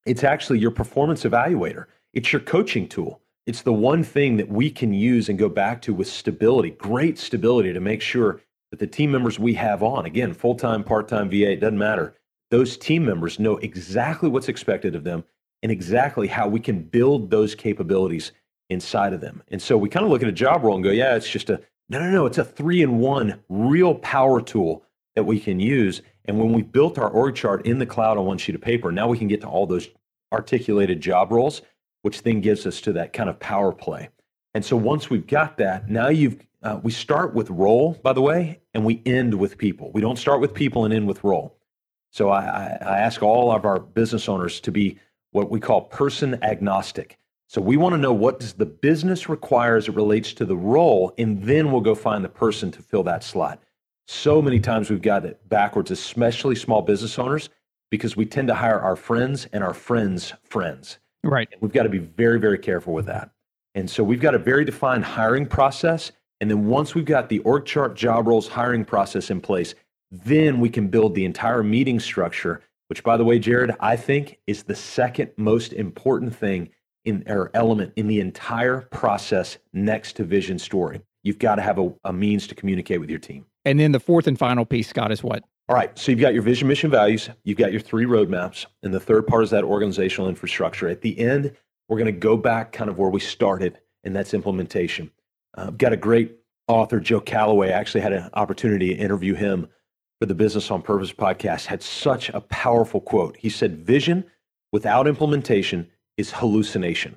it's 0.07 0.23
actually 0.23 0.61
your 0.61 0.71
performance 0.71 1.25
evaluator. 1.25 1.87
It's 2.13 2.33
your 2.33 2.41
coaching 2.41 2.89
tool. 2.89 3.21
It's 3.47 3.63
the 3.63 3.73
one 3.73 4.05
thing 4.05 4.37
that 4.37 4.49
we 4.49 4.71
can 4.71 4.93
use 4.93 5.29
and 5.29 5.39
go 5.39 5.49
back 5.49 5.83
to 5.83 5.95
with 5.95 6.07
stability, 6.07 6.71
great 6.71 7.19
stability 7.19 7.73
to 7.73 7.81
make 7.81 8.01
sure 8.03 8.41
that 8.71 8.79
the 8.79 8.87
team 8.87 9.11
members 9.11 9.39
we 9.39 9.55
have 9.55 9.83
on, 9.83 10.07
again, 10.07 10.33
full 10.33 10.55
time, 10.55 10.85
part 10.85 11.09
time, 11.09 11.29
VA, 11.29 11.53
it 11.53 11.61
doesn't 11.61 11.79
matter. 11.79 12.15
Those 12.51 12.77
team 12.77 13.05
members 13.05 13.39
know 13.39 13.57
exactly 13.59 14.29
what's 14.29 14.49
expected 14.49 14.95
of 14.95 15.05
them 15.05 15.25
and 15.63 15.71
exactly 15.71 16.27
how 16.27 16.49
we 16.49 16.61
can 16.61 16.83
build 16.83 17.31
those 17.31 17.55
capabilities 17.55 18.33
inside 18.71 19.13
of 19.13 19.21
them. 19.21 19.43
And 19.49 19.61
so 19.61 19.77
we 19.77 19.89
kind 19.89 20.05
of 20.05 20.11
look 20.11 20.23
at 20.23 20.29
a 20.29 20.33
job 20.33 20.65
role 20.65 20.75
and 20.75 20.85
go, 20.85 20.91
yeah, 20.91 21.15
it's 21.15 21.29
just 21.29 21.51
a, 21.51 21.61
no, 21.89 21.99
no, 21.99 22.11
no, 22.11 22.27
it's 22.27 22.39
a 22.39 22.45
three 22.45 22.83
in 22.83 22.99
one 22.99 23.41
real 23.49 23.95
power 23.97 24.41
tool 24.41 24.85
that 25.17 25.25
we 25.25 25.41
can 25.41 25.61
use. 25.61 26.03
And 26.25 26.39
when 26.39 26.53
we 26.53 26.63
built 26.63 26.99
our 26.99 27.11
org 27.11 27.35
chart 27.35 27.67
in 27.67 27.79
the 27.79 27.87
cloud 27.87 28.17
on 28.17 28.27
one 28.27 28.39
sheet 28.39 28.55
of 28.55 28.61
paper, 28.61 28.93
now 28.93 29.09
we 29.09 29.19
can 29.19 29.29
get 29.29 29.41
to 29.43 29.49
all 29.49 29.67
those 29.67 29.89
articulated 30.33 31.01
job 31.01 31.33
roles, 31.33 31.63
which 32.03 32.23
then 32.23 32.41
gives 32.41 32.67
us 32.67 32.81
to 32.83 32.93
that 32.93 33.13
kind 33.13 33.29
of 33.29 33.39
power 33.41 33.73
play. 33.73 34.09
And 34.55 34.65
so 34.65 34.77
once 34.77 35.11
we've 35.11 35.27
got 35.27 35.57
that, 35.59 35.89
now 35.89 36.09
you've, 36.09 36.45
uh, 36.63 36.81
we 36.83 36.91
start 36.91 37.35
with 37.35 37.51
role, 37.51 37.99
by 38.03 38.13
the 38.13 38.23
way, 38.23 38.61
and 38.75 38.85
we 38.85 39.03
end 39.07 39.35
with 39.35 39.59
people. 39.59 39.91
We 39.93 40.01
don't 40.01 40.19
start 40.19 40.41
with 40.41 40.55
people 40.55 40.85
and 40.85 40.95
end 40.95 41.07
with 41.07 41.23
role. 41.25 41.57
So 42.11 42.31
I, 42.31 42.43
I, 42.45 42.79
I 42.83 42.99
ask 42.99 43.23
all 43.23 43.51
of 43.51 43.65
our 43.65 43.79
business 43.79 44.29
owners 44.29 44.61
to 44.61 44.71
be 44.71 44.99
what 45.33 45.51
we 45.51 45.61
call 45.61 45.83
person 45.83 46.43
agnostic. 46.43 47.17
So 47.47 47.61
we 47.61 47.77
want 47.77 47.95
to 47.95 47.99
know 47.99 48.13
what 48.13 48.41
does 48.41 48.53
the 48.53 48.67
business 48.67 49.29
require 49.29 49.77
as 49.77 49.89
it 49.89 49.95
relates 49.95 50.33
to 50.35 50.45
the 50.45 50.57
role, 50.57 51.13
and 51.19 51.43
then 51.43 51.73
we'll 51.73 51.81
go 51.81 51.95
find 51.95 52.25
the 52.25 52.29
person 52.29 52.71
to 52.73 52.83
fill 52.83 53.03
that 53.05 53.25
slot. 53.25 53.61
So 54.07 54.41
many 54.41 54.61
times 54.61 54.91
we've 54.91 55.03
got 55.03 55.25
it 55.25 55.49
backwards, 55.49 55.91
especially 55.91 56.55
small 56.55 56.83
business 56.83 57.19
owners, 57.19 57.49
because 57.91 58.17
we 58.17 58.25
tend 58.25 58.49
to 58.49 58.55
hire 58.55 58.81
our 58.81 58.97
friends 58.97 59.47
and 59.53 59.65
our 59.65 59.75
friends' 59.75 60.33
friends. 60.45 60.99
Right. 61.23 61.49
And 61.53 61.61
we've 61.61 61.73
got 61.73 61.83
to 61.85 61.89
be 61.89 61.99
very, 61.99 62.39
very 62.39 62.59
careful 62.59 62.93
with 62.93 63.07
that. 63.07 63.31
And 63.75 63.89
so 63.89 64.03
we've 64.03 64.21
got 64.21 64.35
a 64.35 64.39
very 64.39 64.65
defined 64.65 65.05
hiring 65.05 65.47
process. 65.47 66.13
And 66.41 66.51
then 66.51 66.67
once 66.67 66.95
we've 66.95 67.05
got 67.05 67.29
the 67.29 67.41
org 67.41 67.67
chart 67.67 67.95
job 67.95 68.27
roles 68.27 68.49
hiring 68.49 68.85
process 68.85 69.31
in 69.31 69.41
place, 69.41 69.75
then 70.11 70.61
we 70.61 70.69
can 70.69 70.89
build 70.89 71.15
the 71.15 71.25
entire 71.25 71.63
meeting 71.63 72.01
structure, 72.01 72.63
which 72.89 73.03
by 73.05 73.17
the 73.17 73.25
way, 73.25 73.39
Jared, 73.39 73.75
I 73.81 73.97
think 73.97 74.39
is 74.47 74.65
the 74.65 74.75
second 74.75 75.31
most 75.37 75.73
important 75.73 76.35
thing 76.35 76.71
in 77.05 77.25
or 77.27 77.51
element 77.55 77.93
in 77.97 78.09
the 78.09 78.21
entire 78.21 78.83
process 78.91 79.59
next 79.73 80.15
to 80.17 80.25
vision 80.25 80.59
story. 80.59 81.01
You've 81.23 81.39
got 81.39 81.57
to 81.57 81.63
have 81.63 81.79
a, 81.79 81.93
a 82.05 82.13
means 82.13 82.47
to 82.49 82.55
communicate 82.55 83.01
with 83.01 83.11
your 83.11 83.19
team. 83.19 83.47
And 83.65 83.79
then 83.79 83.93
the 83.93 84.01
fourth 84.01 84.27
and 84.27 84.39
final 84.39 84.65
piece, 84.65 84.89
Scott, 84.89 85.13
is 85.13 85.23
what? 85.23 85.45
All 85.69 85.77
right. 85.77 85.97
So 85.99 86.11
you've 86.11 86.21
got 86.21 86.35
your 86.35 86.43
vision, 86.43 86.67
mission, 86.67 86.91
values. 86.91 87.31
You've 87.45 87.59
got 87.59 87.73
your 87.73 87.81
three 87.81 88.05
roadmaps. 88.05 88.67
And 88.83 88.93
the 88.93 89.01
third 89.01 89.27
part 89.27 89.45
is 89.45 89.51
that 89.51 89.63
organizational 89.63 90.29
infrastructure. 90.29 90.89
At 90.89 91.03
the 91.03 91.19
end, 91.19 91.55
we're 91.89 91.99
going 91.99 92.13
to 92.13 92.19
go 92.19 92.37
back 92.37 92.73
kind 92.73 92.91
of 92.91 92.99
where 92.99 93.11
we 93.11 93.21
started, 93.21 93.79
and 94.03 94.17
that's 94.17 94.35
implementation. 94.35 95.11
Uh, 95.57 95.67
I've 95.69 95.79
got 95.79 95.93
a 95.93 95.97
great 95.97 96.39
author, 96.69 97.01
Joe 97.01 97.21
Calloway. 97.21 97.69
I 97.69 97.73
actually 97.73 98.01
had 98.01 98.13
an 98.13 98.31
opportunity 98.35 98.89
to 98.89 98.95
interview 98.95 99.35
him 99.35 99.69
for 100.21 100.27
the 100.27 100.35
Business 100.35 100.71
on 100.71 100.83
Purpose 100.83 101.13
podcast. 101.13 101.67
Had 101.67 101.83
such 101.83 102.29
a 102.29 102.43
powerful 102.43 103.01
quote. 103.01 103.37
He 103.39 103.49
said, 103.49 103.79
Vision 103.79 104.25
without 104.71 105.09
implementation 105.09 105.91
is 106.17 106.31
hallucination. 106.31 107.17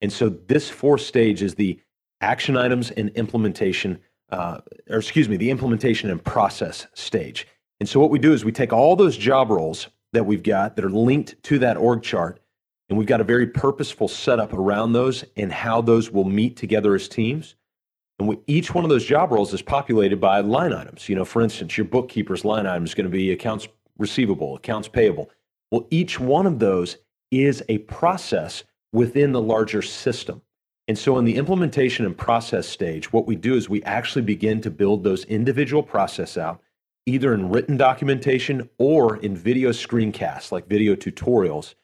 And 0.00 0.12
so 0.12 0.30
this 0.30 0.70
fourth 0.70 1.02
stage 1.02 1.42
is 1.42 1.54
the 1.54 1.78
action 2.20 2.56
items 2.56 2.90
and 2.90 3.10
implementation, 3.10 4.00
uh, 4.30 4.60
or 4.88 4.98
excuse 4.98 5.28
me, 5.28 5.36
the 5.36 5.50
implementation 5.50 6.10
and 6.10 6.24
process 6.24 6.86
stage. 6.94 7.46
And 7.80 7.88
so 7.88 8.00
what 8.00 8.10
we 8.10 8.18
do 8.18 8.32
is 8.32 8.44
we 8.44 8.52
take 8.52 8.72
all 8.72 8.96
those 8.96 9.16
job 9.16 9.50
roles 9.50 9.88
that 10.12 10.24
we've 10.24 10.42
got 10.42 10.76
that 10.76 10.84
are 10.84 10.90
linked 10.90 11.40
to 11.44 11.58
that 11.58 11.76
org 11.76 12.02
chart, 12.02 12.40
and 12.88 12.96
we've 12.96 13.06
got 13.06 13.20
a 13.20 13.24
very 13.24 13.46
purposeful 13.46 14.08
setup 14.08 14.54
around 14.54 14.94
those 14.94 15.24
and 15.36 15.52
how 15.52 15.82
those 15.82 16.10
will 16.10 16.24
meet 16.24 16.56
together 16.56 16.94
as 16.94 17.08
teams. 17.08 17.54
And 18.18 18.28
we, 18.28 18.38
each 18.46 18.74
one 18.74 18.84
of 18.84 18.90
those 18.90 19.04
job 19.04 19.30
roles 19.32 19.54
is 19.54 19.62
populated 19.62 20.20
by 20.20 20.40
line 20.40 20.72
items. 20.72 21.08
You 21.08 21.16
know, 21.16 21.24
for 21.24 21.40
instance, 21.40 21.76
your 21.76 21.84
bookkeeper's 21.84 22.44
line 22.44 22.66
item 22.66 22.84
is 22.84 22.94
going 22.94 23.06
to 23.06 23.10
be 23.10 23.32
accounts 23.32 23.68
receivable, 23.98 24.56
accounts 24.56 24.88
payable. 24.88 25.30
Well, 25.70 25.86
each 25.90 26.18
one 26.18 26.46
of 26.46 26.58
those 26.58 26.96
is 27.30 27.62
a 27.68 27.78
process 27.78 28.64
within 28.92 29.32
the 29.32 29.40
larger 29.40 29.82
system. 29.82 30.42
And 30.88 30.98
so 30.98 31.18
in 31.18 31.26
the 31.26 31.36
implementation 31.36 32.06
and 32.06 32.16
process 32.16 32.66
stage, 32.66 33.12
what 33.12 33.26
we 33.26 33.36
do 33.36 33.54
is 33.54 33.68
we 33.68 33.82
actually 33.82 34.22
begin 34.22 34.62
to 34.62 34.70
build 34.70 35.04
those 35.04 35.24
individual 35.24 35.82
process 35.82 36.38
out, 36.38 36.62
either 37.04 37.34
in 37.34 37.50
written 37.50 37.76
documentation 37.76 38.68
or 38.78 39.18
in 39.18 39.36
video 39.36 39.68
screencasts, 39.70 40.50
like 40.50 40.66
video 40.66 40.94
tutorials. 40.94 41.74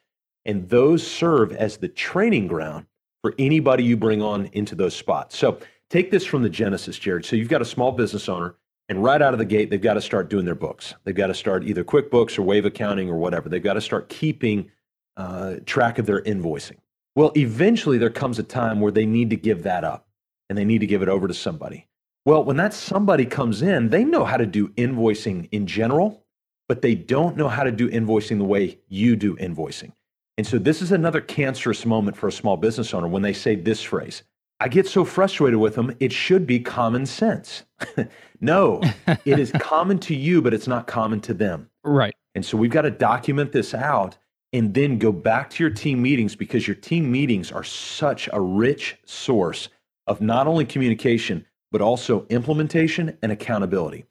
And 0.45 0.67
those 0.69 1.05
serve 1.05 1.51
as 1.53 1.77
the 1.77 1.87
training 1.87 2.47
ground 2.47 2.87
for 3.21 3.35
anybody 3.37 3.83
you 3.83 3.95
bring 3.95 4.23
on 4.23 4.47
into 4.53 4.73
those 4.73 4.95
spots. 4.95 5.37
So 5.37 5.59
take 5.89 6.11
this 6.11 6.25
from 6.25 6.43
the 6.43 6.49
genesis, 6.49 6.97
Jared. 6.97 7.25
So 7.25 7.35
you've 7.35 7.49
got 7.49 7.61
a 7.61 7.65
small 7.65 7.91
business 7.91 8.29
owner, 8.29 8.55
and 8.89 9.03
right 9.03 9.21
out 9.21 9.33
of 9.33 9.39
the 9.39 9.45
gate, 9.45 9.69
they've 9.69 9.81
got 9.81 9.95
to 9.95 10.01
start 10.01 10.29
doing 10.29 10.45
their 10.45 10.55
books. 10.55 10.93
They've 11.03 11.15
got 11.15 11.27
to 11.27 11.33
start 11.33 11.63
either 11.63 11.83
QuickBooks 11.83 12.37
or 12.37 12.43
Wave 12.43 12.65
Accounting 12.65 13.09
or 13.09 13.17
whatever. 13.17 13.49
They've 13.49 13.63
got 13.63 13.73
to 13.73 13.81
start 13.81 14.09
keeping 14.09 14.69
uh, 15.17 15.55
track 15.65 15.97
of 15.97 16.05
their 16.05 16.21
invoicing. 16.21 16.77
Well, 17.15 17.31
eventually 17.35 17.97
there 17.97 18.09
comes 18.09 18.39
a 18.39 18.43
time 18.43 18.81
where 18.81 18.91
they 18.91 19.05
need 19.05 19.29
to 19.29 19.37
give 19.37 19.63
that 19.63 19.83
up 19.83 20.07
and 20.49 20.57
they 20.57 20.65
need 20.65 20.79
to 20.79 20.87
give 20.87 21.01
it 21.01 21.09
over 21.09 21.27
to 21.27 21.33
somebody. 21.33 21.87
Well, 22.25 22.43
when 22.43 22.57
that 22.57 22.73
somebody 22.73 23.25
comes 23.25 23.61
in, 23.61 23.89
they 23.89 24.03
know 24.03 24.25
how 24.25 24.37
to 24.37 24.45
do 24.45 24.69
invoicing 24.69 25.47
in 25.51 25.67
general, 25.67 26.25
but 26.67 26.81
they 26.81 26.95
don't 26.95 27.37
know 27.37 27.47
how 27.47 27.63
to 27.63 27.71
do 27.71 27.89
invoicing 27.89 28.37
the 28.37 28.45
way 28.45 28.79
you 28.87 29.15
do 29.15 29.35
invoicing. 29.37 29.93
And 30.37 30.45
so 30.45 30.57
this 30.57 30.81
is 30.81 30.91
another 30.91 31.21
cancerous 31.21 31.85
moment 31.85 32.17
for 32.17 32.27
a 32.27 32.31
small 32.31 32.57
business 32.57 32.93
owner 32.93 33.07
when 33.07 33.21
they 33.21 33.33
say 33.33 33.55
this 33.55 33.81
phrase. 33.81 34.23
I 34.59 34.69
get 34.69 34.87
so 34.87 35.03
frustrated 35.03 35.59
with 35.59 35.75
them, 35.75 35.95
it 35.99 36.11
should 36.11 36.47
be 36.47 36.59
common 36.59 37.05
sense. 37.05 37.63
no, 38.41 38.81
it 39.25 39.39
is 39.39 39.51
common 39.59 39.99
to 39.99 40.15
you, 40.15 40.41
but 40.41 40.53
it's 40.53 40.67
not 40.67 40.87
common 40.87 41.19
to 41.21 41.33
them. 41.33 41.69
Right. 41.83 42.15
And 42.35 42.45
so 42.45 42.57
we've 42.57 42.71
got 42.71 42.83
to 42.83 42.91
document 42.91 43.51
this 43.51 43.73
out 43.73 44.17
and 44.53 44.73
then 44.73 44.97
go 44.97 45.11
back 45.11 45.49
to 45.51 45.63
your 45.63 45.71
team 45.71 46.01
meetings 46.01 46.35
because 46.35 46.67
your 46.67 46.75
team 46.75 47.11
meetings 47.11 47.51
are 47.51 47.63
such 47.63 48.29
a 48.31 48.39
rich 48.39 48.97
source 49.05 49.69
of 50.07 50.21
not 50.21 50.47
only 50.47 50.65
communication, 50.65 51.45
but 51.71 51.81
also 51.81 52.25
implementation 52.29 53.17
and 53.21 53.31
accountability. 53.31 54.05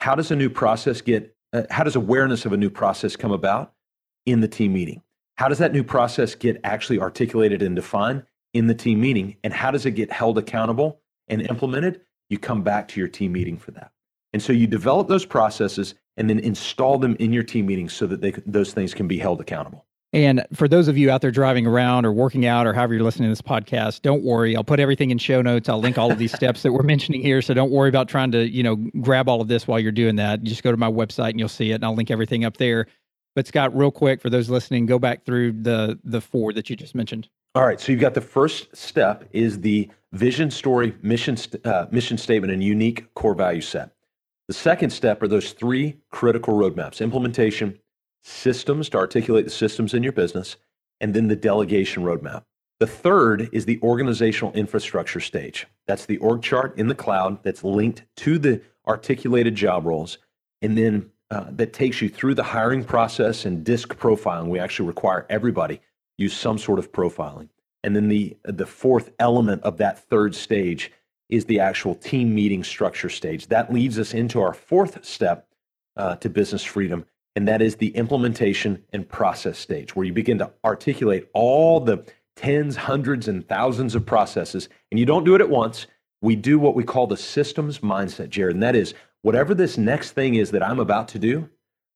How 0.00 0.14
does 0.14 0.30
a 0.30 0.36
new 0.36 0.50
process 0.50 1.00
get, 1.00 1.34
uh, 1.52 1.62
how 1.70 1.82
does 1.82 1.96
awareness 1.96 2.46
of 2.46 2.52
a 2.52 2.56
new 2.56 2.70
process 2.70 3.16
come 3.16 3.32
about? 3.32 3.72
In 4.26 4.40
the 4.40 4.48
team 4.48 4.74
meeting. 4.74 5.02
How 5.36 5.48
does 5.48 5.58
that 5.58 5.72
new 5.72 5.82
process 5.82 6.34
get 6.34 6.60
actually 6.62 7.00
articulated 7.00 7.62
and 7.62 7.74
defined? 7.74 8.24
In 8.58 8.66
the 8.66 8.74
team 8.74 9.00
meeting. 9.00 9.36
And 9.44 9.52
how 9.52 9.70
does 9.70 9.86
it 9.86 9.92
get 9.92 10.10
held 10.10 10.36
accountable 10.36 11.00
and 11.28 11.42
implemented? 11.42 12.00
You 12.28 12.38
come 12.38 12.62
back 12.62 12.88
to 12.88 13.00
your 13.00 13.08
team 13.08 13.30
meeting 13.30 13.56
for 13.56 13.70
that. 13.70 13.92
And 14.32 14.42
so 14.42 14.52
you 14.52 14.66
develop 14.66 15.06
those 15.06 15.24
processes 15.24 15.94
and 16.16 16.28
then 16.28 16.40
install 16.40 16.98
them 16.98 17.16
in 17.20 17.32
your 17.32 17.44
team 17.44 17.66
meetings 17.66 17.92
so 17.92 18.08
that 18.08 18.20
they, 18.20 18.32
those 18.46 18.72
things 18.72 18.94
can 18.94 19.06
be 19.06 19.16
held 19.16 19.40
accountable. 19.40 19.86
And 20.12 20.44
for 20.54 20.66
those 20.66 20.88
of 20.88 20.98
you 20.98 21.08
out 21.08 21.20
there 21.20 21.30
driving 21.30 21.68
around 21.68 22.04
or 22.04 22.12
working 22.12 22.46
out 22.46 22.66
or 22.66 22.72
however 22.72 22.94
you're 22.94 23.04
listening 23.04 23.28
to 23.28 23.30
this 23.30 23.42
podcast, 23.42 24.02
don't 24.02 24.24
worry. 24.24 24.56
I'll 24.56 24.64
put 24.64 24.80
everything 24.80 25.12
in 25.12 25.18
show 25.18 25.40
notes. 25.40 25.68
I'll 25.68 25.78
link 25.78 25.98
all 25.98 26.10
of 26.10 26.18
these 26.18 26.32
steps 26.34 26.62
that 26.62 26.72
we're 26.72 26.82
mentioning 26.82 27.22
here. 27.22 27.40
So 27.42 27.54
don't 27.54 27.70
worry 27.70 27.90
about 27.90 28.08
trying 28.08 28.32
to, 28.32 28.48
you 28.48 28.64
know, 28.64 28.74
grab 29.00 29.28
all 29.28 29.40
of 29.40 29.46
this 29.46 29.68
while 29.68 29.78
you're 29.78 29.92
doing 29.92 30.16
that. 30.16 30.42
You 30.42 30.48
just 30.48 30.64
go 30.64 30.72
to 30.72 30.76
my 30.76 30.90
website 30.90 31.30
and 31.30 31.38
you'll 31.38 31.48
see 31.48 31.70
it 31.70 31.76
and 31.76 31.84
I'll 31.84 31.94
link 31.94 32.10
everything 32.10 32.44
up 32.44 32.56
there. 32.56 32.86
But 33.36 33.46
Scott, 33.46 33.76
real 33.76 33.92
quick 33.92 34.20
for 34.20 34.30
those 34.30 34.50
listening, 34.50 34.86
go 34.86 34.98
back 34.98 35.24
through 35.24 35.52
the 35.52 35.98
the 36.02 36.20
four 36.20 36.52
that 36.54 36.68
you 36.68 36.74
just 36.74 36.94
mentioned. 36.94 37.28
All 37.54 37.66
right. 37.66 37.80
So 37.80 37.92
you've 37.92 38.00
got 38.00 38.14
the 38.14 38.20
first 38.20 38.76
step 38.76 39.28
is 39.32 39.60
the 39.60 39.90
vision, 40.12 40.50
story, 40.50 40.94
mission, 41.02 41.36
uh, 41.64 41.86
mission 41.90 42.18
statement, 42.18 42.52
and 42.52 42.62
unique 42.62 43.12
core 43.14 43.34
value 43.34 43.60
set. 43.60 43.90
The 44.46 44.54
second 44.54 44.90
step 44.90 45.22
are 45.22 45.28
those 45.28 45.52
three 45.52 45.96
critical 46.10 46.54
roadmaps: 46.54 47.00
implementation, 47.00 47.78
systems 48.22 48.88
to 48.90 48.98
articulate 48.98 49.44
the 49.44 49.50
systems 49.50 49.94
in 49.94 50.02
your 50.02 50.12
business, 50.12 50.56
and 51.00 51.14
then 51.14 51.28
the 51.28 51.36
delegation 51.36 52.02
roadmap. 52.02 52.44
The 52.80 52.86
third 52.86 53.48
is 53.52 53.64
the 53.64 53.80
organizational 53.82 54.52
infrastructure 54.52 55.20
stage. 55.20 55.66
That's 55.86 56.06
the 56.06 56.18
org 56.18 56.42
chart 56.42 56.78
in 56.78 56.86
the 56.86 56.94
cloud 56.94 57.42
that's 57.42 57.64
linked 57.64 58.04
to 58.18 58.38
the 58.38 58.62
articulated 58.86 59.54
job 59.54 59.84
roles, 59.84 60.18
and 60.62 60.78
then 60.78 61.10
uh, 61.30 61.46
that 61.50 61.72
takes 61.72 62.00
you 62.00 62.08
through 62.08 62.34
the 62.34 62.42
hiring 62.42 62.84
process 62.84 63.44
and 63.44 63.64
disc 63.64 63.88
profiling. 63.96 64.48
We 64.48 64.60
actually 64.60 64.86
require 64.86 65.26
everybody 65.28 65.80
use 66.18 66.36
some 66.36 66.58
sort 66.58 66.78
of 66.78 66.92
profiling. 66.92 67.48
And 67.82 67.96
then 67.96 68.08
the 68.08 68.36
the 68.44 68.66
fourth 68.66 69.12
element 69.18 69.62
of 69.62 69.78
that 69.78 69.98
third 69.98 70.34
stage 70.34 70.92
is 71.30 71.44
the 71.44 71.60
actual 71.60 71.94
team 71.94 72.34
meeting 72.34 72.64
structure 72.64 73.08
stage. 73.08 73.46
That 73.46 73.72
leads 73.72 73.98
us 73.98 74.12
into 74.12 74.40
our 74.40 74.52
fourth 74.52 75.04
step 75.04 75.46
uh, 75.96 76.16
to 76.16 76.28
business 76.28 76.64
freedom, 76.64 77.06
and 77.36 77.46
that 77.48 77.62
is 77.62 77.76
the 77.76 77.88
implementation 77.90 78.82
and 78.92 79.08
process 79.08 79.58
stage, 79.58 79.94
where 79.94 80.04
you 80.04 80.12
begin 80.12 80.38
to 80.38 80.50
articulate 80.64 81.28
all 81.34 81.80
the 81.80 82.04
tens, 82.36 82.76
hundreds, 82.76 83.28
and 83.28 83.46
thousands 83.48 83.94
of 83.94 84.06
processes. 84.06 84.68
And 84.90 84.98
you 84.98 85.06
don't 85.06 85.24
do 85.24 85.34
it 85.34 85.40
at 85.40 85.50
once. 85.50 85.86
We 86.20 86.34
do 86.34 86.58
what 86.58 86.74
we 86.74 86.84
call 86.84 87.06
the 87.06 87.16
systems 87.16 87.78
mindset, 87.78 88.30
Jared, 88.30 88.56
and 88.56 88.62
that 88.62 88.76
is 88.76 88.94
whatever 89.22 89.54
this 89.54 89.78
next 89.78 90.12
thing 90.12 90.34
is 90.34 90.50
that 90.50 90.62
I'm 90.62 90.80
about 90.80 91.08
to 91.08 91.18
do, 91.18 91.48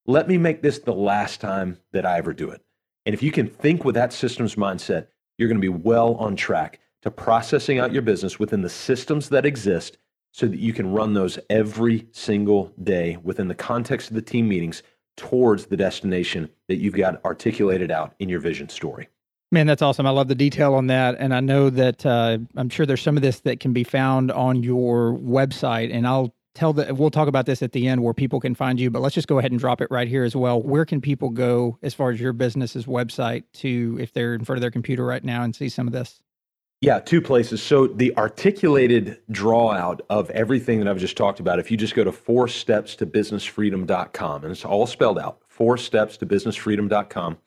let 0.07 0.29
me 0.29 0.39
make 0.39 0.63
this 0.63 0.79
the 0.79 0.95
last 0.95 1.41
time 1.41 1.79
that 1.93 2.05
I 2.07 2.19
ever 2.19 2.33
do 2.33 2.51
it. 2.51 2.61
And 3.07 3.15
if 3.15 3.23
you 3.23 3.33
can 3.33 3.49
think 3.49 3.85
with 3.85 3.95
that 3.95 4.13
systems 4.13 4.55
mindset, 4.55 5.09
you're 5.39 5.49
going 5.49 5.61
to 5.61 5.73
be 5.73 5.83
well 5.83 6.15
on 6.15 6.37
track 6.37 6.81
to 7.03 7.11
processing 7.11 7.79
out 7.79 7.93
your 7.93 8.03
business 8.03 8.39
within 8.39 8.63
the 8.63 8.71
systems 8.71 9.29
that 9.31 9.45
exist 9.45 9.99
so 10.33 10.47
that 10.47 10.59
you 10.59 10.73
can 10.73 10.93
run 10.93 11.15
those 11.15 11.39
every 11.51 12.07
single 12.13 12.73
day 12.83 13.19
within 13.23 13.49
the 13.49 13.55
context 13.55 14.09
of 14.09 14.15
the 14.15 14.23
team 14.23 14.49
meetings 14.49 14.83
towards 15.17 15.67
the 15.67 15.77
destination 15.77 16.49
that 16.69 16.77
you've 16.77 16.95
got 16.95 17.23
articulated 17.25 17.91
out 17.91 18.15
in 18.19 18.29
your 18.29 18.41
vision 18.41 18.69
story. 18.69 19.09
Man, 19.51 19.67
that's 19.67 19.83
awesome. 19.83 20.07
I 20.07 20.11
love 20.11 20.29
the 20.29 20.35
detail 20.35 20.73
on 20.75 20.87
that. 20.87 21.17
And 21.19 21.35
I 21.35 21.41
know 21.41 21.69
that 21.69 22.07
uh, 22.07 22.39
I'm 22.57 22.71
sure 22.71 22.87
there's 22.87 23.03
some 23.03 23.19
of 23.19 23.23
this 23.23 23.41
that 23.41 23.61
can 23.61 23.75
be 23.75 23.85
found 23.85 24.33
on 24.33 24.63
your 24.63 25.13
website. 25.13 25.93
And 25.93 26.07
I'll 26.07 26.35
tell 26.55 26.73
the 26.73 26.95
we'll 26.95 27.11
talk 27.11 27.29
about 27.29 27.47
this 27.47 27.63
at 27.63 27.73
the 27.73 27.89
end 27.89 28.03
where 28.03 28.15
people 28.15 28.41
can 28.41 28.55
find 28.55 28.79
you 28.79 28.91
but 28.91 29.01
let's 29.01 29.15
just 29.15 29.29
go 29.29 29.39
ahead 29.39 29.51
and 29.51 29.61
drop 29.61 29.81
it 29.81 29.91
right 29.91 30.09
here 30.09 30.25
as 30.25 30.37
well. 30.37 30.63
Where 30.63 30.85
can 30.85 31.01
people 31.01 31.31
go 31.31 31.79
as 31.83 31.95
far 31.95 32.11
as 32.11 32.21
your 32.21 32.33
business's 32.33 32.87
website 32.87 33.45
to 33.55 33.99
if 34.01 34.13
they're 34.13 34.35
in 34.35 34.45
front 34.45 34.59
of 34.59 34.61
their 34.61 34.71
computer 34.71 35.05
right 35.05 35.25
now 35.25 35.43
and 35.43 35.55
see 35.55 35.69
some 35.69 35.87
of 35.87 35.93
this? 35.93 36.21
Yeah 36.81 36.99
two 36.99 37.21
places. 37.21 37.63
So 37.63 37.87
the 37.87 38.17
articulated 38.17 39.19
draw 39.31 39.73
out 39.73 40.03
of 40.11 40.31
everything 40.31 40.79
that 40.79 40.89
i've 40.89 40.99
just 40.99 41.17
talked 41.17 41.41
about 41.41 41.59
if 41.59 41.71
you 41.71 41.77
just 41.77 41.95
go 41.95 42.05
to 42.05 42.13
four 42.13 42.49
steps 42.49 42.97
to 42.97 43.07
business 43.07 43.47
businessfreedom.com 43.47 44.43
and 44.45 44.53
it's 44.53 44.65
all 44.65 44.87
spelled 44.87 45.19
out 45.19 45.39
four 45.49 45.79
steps 45.79 46.17
to 46.19 46.27
business 46.27 46.57
businessfreedom.com 46.59 47.39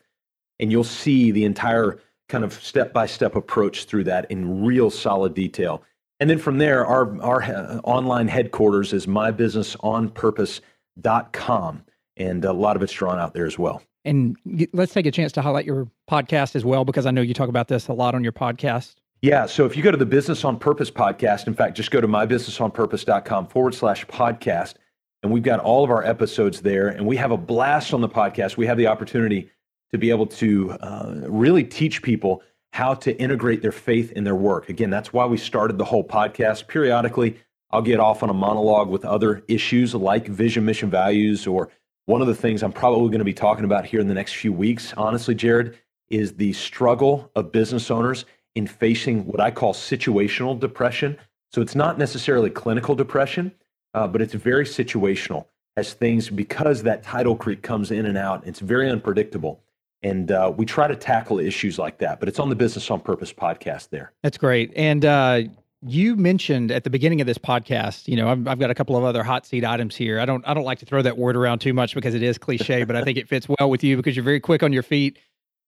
and 0.60 0.72
you'll 0.72 0.84
see 0.84 1.32
the 1.32 1.44
entire 1.44 2.00
kind 2.30 2.44
of 2.44 2.54
step 2.54 2.94
by 2.94 3.06
step 3.06 3.36
approach 3.36 3.86
through 3.86 4.06
that 4.06 4.30
in 4.32 4.64
real 4.64 4.90
solid 4.90 5.34
detail 5.34 5.84
and 6.20 6.30
then 6.30 6.40
from 6.40 6.58
there, 6.58 6.86
our, 6.86 7.18
our 7.22 7.42
uh, 7.44 7.80
online 7.84 8.28
headquarters 8.28 8.92
is 8.94 9.06
mybusinessonpurpose.com. 9.06 11.86
And 12.18 12.46
a 12.46 12.54
lot 12.54 12.78
of 12.78 12.84
it's 12.84 12.94
drawn 12.94 13.20
out 13.20 13.34
there 13.34 13.46
as 13.46 13.60
well. 13.60 13.84
And 14.06 14.38
let's 14.72 14.94
take 14.94 15.06
a 15.06 15.12
chance 15.12 15.34
to 15.34 15.42
highlight 15.42 15.66
your 15.66 15.90
podcast 16.10 16.56
as 16.56 16.64
well, 16.64 16.86
because 16.86 17.06
I 17.06 17.12
know 17.12 17.22
you 17.22 17.34
talk 17.34 17.50
about 17.50 17.68
this 17.68 17.90
a 17.90 17.94
lot 17.94 18.16
on 18.16 18.24
your 18.24 18.32
podcast. 18.32 18.96
Yeah. 19.22 19.48
So 19.48 19.66
if 19.66 19.76
you 19.76 19.84
go 19.84 19.92
to 19.92 19.98
the 19.98 20.06
Business 20.06 20.46
on 20.46 20.58
Purpose 20.58 20.90
podcast, 20.92 21.48
in 21.48 21.56
fact, 21.56 21.76
just 21.76 21.92
go 21.92 22.00
to 22.00 22.08
mybusinessonpurpose.com 22.08 23.48
forward 23.48 23.74
slash 23.74 24.06
podcast. 24.06 24.76
And 25.24 25.32
we've 25.32 25.44
got 25.44 25.60
all 25.60 25.84
of 25.84 25.90
our 25.90 26.04
episodes 26.04 26.62
there. 26.62 26.88
And 26.88 27.08
we 27.08 27.18
have 27.18 27.32
a 27.32 27.38
blast 27.38 27.94
on 27.94 28.02
the 28.02 28.10
podcast. 28.10 28.56
We 28.56 28.68
have 28.68 28.78
the 28.78 28.88
opportunity 28.88 29.50
to 29.92 29.98
be 29.98 30.12
able 30.12 30.28
to 30.28 30.72
uh, 30.74 31.22
really 31.28 31.64
teach 31.64 32.04
people 32.04 32.44
how 32.76 32.94
to 32.94 33.18
integrate 33.18 33.62
their 33.62 33.72
faith 33.72 34.12
in 34.12 34.26
their 34.26 34.36
work. 34.36 34.68
Again, 34.68 34.90
that's 34.90 35.14
why 35.14 35.26
we 35.26 35.38
started 35.38 35.78
the 35.78 35.86
whole 35.86 36.04
podcast. 36.04 36.68
Periodically, 36.68 37.38
I'll 37.72 37.82
get 37.82 38.02
off 38.02 38.22
on 38.22 38.30
a 38.30 38.34
monologue 38.34 38.90
with 38.90 39.06
other 39.06 39.46
issues 39.48 39.96
like 39.96 40.28
vision, 40.28 40.66
mission, 40.66 40.90
values, 40.90 41.48
or 41.48 41.70
one 42.06 42.20
of 42.20 42.28
the 42.28 42.36
things 42.36 42.64
I'm 42.64 42.74
probably 42.74 43.08
going 43.08 43.20
to 43.20 43.24
be 43.24 43.34
talking 43.34 43.64
about 43.64 43.86
here 43.86 44.02
in 44.02 44.10
the 44.10 44.14
next 44.14 44.34
few 44.36 44.52
weeks, 44.52 44.94
honestly, 44.98 45.34
Jared, 45.34 45.80
is 46.10 46.34
the 46.34 46.52
struggle 46.52 47.32
of 47.34 47.54
business 47.54 47.90
owners 47.90 48.26
in 48.56 48.68
facing 48.68 49.26
what 49.26 49.40
I 49.40 49.52
call 49.52 49.74
situational 49.74 50.60
depression. 50.60 51.18
So 51.54 51.62
it's 51.62 51.76
not 51.76 51.98
necessarily 51.98 52.50
clinical 52.50 52.94
depression, 52.94 53.54
uh, 53.94 54.10
but 54.10 54.22
it's 54.22 54.34
very 54.34 54.66
situational 54.66 55.46
as 55.78 55.94
things, 55.94 56.30
because 56.30 56.84
that 56.84 57.04
tidal 57.04 57.38
creek 57.38 57.62
comes 57.62 57.90
in 57.90 58.06
and 58.06 58.18
out, 58.18 58.46
it's 58.46 58.60
very 58.60 58.90
unpredictable. 58.90 59.62
And 60.06 60.32
uh, 60.32 60.54
we 60.56 60.68
try 60.68 60.88
to 60.88 60.96
tackle 60.96 61.40
issues 61.40 61.80
like 61.80 61.98
that, 61.98 62.20
but 62.20 62.30
it's 62.30 62.38
on 62.38 62.50
the 62.50 62.56
Business 62.56 62.92
on 62.92 63.00
Purpose 63.00 63.34
podcast 63.34 63.90
there. 63.90 64.12
That's 64.22 64.38
great. 64.38 64.72
And 64.76 65.04
uh, 65.04 65.42
you 65.82 66.16
mentioned 66.16 66.72
at 66.72 66.84
the 66.84 66.92
beginning 66.92 67.22
of 67.22 67.28
this 67.28 67.40
podcast, 67.40 68.08
you 68.08 68.16
know, 68.16 68.30
I've, 68.30 68.48
I've, 68.48 68.60
got 68.60 68.70
a 68.70 68.76
couple 68.76 68.96
of 68.96 69.04
other 69.04 69.24
hot 69.24 69.48
seat 69.48 69.66
items 69.66 69.96
here. 69.96 70.20
I 70.20 70.26
don't, 70.26 70.48
I 70.48 70.54
don't 70.54 70.64
like 70.64 70.78
to 70.80 70.86
throw 70.86 71.02
that 71.02 71.18
word 71.18 71.36
around 71.36 71.58
too 71.58 71.74
much 71.74 71.96
because 71.96 72.14
it 72.14 72.22
is 72.22 72.38
cliche, 72.38 72.84
but 72.84 72.96
I 72.96 73.04
think 73.04 73.18
it 73.18 73.28
fits 73.28 73.48
well 73.50 73.68
with 73.68 73.84
you 73.84 73.98
because 73.98 74.16
you're 74.16 74.24
very 74.24 74.40
quick 74.40 74.62
on 74.62 74.72
your 74.72 74.84
feet. 74.84 75.18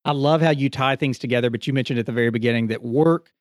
I 0.06 0.12
love 0.12 0.39
how 0.41 0.52
you 0.52 0.69
tie 0.69 0.95
things 0.95 1.17
together. 1.17 1.50
But 1.50 1.65
you 1.65 1.73
mentioned 1.73 1.97
at 1.97 2.06
the 2.06 2.12
very 2.12 2.30
beginning 2.30 2.67
that 2.67 2.84
work 2.84 3.34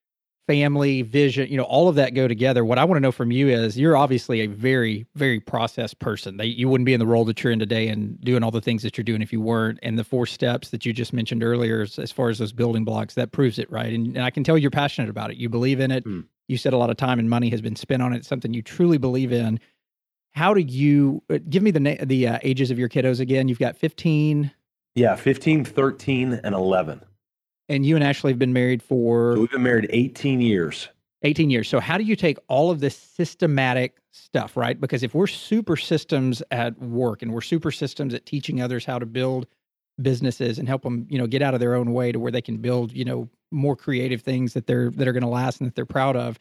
family, 0.47 1.03
vision, 1.03 1.49
you 1.51 1.57
know, 1.57 1.65
all 1.65 1.89
of 1.89 1.97
that 1.97 2.15
go 2.15 2.29
together. 2.29 2.65
What 2.65 2.79
I 2.79 2.85
want 2.85 2.97
to 2.97 3.01
know 3.01 3.13
from 3.13 3.31
you 3.31 3.49
is 3.49 3.79
you're 3.79 3.97
obviously 3.97 4.41
a 4.41 4.47
very, 4.47 5.07
very 5.15 5.41
process 5.41 5.93
person. 5.93 6.37
They, 6.37 6.47
you 6.47 6.69
wouldn't 6.69 6.87
be 6.87 6.95
in 6.95 7.01
the 7.01 7.07
role 7.07 7.25
that 7.25 7.43
you're 7.43 7.53
in 7.53 7.59
today 7.59 7.89
and 7.89 8.21
doing 8.21 8.43
all 8.43 8.51
the 8.51 8.61
things 8.61 8.83
that 8.83 8.97
you're 8.97 9.05
doing 9.05 9.23
if 9.23 9.33
you 9.33 9.41
weren't. 9.41 9.79
And 9.83 9.99
the 9.99 10.05
four 10.05 10.27
steps 10.27 10.71
that 10.71 10.87
you 10.87 10.93
just 10.93 11.13
mentioned 11.13 11.43
earlier, 11.43 11.83
as, 11.83 11.99
as 11.99 12.13
far 12.13 12.29
as 12.29 12.39
those 12.39 12.53
building 12.53 12.85
blocks, 12.85 13.15
that 13.15 13.33
proves 13.33 13.59
it, 13.59 13.71
right? 13.71 13.93
And, 13.93 14.17
and, 14.17 14.25
I 14.25 14.31
can 14.31 14.45
tell 14.45 14.57
you're 14.57 14.71
passionate 14.71 15.11
about 15.11 15.31
it. 15.31 15.37
You 15.37 15.49
believe 15.49 15.81
in 15.81 15.91
it. 15.91 16.05
Mm. 16.05 16.25
You 16.49 16.57
said 16.57 16.73
a 16.73 16.77
lot 16.77 16.91
of 16.91 16.97
time 16.97 17.19
and 17.19 17.29
money 17.29 17.51
has 17.51 17.61
been 17.61 17.77
spent 17.77 18.03
on 18.03 18.13
it. 18.13 18.19
It's 18.19 18.29
something 18.29 18.55
you 18.55 18.63
truly 18.63 18.99
believe 18.99 19.33
in. 19.33 19.59
How 20.33 20.55
do 20.55 20.61
you 20.61 21.23
uh, 21.31 21.39
give 21.49 21.63
me 21.63 21.71
the 21.71 21.99
the 22.05 22.29
uh, 22.29 22.39
ages 22.43 22.71
of 22.71 22.79
your 22.79 22.89
kiddos 22.89 23.21
again? 23.21 23.49
You've 23.49 23.59
got 23.59 23.77
15. 23.77 24.53
Yeah, 24.95 25.17
15, 25.17 25.65
13, 25.65 26.41
and 26.45 26.55
11. 26.55 27.03
And 27.69 27.85
you 27.85 27.97
and 27.97 28.05
Ashley 28.05 28.33
have 28.33 28.39
been 28.39 28.53
married 28.53 28.83
for. 28.83 29.35
So 29.35 29.41
we've 29.41 29.51
been 29.51 29.63
married 29.63 29.89
18 29.91 30.41
years. 30.41 30.89
18 31.23 31.51
years. 31.51 31.69
So, 31.69 31.81
how 31.81 31.99
do 31.99 32.05
you 32.05 32.17
take 32.17 32.39
all 32.49 32.71
of 32.71 32.81
this 32.81 32.97
systematic 32.97 33.97
stuff, 34.13 34.57
right? 34.57 34.81
Because 34.81 35.03
if 35.03 35.15
we're 35.15 35.27
super 35.27 35.77
systems 35.77 36.43
at 36.51 36.79
work 36.81 37.23
and 37.23 37.33
we're 37.33 37.41
super 37.41 37.71
systems 37.71 38.15
at 38.15 38.27
teaching 38.27 38.61
others 38.63 38.85
how 38.85 38.99
to 38.99 39.07
build 39.07 39.47
businesses 40.01 40.59
and 40.59 40.69
help 40.69 40.83
them, 40.83 41.07
you 41.09 41.19
know, 41.19 41.27
get 41.27 41.43
out 41.43 41.55
of 41.55 41.61
their 41.61 41.75
own 41.75 41.93
way 41.93 42.13
to 42.13 42.21
where 42.21 42.33
they 42.33 42.43
can 42.43 42.59
build, 42.59 42.93
you 42.93 43.05
know, 43.05 43.29
more 43.51 43.77
creative 43.77 44.23
things 44.23 44.53
that 44.55 44.67
they're 44.67 44.91
that 44.91 45.09
are 45.09 45.13
going 45.13 45.23
to 45.23 45.29
last 45.29 45.61
and 45.61 45.67
that 45.67 45.75
they're 45.75 45.87
proud 45.87 46.17
of. 46.17 46.39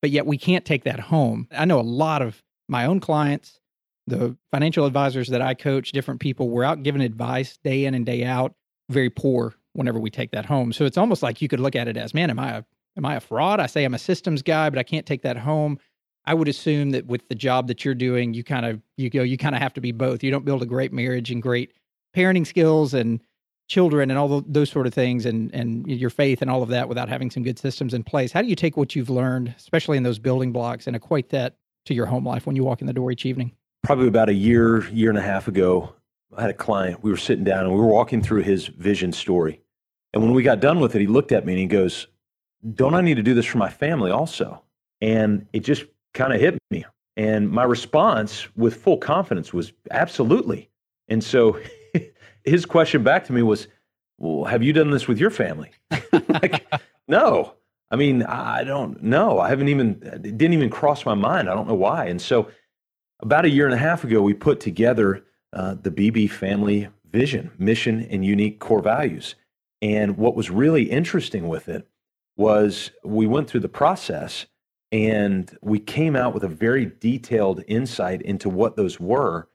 But 0.00 0.10
yet 0.10 0.26
we 0.26 0.38
can't 0.38 0.64
take 0.64 0.84
that 0.84 1.00
home. 1.00 1.48
I 1.50 1.64
know 1.64 1.80
a 1.80 1.82
lot 1.82 2.22
of 2.22 2.42
my 2.68 2.84
own 2.84 3.00
clients, 3.00 3.60
the 4.06 4.36
financial 4.52 4.86
advisors 4.86 5.28
that 5.28 5.42
I 5.42 5.54
coach, 5.54 5.92
different 5.92 6.20
people, 6.20 6.48
we're 6.48 6.64
out 6.64 6.82
giving 6.82 7.00
advice 7.00 7.56
day 7.64 7.86
in 7.86 7.94
and 7.94 8.06
day 8.06 8.24
out, 8.24 8.54
very 8.90 9.10
poor 9.10 9.54
whenever 9.78 9.98
we 9.98 10.10
take 10.10 10.32
that 10.32 10.44
home. 10.44 10.72
So 10.72 10.84
it's 10.84 10.98
almost 10.98 11.22
like 11.22 11.40
you 11.40 11.48
could 11.48 11.60
look 11.60 11.76
at 11.76 11.88
it 11.88 11.96
as, 11.96 12.12
man, 12.12 12.30
am 12.30 12.38
I 12.38 12.58
a 12.58 12.64
am 12.96 13.06
I 13.06 13.14
a 13.14 13.20
fraud? 13.20 13.60
I 13.60 13.66
say 13.66 13.84
I'm 13.84 13.94
a 13.94 13.98
systems 13.98 14.42
guy, 14.42 14.68
but 14.68 14.78
I 14.78 14.82
can't 14.82 15.06
take 15.06 15.22
that 15.22 15.36
home. 15.38 15.78
I 16.26 16.34
would 16.34 16.48
assume 16.48 16.90
that 16.90 17.06
with 17.06 17.26
the 17.28 17.34
job 17.34 17.68
that 17.68 17.84
you're 17.84 17.94
doing, 17.94 18.34
you 18.34 18.44
kind 18.44 18.66
of 18.66 18.82
you 18.96 19.08
go 19.08 19.22
you 19.22 19.38
kind 19.38 19.54
of 19.54 19.62
have 19.62 19.72
to 19.74 19.80
be 19.80 19.92
both. 19.92 20.22
You 20.22 20.30
don't 20.30 20.44
build 20.44 20.62
a 20.62 20.66
great 20.66 20.92
marriage 20.92 21.30
and 21.30 21.40
great 21.40 21.72
parenting 22.14 22.46
skills 22.46 22.92
and 22.92 23.20
children 23.68 24.10
and 24.10 24.18
all 24.18 24.42
those 24.46 24.70
sort 24.70 24.86
of 24.86 24.92
things 24.92 25.24
and 25.24 25.54
and 25.54 25.86
your 25.86 26.10
faith 26.10 26.42
and 26.42 26.50
all 26.50 26.62
of 26.62 26.70
that 26.70 26.88
without 26.88 27.08
having 27.08 27.30
some 27.30 27.44
good 27.44 27.58
systems 27.58 27.94
in 27.94 28.02
place. 28.02 28.32
How 28.32 28.42
do 28.42 28.48
you 28.48 28.56
take 28.56 28.76
what 28.76 28.96
you've 28.96 29.10
learned, 29.10 29.54
especially 29.56 29.96
in 29.96 30.02
those 30.02 30.18
building 30.18 30.52
blocks, 30.52 30.86
and 30.86 30.96
equate 30.96 31.30
that 31.30 31.56
to 31.86 31.94
your 31.94 32.06
home 32.06 32.26
life 32.26 32.46
when 32.46 32.56
you 32.56 32.64
walk 32.64 32.80
in 32.80 32.86
the 32.86 32.92
door 32.92 33.12
each 33.12 33.24
evening? 33.24 33.52
Probably 33.84 34.08
about 34.08 34.28
a 34.28 34.34
year, 34.34 34.88
year 34.90 35.08
and 35.08 35.18
a 35.18 35.22
half 35.22 35.46
ago, 35.46 35.94
I 36.36 36.42
had 36.42 36.50
a 36.50 36.54
client. 36.54 37.02
We 37.02 37.10
were 37.10 37.16
sitting 37.16 37.44
down 37.44 37.64
and 37.64 37.72
we 37.72 37.80
were 37.80 37.86
walking 37.86 38.22
through 38.22 38.42
his 38.42 38.66
vision 38.66 39.12
story. 39.12 39.62
And 40.18 40.26
when 40.26 40.34
we 40.34 40.42
got 40.42 40.58
done 40.58 40.80
with 40.80 40.96
it, 40.96 41.00
he 41.00 41.06
looked 41.06 41.30
at 41.30 41.46
me 41.46 41.52
and 41.52 41.60
he 41.60 41.66
goes, 41.66 42.08
Don't 42.74 42.94
I 42.94 43.02
need 43.02 43.18
to 43.18 43.22
do 43.22 43.34
this 43.34 43.46
for 43.46 43.58
my 43.58 43.70
family 43.70 44.10
also? 44.10 44.60
And 45.00 45.46
it 45.52 45.60
just 45.60 45.84
kind 46.12 46.32
of 46.32 46.40
hit 46.40 46.58
me. 46.72 46.84
And 47.16 47.48
my 47.48 47.62
response 47.62 48.48
with 48.56 48.74
full 48.74 48.96
confidence 48.96 49.52
was 49.52 49.72
absolutely. 49.92 50.70
And 51.06 51.22
so 51.22 51.60
his 52.44 52.66
question 52.66 53.04
back 53.04 53.26
to 53.26 53.32
me 53.32 53.42
was, 53.42 53.68
Well, 54.18 54.44
have 54.46 54.60
you 54.60 54.72
done 54.72 54.90
this 54.90 55.06
with 55.06 55.20
your 55.20 55.30
family? 55.30 55.70
like, 56.12 56.66
no. 57.06 57.54
I 57.92 57.94
mean, 57.94 58.24
I 58.24 58.64
don't 58.64 59.00
know. 59.00 59.38
I 59.38 59.48
haven't 59.48 59.68
even, 59.68 60.00
it 60.02 60.36
didn't 60.36 60.54
even 60.54 60.68
cross 60.68 61.06
my 61.06 61.14
mind. 61.14 61.48
I 61.48 61.54
don't 61.54 61.68
know 61.68 61.74
why. 61.74 62.06
And 62.06 62.20
so 62.20 62.50
about 63.20 63.44
a 63.44 63.50
year 63.50 63.66
and 63.66 63.74
a 63.74 63.78
half 63.78 64.02
ago, 64.02 64.20
we 64.20 64.34
put 64.34 64.58
together 64.58 65.24
uh, 65.52 65.76
the 65.80 65.92
Beebe 65.92 66.26
family 66.26 66.88
vision, 67.08 67.52
mission, 67.56 68.02
and 68.10 68.24
unique 68.24 68.58
core 68.58 68.82
values. 68.82 69.36
And 69.80 70.16
what 70.16 70.34
was 70.34 70.50
really 70.50 70.90
interesting 70.90 71.48
with 71.48 71.68
it 71.68 71.86
was 72.36 72.90
we 73.04 73.26
went 73.26 73.48
through 73.48 73.60
the 73.60 73.68
process 73.68 74.46
and 74.90 75.56
we 75.60 75.78
came 75.78 76.16
out 76.16 76.34
with 76.34 76.44
a 76.44 76.48
very 76.48 76.86
detailed 77.00 77.62
insight 77.68 78.22
into 78.22 78.48
what 78.48 78.76
those 78.76 78.98
were. 78.98 79.48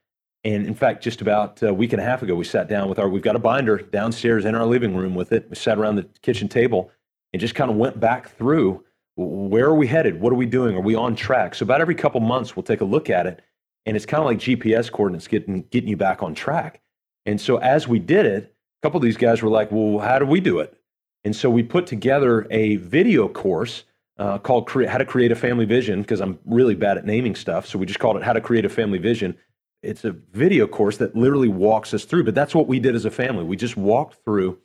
And 0.44 0.68
in 0.68 0.76
fact, 0.76 1.04
just 1.04 1.22
about 1.22 1.62
a 1.64 1.74
week 1.74 1.94
and 1.94 2.02
a 2.02 2.06
half 2.06 2.22
ago, 2.22 2.36
we 2.36 2.44
sat 2.44 2.68
down 2.68 2.90
with 2.90 3.00
our, 3.00 3.10
we've 3.10 3.24
got 3.24 3.36
a 3.36 3.40
binder 3.40 3.78
downstairs 3.78 4.46
in 4.46 4.56
our 4.56 4.66
living 4.66 4.96
room 4.96 5.16
with 5.16 5.32
it. 5.32 5.50
We 5.50 5.56
sat 5.56 5.78
around 5.78 5.96
the 5.96 6.08
kitchen 6.22 6.50
table 6.50 6.92
and 7.32 7.40
just 7.40 7.56
kind 7.56 7.72
of 7.72 7.78
went 7.78 8.00
back 8.00 8.30
through 8.30 8.84
where 9.16 9.66
are 9.66 9.76
we 9.76 9.88
headed? 9.88 10.20
What 10.20 10.34
are 10.34 10.38
we 10.38 10.46
doing? 10.46 10.76
Are 10.76 10.82
we 10.82 10.96
on 10.96 11.16
track? 11.16 11.56
So 11.56 11.64
about 11.64 11.82
every 11.82 11.96
couple 11.96 12.20
months, 12.20 12.56
we'll 12.56 12.64
take 12.64 12.82
a 12.82 12.86
look 12.86 13.10
at 13.10 13.28
it. 13.28 13.42
And 13.86 13.96
it's 13.96 14.06
kind 14.06 14.22
of 14.22 14.26
like 14.26 14.40
GPS 14.40 14.92
coordinates 14.92 15.28
getting, 15.28 15.64
getting 15.64 15.90
you 15.90 15.98
back 15.98 16.24
on 16.24 16.34
track. 16.34 16.82
And 17.26 17.40
so 17.40 17.58
as 17.58 17.88
we 17.88 18.00
did 18.00 18.26
it, 18.26 18.53
couple 18.84 18.98
of 18.98 19.04
these 19.04 19.18
guys 19.18 19.42
were 19.42 19.50
like, 19.50 19.72
well, 19.72 20.00
how 20.00 20.20
do 20.20 20.26
we 20.26 20.42
do 20.42 20.60
it? 20.60 20.78
And 21.24 21.34
so 21.34 21.50
we 21.50 21.64
put 21.64 21.88
together 21.88 22.46
a 22.52 22.76
video 22.76 23.30
course 23.30 23.86
uh, 24.18 24.38
called 24.40 24.70
How 24.70 24.98
to 24.98 25.06
Create 25.06 25.32
a 25.32 25.38
Family 25.38 25.64
Vision 25.64 26.02
because 26.02 26.20
I'm 26.20 26.38
really 26.46 26.76
bad 26.76 26.98
at 26.98 27.06
naming 27.06 27.34
stuff. 27.34 27.66
So 27.66 27.80
we 27.80 27.86
just 27.86 28.00
called 28.00 28.18
it 28.18 28.24
How 28.24 28.34
to 28.34 28.42
Create 28.42 28.66
a 28.66 28.70
Family 28.70 29.00
Vision. 29.00 29.38
It's 29.84 30.04
a 30.04 30.12
video 30.12 30.68
course 30.68 30.98
that 30.98 31.16
literally 31.16 31.48
walks 31.48 31.94
us 31.94 32.04
through, 32.04 32.26
but 32.26 32.36
that's 32.36 32.54
what 32.54 32.68
we 32.68 32.78
did 32.78 32.94
as 32.94 33.06
a 33.06 33.12
family. 33.12 33.46
We 33.46 33.56
just 33.56 33.78
walked 33.78 34.18
through 34.26 34.60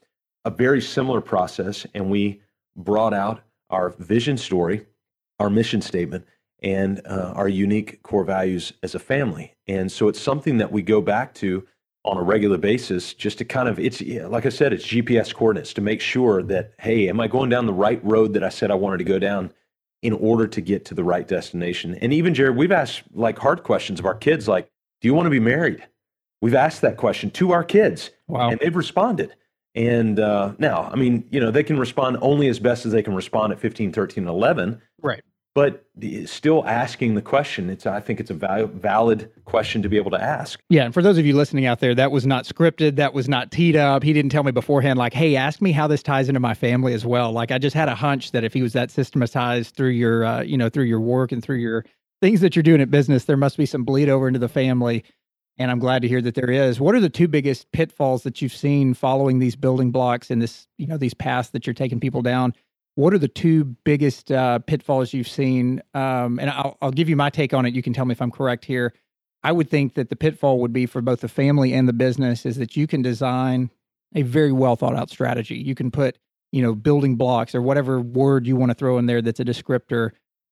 a 0.44 0.50
very 0.50 0.80
similar 0.80 1.20
process 1.20 1.86
and 1.94 2.10
we 2.10 2.40
brought 2.74 3.14
out 3.14 3.42
our 3.70 3.90
vision 3.90 4.36
story, 4.36 4.84
our 5.38 5.48
mission 5.48 5.80
statement, 5.80 6.26
and 6.60 7.00
uh, 7.06 7.34
our 7.36 7.48
unique 7.48 8.02
core 8.02 8.24
values 8.24 8.72
as 8.82 8.96
a 8.96 8.98
family. 8.98 9.54
And 9.68 9.92
so 9.92 10.08
it's 10.08 10.20
something 10.20 10.58
that 10.58 10.72
we 10.72 10.82
go 10.82 11.00
back 11.00 11.34
to 11.34 11.68
on 12.08 12.16
a 12.16 12.22
regular 12.22 12.58
basis 12.58 13.12
just 13.14 13.38
to 13.38 13.44
kind 13.44 13.68
of 13.68 13.78
it's 13.78 14.00
like 14.00 14.46
i 14.46 14.48
said 14.48 14.72
it's 14.72 14.86
gps 14.86 15.34
coordinates 15.34 15.74
to 15.74 15.80
make 15.80 16.00
sure 16.00 16.42
that 16.42 16.72
hey 16.78 17.08
am 17.08 17.20
i 17.20 17.28
going 17.28 17.50
down 17.50 17.66
the 17.66 17.72
right 17.72 18.02
road 18.04 18.32
that 18.32 18.42
i 18.42 18.48
said 18.48 18.70
i 18.70 18.74
wanted 18.74 18.98
to 18.98 19.04
go 19.04 19.18
down 19.18 19.52
in 20.02 20.12
order 20.14 20.46
to 20.46 20.60
get 20.60 20.84
to 20.86 20.94
the 20.94 21.02
right 21.04 21.26
destination? 21.26 21.94
And 21.96 22.12
even 22.12 22.34
jared 22.34 22.56
we've 22.56 22.72
asked 22.72 23.02
like 23.12 23.38
hard 23.38 23.62
questions 23.62 23.98
of 23.98 24.06
our 24.06 24.14
kids 24.14 24.48
like 24.48 24.70
do 25.00 25.06
you 25.06 25.14
want 25.14 25.26
to 25.26 25.30
be 25.30 25.40
married? 25.40 25.86
We've 26.40 26.54
asked 26.54 26.80
that 26.82 26.96
question 26.96 27.30
to 27.32 27.52
our 27.52 27.62
kids 27.62 28.10
wow. 28.26 28.50
and 28.50 28.58
they've 28.58 28.74
responded. 28.74 29.34
And 29.74 30.18
uh, 30.18 30.54
now 30.58 30.90
i 30.92 30.96
mean 30.96 31.26
you 31.30 31.40
know 31.40 31.50
they 31.50 31.62
can 31.62 31.78
respond 31.78 32.16
only 32.20 32.48
as 32.48 32.58
best 32.58 32.86
as 32.86 32.92
they 32.92 33.02
can 33.02 33.14
respond 33.14 33.52
at 33.52 33.60
15 33.60 33.92
13 33.92 34.24
and 34.24 34.28
11 34.28 34.80
right 35.02 35.22
but 35.58 35.84
still 36.26 36.64
asking 36.66 37.16
the 37.16 37.20
question 37.20 37.68
it's 37.68 37.84
i 37.84 37.98
think 37.98 38.20
it's 38.20 38.30
a 38.30 38.34
valid 38.34 39.28
question 39.44 39.82
to 39.82 39.88
be 39.88 39.96
able 39.96 40.12
to 40.12 40.22
ask. 40.22 40.60
Yeah 40.68 40.84
and 40.84 40.94
for 40.94 41.02
those 41.02 41.18
of 41.18 41.26
you 41.26 41.34
listening 41.34 41.66
out 41.66 41.80
there 41.80 41.96
that 41.96 42.12
was 42.12 42.24
not 42.24 42.44
scripted 42.44 42.94
that 42.94 43.12
was 43.12 43.28
not 43.28 43.50
teed 43.50 43.74
up. 43.74 44.04
He 44.04 44.12
didn't 44.12 44.30
tell 44.30 44.44
me 44.44 44.52
beforehand 44.52 45.00
like 45.00 45.14
hey 45.14 45.34
ask 45.34 45.60
me 45.60 45.72
how 45.72 45.88
this 45.88 46.00
ties 46.00 46.28
into 46.28 46.38
my 46.38 46.54
family 46.54 46.94
as 46.94 47.04
well. 47.04 47.32
Like 47.32 47.50
i 47.50 47.58
just 47.58 47.74
had 47.74 47.88
a 47.88 47.96
hunch 47.96 48.30
that 48.30 48.44
if 48.44 48.52
he 48.52 48.62
was 48.62 48.72
that 48.74 48.92
systematized 48.92 49.74
through 49.74 49.90
your 49.90 50.24
uh, 50.24 50.42
you 50.42 50.56
know 50.56 50.68
through 50.68 50.84
your 50.84 51.00
work 51.00 51.32
and 51.32 51.42
through 51.42 51.56
your 51.56 51.84
things 52.22 52.40
that 52.40 52.54
you're 52.54 52.62
doing 52.62 52.80
at 52.80 52.88
business 52.88 53.24
there 53.24 53.36
must 53.36 53.56
be 53.56 53.66
some 53.66 53.82
bleed 53.82 54.08
over 54.08 54.28
into 54.28 54.38
the 54.38 54.48
family 54.48 55.02
and 55.56 55.72
i'm 55.72 55.80
glad 55.80 56.02
to 56.02 56.08
hear 56.08 56.22
that 56.22 56.36
there 56.36 56.52
is. 56.52 56.78
What 56.78 56.94
are 56.94 57.00
the 57.00 57.10
two 57.10 57.26
biggest 57.26 57.72
pitfalls 57.72 58.22
that 58.22 58.40
you've 58.40 58.54
seen 58.54 58.94
following 58.94 59.40
these 59.40 59.56
building 59.56 59.90
blocks 59.90 60.30
and 60.30 60.40
this 60.40 60.68
you 60.76 60.86
know 60.86 60.98
these 60.98 61.14
paths 61.14 61.50
that 61.50 61.66
you're 61.66 61.74
taking 61.74 61.98
people 61.98 62.22
down 62.22 62.54
what 62.98 63.14
are 63.14 63.18
the 63.18 63.28
two 63.28 63.62
biggest 63.62 64.32
uh, 64.32 64.58
pitfalls 64.58 65.14
you've 65.14 65.28
seen? 65.28 65.80
Um, 65.94 66.40
and 66.40 66.50
I'll, 66.50 66.76
I'll 66.82 66.90
give 66.90 67.08
you 67.08 67.14
my 67.14 67.30
take 67.30 67.54
on 67.54 67.64
it. 67.64 67.72
You 67.72 67.80
can 67.80 67.92
tell 67.92 68.04
me 68.04 68.10
if 68.10 68.20
I'm 68.20 68.32
correct 68.32 68.64
here. 68.64 68.92
I 69.44 69.52
would 69.52 69.70
think 69.70 69.94
that 69.94 70.08
the 70.08 70.16
pitfall 70.16 70.58
would 70.58 70.72
be 70.72 70.84
for 70.84 71.00
both 71.00 71.20
the 71.20 71.28
family 71.28 71.72
and 71.72 71.88
the 71.88 71.92
business 71.92 72.44
is 72.44 72.56
that 72.56 72.76
you 72.76 72.88
can 72.88 73.00
design 73.00 73.70
a 74.16 74.22
very 74.22 74.50
well 74.50 74.74
thought 74.74 74.96
out 74.96 75.10
strategy. 75.10 75.54
You 75.54 75.76
can 75.76 75.92
put, 75.92 76.18
you 76.50 76.60
know, 76.60 76.74
building 76.74 77.14
blocks 77.14 77.54
or 77.54 77.62
whatever 77.62 78.00
word 78.00 78.48
you 78.48 78.56
want 78.56 78.70
to 78.70 78.74
throw 78.74 78.98
in 78.98 79.06
there 79.06 79.22
that's 79.22 79.38
a 79.38 79.44
descriptor. 79.44 80.10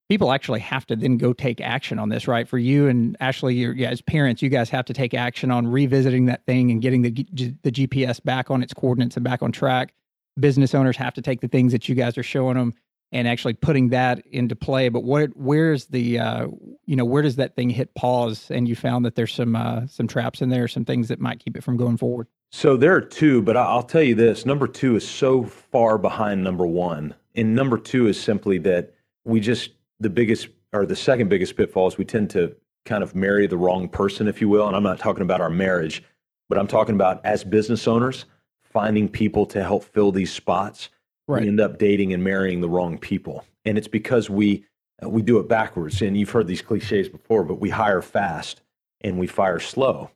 People 0.08 0.30
actually 0.30 0.60
have 0.60 0.86
to 0.86 0.94
then 0.94 1.16
go 1.16 1.32
take 1.32 1.60
action 1.60 1.98
on 1.98 2.10
this, 2.10 2.28
right? 2.28 2.46
For 2.46 2.58
you 2.58 2.86
and 2.86 3.16
Ashley, 3.18 3.56
you're, 3.56 3.72
yeah, 3.72 3.90
as 3.90 4.00
parents, 4.02 4.40
you 4.40 4.50
guys 4.50 4.70
have 4.70 4.84
to 4.84 4.92
take 4.92 5.14
action 5.14 5.50
on 5.50 5.66
revisiting 5.66 6.26
that 6.26 6.46
thing 6.46 6.70
and 6.70 6.80
getting 6.80 7.02
the 7.02 7.10
the 7.10 7.72
GPS 7.72 8.22
back 8.22 8.52
on 8.52 8.62
its 8.62 8.72
coordinates 8.72 9.16
and 9.16 9.24
back 9.24 9.42
on 9.42 9.50
track 9.50 9.94
business 10.38 10.74
owners 10.74 10.96
have 10.96 11.14
to 11.14 11.22
take 11.22 11.40
the 11.40 11.48
things 11.48 11.72
that 11.72 11.88
you 11.88 11.94
guys 11.94 12.16
are 12.18 12.22
showing 12.22 12.56
them 12.56 12.74
and 13.12 13.28
actually 13.28 13.54
putting 13.54 13.88
that 13.90 14.24
into 14.26 14.56
play. 14.56 14.88
But 14.88 15.04
what, 15.04 15.30
where's 15.36 15.86
the, 15.86 16.18
uh, 16.18 16.48
you 16.86 16.96
know, 16.96 17.04
where 17.04 17.22
does 17.22 17.36
that 17.36 17.54
thing 17.54 17.70
hit 17.70 17.94
pause? 17.94 18.50
And 18.50 18.68
you 18.68 18.74
found 18.74 19.04
that 19.04 19.14
there's 19.14 19.32
some, 19.32 19.54
uh, 19.54 19.86
some 19.86 20.06
traps 20.06 20.42
in 20.42 20.48
there, 20.48 20.68
some 20.68 20.84
things 20.84 21.08
that 21.08 21.20
might 21.20 21.38
keep 21.38 21.56
it 21.56 21.62
from 21.62 21.76
going 21.76 21.96
forward. 21.96 22.26
So 22.52 22.76
there 22.76 22.94
are 22.94 23.00
two, 23.00 23.42
but 23.42 23.56
I'll 23.56 23.82
tell 23.82 24.02
you 24.02 24.14
this: 24.14 24.46
number 24.46 24.66
two 24.66 24.96
is 24.96 25.06
so 25.06 25.42
far 25.44 25.98
behind 25.98 26.42
number 26.42 26.66
one, 26.66 27.14
and 27.34 27.54
number 27.54 27.76
two 27.76 28.06
is 28.06 28.18
simply 28.20 28.58
that 28.58 28.94
we 29.24 29.40
just 29.40 29.70
the 29.98 30.08
biggest 30.08 30.48
or 30.72 30.86
the 30.86 30.96
second 30.96 31.28
biggest 31.28 31.56
pitfall 31.56 31.88
is 31.88 31.98
we 31.98 32.04
tend 32.04 32.30
to 32.30 32.54
kind 32.84 33.02
of 33.02 33.14
marry 33.14 33.46
the 33.46 33.56
wrong 33.56 33.88
person, 33.88 34.28
if 34.28 34.40
you 34.40 34.48
will. 34.48 34.66
And 34.68 34.76
I'm 34.76 34.84
not 34.84 34.98
talking 34.98 35.22
about 35.22 35.40
our 35.40 35.50
marriage, 35.50 36.04
but 36.48 36.56
I'm 36.56 36.68
talking 36.68 36.94
about 36.94 37.24
as 37.24 37.42
business 37.42 37.88
owners 37.88 38.26
finding 38.76 39.08
people 39.08 39.46
to 39.46 39.64
help 39.64 39.82
fill 39.82 40.12
these 40.12 40.30
spots, 40.30 40.90
right. 41.28 41.40
we 41.40 41.48
end 41.48 41.60
up 41.60 41.78
dating 41.78 42.12
and 42.12 42.22
marrying 42.22 42.60
the 42.60 42.68
wrong 42.68 42.98
people. 42.98 43.42
And 43.64 43.78
it's 43.78 43.88
because 43.88 44.28
we 44.28 44.66
uh, 45.02 45.08
we 45.08 45.22
do 45.22 45.38
it 45.38 45.48
backwards. 45.48 46.02
And 46.02 46.14
you've 46.14 46.28
heard 46.28 46.46
these 46.46 46.60
cliches 46.60 47.08
before, 47.08 47.42
but 47.42 47.58
we 47.58 47.70
hire 47.70 48.02
fast 48.02 48.60
and 49.00 49.18
we 49.18 49.26
fire 49.26 49.60
slow. 49.60 50.10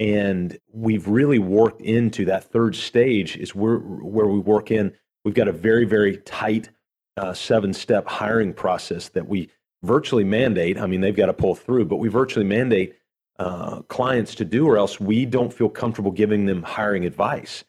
And 0.00 0.58
we've 0.72 1.06
really 1.06 1.38
worked 1.38 1.80
into 1.82 2.24
that 2.24 2.42
third 2.42 2.74
stage 2.74 3.36
is 3.36 3.54
where 3.54 3.76
where 3.76 4.26
we 4.26 4.40
work 4.40 4.72
in. 4.72 4.92
We've 5.24 5.34
got 5.34 5.46
a 5.46 5.52
very 5.52 5.84
very 5.84 6.16
tight 6.16 6.68
uh, 7.16 7.32
seven 7.32 7.72
step 7.72 8.08
hiring 8.08 8.54
process 8.54 9.10
that 9.10 9.28
we 9.28 9.50
virtually 9.84 10.24
mandate. 10.24 10.78
I 10.78 10.86
mean, 10.88 11.00
they've 11.00 11.14
got 11.14 11.26
to 11.26 11.32
pull 11.32 11.54
through, 11.54 11.84
but 11.84 11.98
we 11.98 12.08
virtually 12.08 12.44
mandate 12.44 12.96
uh, 13.38 13.82
clients 13.82 14.34
to 14.34 14.44
do, 14.44 14.66
or 14.66 14.78
else 14.78 14.98
we 14.98 15.26
don't 15.26 15.54
feel 15.54 15.68
comfortable 15.68 16.10
giving 16.10 16.46
them 16.46 16.64
hiring 16.64 17.06
advice 17.06 17.62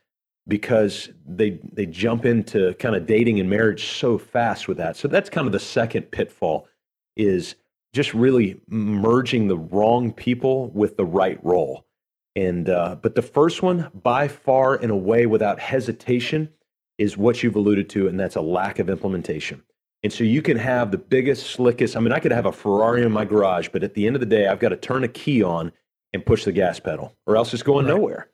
because 0.47 1.09
they 1.25 1.59
they 1.71 1.85
jump 1.85 2.25
into 2.25 2.73
kind 2.75 2.95
of 2.95 3.05
dating 3.05 3.39
and 3.39 3.49
marriage 3.49 3.85
so 3.85 4.17
fast 4.17 4.67
with 4.67 4.77
that. 4.77 4.97
So 4.97 5.07
that's 5.07 5.29
kind 5.29 5.47
of 5.47 5.53
the 5.53 5.59
second 5.59 6.03
pitfall 6.11 6.67
is 7.15 7.55
just 7.93 8.13
really 8.13 8.59
merging 8.67 9.47
the 9.47 9.57
wrong 9.57 10.11
people 10.11 10.69
with 10.69 10.97
the 10.97 11.05
right 11.05 11.43
role. 11.43 11.85
And 12.35 12.69
uh, 12.69 12.95
but 13.01 13.15
the 13.15 13.21
first 13.21 13.61
one, 13.61 13.91
by 13.93 14.27
far, 14.27 14.75
in 14.75 14.89
a 14.89 14.95
way, 14.95 15.25
without 15.25 15.59
hesitation, 15.59 16.49
is 16.97 17.17
what 17.17 17.43
you've 17.43 17.55
alluded 17.55 17.89
to, 17.89 18.07
and 18.07 18.19
that's 18.19 18.37
a 18.37 18.41
lack 18.41 18.79
of 18.79 18.89
implementation. 18.89 19.63
And 20.03 20.11
so 20.11 20.23
you 20.23 20.41
can 20.41 20.57
have 20.57 20.91
the 20.91 20.97
biggest, 20.97 21.47
slickest. 21.51 21.95
I 21.95 21.99
mean, 21.99 22.11
I 22.11 22.19
could 22.19 22.31
have 22.31 22.45
a 22.45 22.51
Ferrari 22.51 23.03
in 23.03 23.11
my 23.11 23.25
garage, 23.25 23.69
but 23.71 23.83
at 23.83 23.93
the 23.93 24.07
end 24.07 24.15
of 24.15 24.19
the 24.19 24.25
day, 24.25 24.47
I've 24.47 24.59
got 24.59 24.69
to 24.69 24.77
turn 24.77 25.03
a 25.03 25.07
key 25.07 25.43
on 25.43 25.71
and 26.13 26.25
push 26.25 26.45
the 26.45 26.51
gas 26.51 26.79
pedal, 26.79 27.13
or 27.27 27.37
else 27.37 27.53
it's 27.53 27.63
going 27.63 27.85
right. 27.85 27.95
nowhere. 27.95 28.29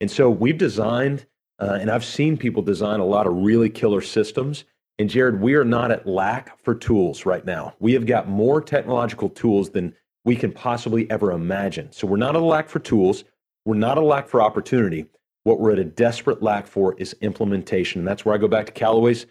And 0.00 0.10
so 0.10 0.30
we've 0.30 0.58
designed 0.58 1.26
uh, 1.58 1.78
and 1.80 1.90
I've 1.90 2.04
seen 2.04 2.36
people 2.36 2.62
design 2.62 3.00
a 3.00 3.04
lot 3.04 3.26
of 3.26 3.34
really 3.34 3.68
killer 3.68 4.00
systems. 4.00 4.64
And 4.98 5.08
Jared, 5.08 5.40
we 5.40 5.54
are 5.54 5.64
not 5.64 5.90
at 5.90 6.06
lack 6.06 6.58
for 6.62 6.74
tools 6.74 7.24
right 7.24 7.44
now. 7.44 7.74
We 7.78 7.92
have 7.92 8.06
got 8.06 8.28
more 8.28 8.60
technological 8.60 9.28
tools 9.28 9.70
than 9.70 9.94
we 10.24 10.36
can 10.36 10.52
possibly 10.52 11.08
ever 11.10 11.32
imagine. 11.32 11.92
So 11.92 12.06
we're 12.06 12.16
not 12.16 12.34
at 12.34 12.42
a 12.42 12.44
lack 12.44 12.68
for 12.68 12.80
tools. 12.80 13.24
We're 13.64 13.74
not 13.74 13.98
a 13.98 14.02
lack 14.02 14.28
for 14.28 14.42
opportunity. 14.42 15.06
What 15.44 15.60
we're 15.60 15.72
at 15.72 15.78
a 15.78 15.84
desperate 15.84 16.42
lack 16.42 16.66
for 16.66 16.94
is 16.98 17.14
implementation. 17.20 18.00
And 18.00 18.08
that's 18.08 18.24
where 18.24 18.34
I 18.34 18.38
go 18.38 18.48
back 18.48 18.66
to 18.66 18.72
Callaway's 18.72 19.26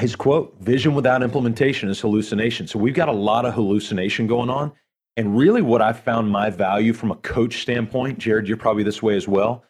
his 0.00 0.16
quote, 0.16 0.56
vision 0.60 0.94
without 0.94 1.22
implementation 1.22 1.88
is 1.88 2.00
hallucination. 2.00 2.66
So 2.66 2.78
we've 2.78 2.94
got 2.94 3.08
a 3.08 3.12
lot 3.12 3.44
of 3.44 3.54
hallucination 3.54 4.26
going 4.26 4.48
on. 4.48 4.72
And 5.16 5.36
really 5.36 5.60
what 5.60 5.82
I 5.82 5.92
found 5.92 6.30
my 6.30 6.48
value 6.48 6.94
from 6.94 7.10
a 7.10 7.16
coach 7.16 7.60
standpoint, 7.60 8.18
Jared, 8.18 8.48
you're 8.48 8.56
probably 8.56 8.82
this 8.82 9.02
way 9.02 9.16
as 9.16 9.28
well 9.28 9.64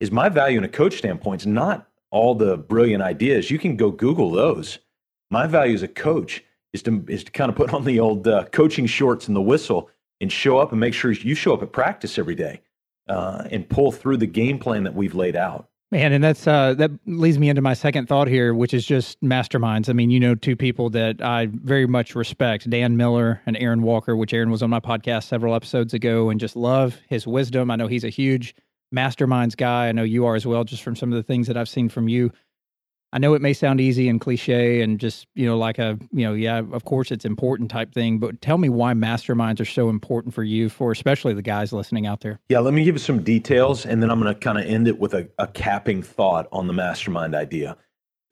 is 0.00 0.10
my 0.10 0.28
value 0.28 0.58
in 0.58 0.64
a 0.64 0.68
coach 0.68 0.98
standpoint 0.98 1.42
is 1.42 1.46
not 1.46 1.88
all 2.10 2.34
the 2.34 2.56
brilliant 2.56 3.02
ideas. 3.02 3.50
You 3.50 3.58
can 3.58 3.76
go 3.76 3.90
Google 3.90 4.30
those. 4.30 4.78
My 5.30 5.46
value 5.46 5.74
as 5.74 5.82
a 5.82 5.88
coach 5.88 6.44
is 6.72 6.82
to 6.82 7.04
is 7.08 7.24
to 7.24 7.32
kind 7.32 7.50
of 7.50 7.56
put 7.56 7.72
on 7.72 7.84
the 7.84 8.00
old 8.00 8.28
uh, 8.28 8.44
coaching 8.52 8.86
shorts 8.86 9.26
and 9.26 9.36
the 9.36 9.42
whistle 9.42 9.90
and 10.20 10.30
show 10.30 10.58
up 10.58 10.72
and 10.72 10.80
make 10.80 10.94
sure 10.94 11.12
you 11.12 11.34
show 11.34 11.54
up 11.54 11.62
at 11.62 11.72
practice 11.72 12.18
every 12.18 12.34
day 12.34 12.60
uh, 13.08 13.44
and 13.50 13.68
pull 13.68 13.92
through 13.92 14.16
the 14.16 14.26
game 14.26 14.58
plan 14.58 14.84
that 14.84 14.94
we've 14.94 15.14
laid 15.14 15.36
out. 15.36 15.68
Man, 15.92 16.12
and 16.12 16.22
that's 16.22 16.48
uh, 16.48 16.74
that 16.74 16.90
leads 17.06 17.38
me 17.38 17.48
into 17.48 17.62
my 17.62 17.74
second 17.74 18.08
thought 18.08 18.26
here, 18.26 18.54
which 18.54 18.74
is 18.74 18.84
just 18.84 19.20
masterminds. 19.22 19.88
I 19.88 19.92
mean, 19.92 20.10
you 20.10 20.18
know, 20.18 20.34
two 20.34 20.56
people 20.56 20.90
that 20.90 21.22
I 21.22 21.46
very 21.46 21.86
much 21.86 22.16
respect, 22.16 22.68
Dan 22.68 22.96
Miller 22.96 23.40
and 23.46 23.56
Aaron 23.56 23.82
Walker, 23.82 24.16
which 24.16 24.34
Aaron 24.34 24.50
was 24.50 24.64
on 24.64 24.70
my 24.70 24.80
podcast 24.80 25.24
several 25.24 25.54
episodes 25.54 25.94
ago, 25.94 26.28
and 26.28 26.40
just 26.40 26.56
love 26.56 26.98
his 27.08 27.24
wisdom. 27.24 27.70
I 27.70 27.76
know 27.76 27.86
he's 27.86 28.02
a 28.02 28.08
huge 28.08 28.56
masterminds 28.94 29.56
guy. 29.56 29.88
I 29.88 29.92
know 29.92 30.02
you 30.02 30.26
are 30.26 30.34
as 30.34 30.46
well, 30.46 30.64
just 30.64 30.82
from 30.82 30.96
some 30.96 31.12
of 31.12 31.16
the 31.16 31.22
things 31.22 31.46
that 31.46 31.56
I've 31.56 31.68
seen 31.68 31.88
from 31.88 32.08
you. 32.08 32.32
I 33.12 33.18
know 33.18 33.34
it 33.34 33.40
may 33.40 33.52
sound 33.52 33.80
easy 33.80 34.08
and 34.08 34.20
cliche 34.20 34.82
and 34.82 34.98
just, 34.98 35.26
you 35.34 35.46
know, 35.46 35.56
like 35.56 35.78
a, 35.78 35.98
you 36.12 36.26
know, 36.26 36.34
yeah, 36.34 36.58
of 36.58 36.84
course 36.84 37.10
it's 37.10 37.24
important 37.24 37.70
type 37.70 37.94
thing, 37.94 38.18
but 38.18 38.40
tell 38.40 38.58
me 38.58 38.68
why 38.68 38.92
masterminds 38.94 39.60
are 39.60 39.64
so 39.64 39.88
important 39.88 40.34
for 40.34 40.42
you, 40.42 40.68
for 40.68 40.90
especially 40.90 41.32
the 41.32 41.40
guys 41.40 41.72
listening 41.72 42.06
out 42.06 42.20
there. 42.20 42.40
Yeah, 42.48 42.58
let 42.58 42.74
me 42.74 42.84
give 42.84 42.96
you 42.96 42.98
some 42.98 43.22
details 43.22 43.86
and 43.86 44.02
then 44.02 44.10
I'm 44.10 44.20
going 44.20 44.34
to 44.34 44.38
kind 44.38 44.58
of 44.58 44.66
end 44.66 44.88
it 44.88 44.98
with 44.98 45.14
a, 45.14 45.28
a 45.38 45.46
capping 45.46 46.02
thought 46.02 46.48
on 46.52 46.66
the 46.66 46.72
mastermind 46.72 47.34
idea. 47.34 47.76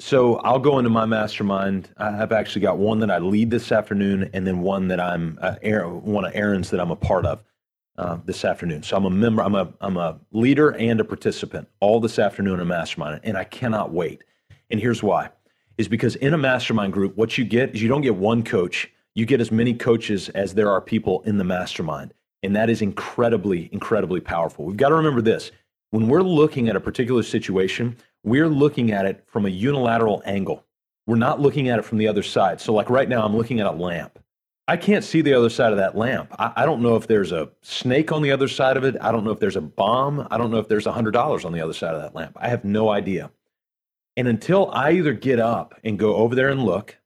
So 0.01 0.37
I'll 0.39 0.59
go 0.59 0.79
into 0.79 0.91
my 0.91 1.07
mastermind. 1.07 1.89
I've 1.97 2.33
actually 2.33 2.63
got 2.63 2.77
one 2.77 2.99
that 2.99 3.13
I 3.13 3.19
lead 3.19 3.51
this 3.51 3.71
afternoon 3.71 4.29
and 4.35 4.47
then 4.47 4.61
one 4.61 4.89
that 4.89 5.01
I'm, 5.01 5.39
uh, 5.41 5.55
one 5.85 6.25
of 6.25 6.33
Aaron's 6.35 6.71
that 6.71 6.81
I'm 6.81 6.91
a 6.91 6.97
part 6.97 7.25
of. 7.25 7.43
Uh, 7.97 8.19
this 8.25 8.45
afternoon. 8.45 8.83
So 8.83 8.97
I'm 8.97 9.05
a 9.05 9.11
member, 9.11 9.41
I'm 9.41 9.55
a, 9.55 9.73
I'm 9.81 9.97
a 9.97 10.19
leader 10.33 10.71
and 10.71 10.99
a 10.99 11.05
participant 11.05 11.69
all 11.79 12.01
this 12.01 12.19
afternoon 12.19 12.59
in 12.59 12.67
Mastermind, 12.67 13.21
and 13.23 13.39
I 13.39 13.45
cannot 13.45 13.93
wait. 13.93 14.25
And 14.69 14.81
here's 14.81 15.01
why 15.01 15.31
is 15.79 15.87
because 15.87 16.17
in 16.17 16.35
a 16.35 16.39
mastermind 16.39 16.93
group, 16.93 17.17
what 17.17 17.39
you 17.39 17.45
get 17.45 17.73
is 17.73 17.81
you 17.81 17.89
don't 17.89 18.03
get 18.03 18.17
one 18.17 18.43
coach, 18.43 18.91
you 19.15 19.27
get 19.27 19.41
as 19.41 19.53
many 19.53 19.75
coaches 19.75 20.29
as 20.31 20.55
there 20.55 20.71
are 20.71 20.81
people 20.81 21.23
in 21.23 21.39
the 21.39 21.45
mastermind. 21.45 22.13
And 22.43 22.57
that 22.57 22.69
is 22.69 22.83
incredibly, 22.83 23.69
incredibly 23.73 24.21
powerful. 24.21 24.65
We've 24.65 24.77
got 24.77 24.89
to 24.89 24.97
remember 24.97 25.23
this 25.23 25.53
when 25.91 26.09
we're 26.09 26.23
looking 26.23 26.69
at 26.69 26.75
a 26.75 26.81
particular 26.81 27.23
situation, 27.23 27.97
we're 28.25 28.49
looking 28.49 28.91
at 28.91 29.07
it 29.07 29.23
from 29.29 29.47
a 29.47 29.51
unilateral 29.51 30.21
angle. 30.27 30.65
We're 31.07 31.15
not 31.15 31.41
looking 31.41 31.69
at 31.69 31.79
it 31.79 31.85
from 31.85 31.99
the 31.99 32.09
other 32.09 32.25
side. 32.25 32.61
So, 32.61 32.73
like 32.73 32.91
right 32.91 33.09
now, 33.09 33.25
I'm 33.25 33.37
looking 33.37 33.61
at 33.61 33.67
a 33.67 33.71
lamp. 33.71 34.19
I 34.67 34.79
can't 34.79 35.05
see 35.05 35.21
the 35.21 35.35
other 35.35 35.51
side 35.51 35.73
of 35.73 35.79
that 35.79 35.97
lamp. 35.97 36.35
I, 36.39 36.53
I, 36.57 36.67
don't 36.67 36.81
know 36.81 36.97
if 36.97 37.07
there's 37.07 37.33
a 37.33 37.51
snake 37.61 38.13
on 38.13 38.23
the 38.23 38.33
other 38.33 38.49
side 38.49 38.79
of 38.79 38.85
it. 38.85 38.97
I 39.01 39.13
don't 39.13 39.23
know 39.25 39.31
if 39.31 39.39
there's 39.39 39.57
a 39.57 39.61
bomb. 39.61 40.27
I 40.31 40.39
don't 40.39 40.51
know 40.51 40.59
if 40.59 40.69
there's 40.69 40.87
a 40.87 40.93
$100 40.93 41.45
on 41.45 41.53
the 41.53 41.61
other 41.61 41.75
side 41.75 41.95
of 41.95 42.01
that 42.01 42.15
lamp. 42.15 42.37
I 42.41 42.49
have 42.49 42.65
no 42.65 42.89
idea. 42.89 43.31
And 44.17 44.27
until 44.27 44.71
I 44.71 44.93
either 44.93 45.13
get 45.13 45.39
up 45.39 45.75
and 45.85 45.99
go 45.99 46.17
over 46.17 46.35
there 46.35 46.49
and 46.49 46.65
look, 46.65 46.97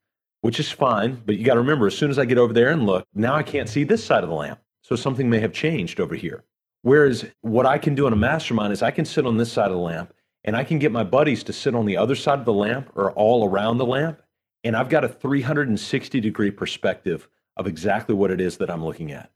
which 0.43 0.61
is 0.61 0.71
fine, 0.71 1.21
but 1.27 1.37
you 1.37 1.45
got 1.45 1.55
to 1.55 1.61
remember, 1.61 1.89
as 1.89 1.97
soon 1.97 2.11
as 2.11 2.19
I 2.19 2.27
get 2.27 2.39
over 2.39 2.53
there 2.53 2.69
and 2.69 2.87
look, 2.87 3.07
now 3.13 3.35
I 3.35 3.43
can't 3.43 3.69
see 3.69 3.83
this 3.83 4.05
side 4.05 4.23
of 4.23 4.31
the 4.31 4.37
lamp. 4.37 4.61
So 4.83 4.95
something 4.95 5.29
may 5.29 5.41
have 5.41 5.53
changed 5.53 5.99
over 5.99 6.15
here. 6.15 6.45
Whereas 6.83 7.27
what 7.41 7.67
I 7.67 7.79
can 7.79 7.97
do 7.97 8.07
in 8.07 8.13
a 8.13 8.17
mastermind 8.17 8.73
is 8.73 8.83
I 8.83 8.93
can 8.93 9.05
sit 9.05 9.27
on 9.27 9.37
this 9.37 9.53
side 9.53 9.71
of 9.71 9.77
the 9.77 9.83
lamp 9.83 10.15
and 10.45 10.57
I 10.57 10.63
can 10.63 10.79
get 10.79 10.93
my 10.93 11.03
buddies 11.03 11.43
to 11.45 11.53
sit 11.53 11.75
on 11.75 11.87
the 11.87 11.97
other 11.97 12.15
side 12.15 12.39
of 12.39 12.45
the 12.45 12.53
lamp 12.53 12.91
or 12.95 13.11
all 13.13 13.49
around 13.49 13.79
the 13.79 13.85
lamp. 13.85 14.23
And 14.63 14.77
I've 14.77 14.89
got 14.89 15.05
a 15.05 15.09
360 15.09 16.21
degree 16.21 16.53
perspective 16.53 17.29
of 17.59 17.67
exactly 17.67 18.15
what 18.15 18.31
it 18.31 18.41
is 18.41 18.57
that 18.59 18.71
I'm 18.71 18.85
looking 18.85 19.13
at. 19.13 19.31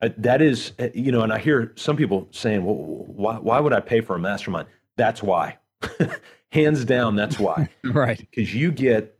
Uh, 0.00 0.10
that 0.18 0.42
is, 0.42 0.72
uh, 0.78 0.88
you 0.94 1.12
know, 1.12 1.22
and 1.22 1.32
I 1.32 1.38
hear 1.38 1.72
some 1.76 1.96
people 1.96 2.28
saying, 2.30 2.64
well, 2.64 2.74
why, 2.74 3.38
why 3.38 3.60
would 3.60 3.72
I 3.72 3.80
pay 3.80 4.00
for 4.00 4.16
a 4.16 4.18
mastermind? 4.18 4.68
That's 4.96 5.22
why. 5.22 5.58
Hands 6.52 6.84
down, 6.84 7.16
that's 7.16 7.38
why. 7.38 7.68
right. 7.84 8.18
Because 8.18 8.54
you 8.54 8.72
get 8.72 9.18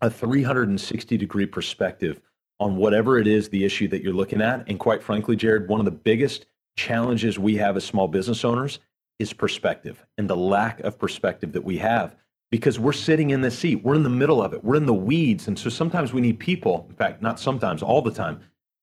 a 0.00 0.10
360 0.10 1.16
degree 1.16 1.46
perspective 1.46 2.20
on 2.60 2.76
whatever 2.76 3.18
it 3.18 3.26
is 3.26 3.48
the 3.48 3.64
issue 3.64 3.88
that 3.88 4.02
you're 4.02 4.12
looking 4.12 4.42
at. 4.42 4.68
And 4.68 4.78
quite 4.78 5.02
frankly, 5.02 5.36
Jared, 5.36 5.68
one 5.68 5.80
of 5.80 5.84
the 5.84 5.92
biggest 5.92 6.46
challenges 6.76 7.38
we 7.38 7.56
have 7.56 7.76
as 7.76 7.84
small 7.84 8.08
business 8.08 8.44
owners 8.44 8.80
is 9.18 9.32
perspective 9.32 10.04
and 10.16 10.28
the 10.28 10.36
lack 10.36 10.80
of 10.80 10.98
perspective 10.98 11.52
that 11.52 11.64
we 11.64 11.78
have 11.78 12.14
because 12.50 12.78
we're 12.78 12.92
sitting 12.92 13.30
in 13.30 13.40
the 13.40 13.50
seat. 13.50 13.84
We're 13.84 13.94
in 13.94 14.02
the 14.02 14.10
middle 14.10 14.42
of 14.42 14.52
it. 14.52 14.64
We're 14.64 14.76
in 14.76 14.86
the 14.86 14.94
weeds. 14.94 15.48
And 15.48 15.58
so 15.58 15.68
sometimes 15.68 16.12
we 16.12 16.20
need 16.20 16.38
people, 16.38 16.86
in 16.88 16.96
fact, 16.96 17.20
not 17.22 17.38
sometimes, 17.38 17.82
all 17.82 18.02
the 18.02 18.10
time, 18.10 18.40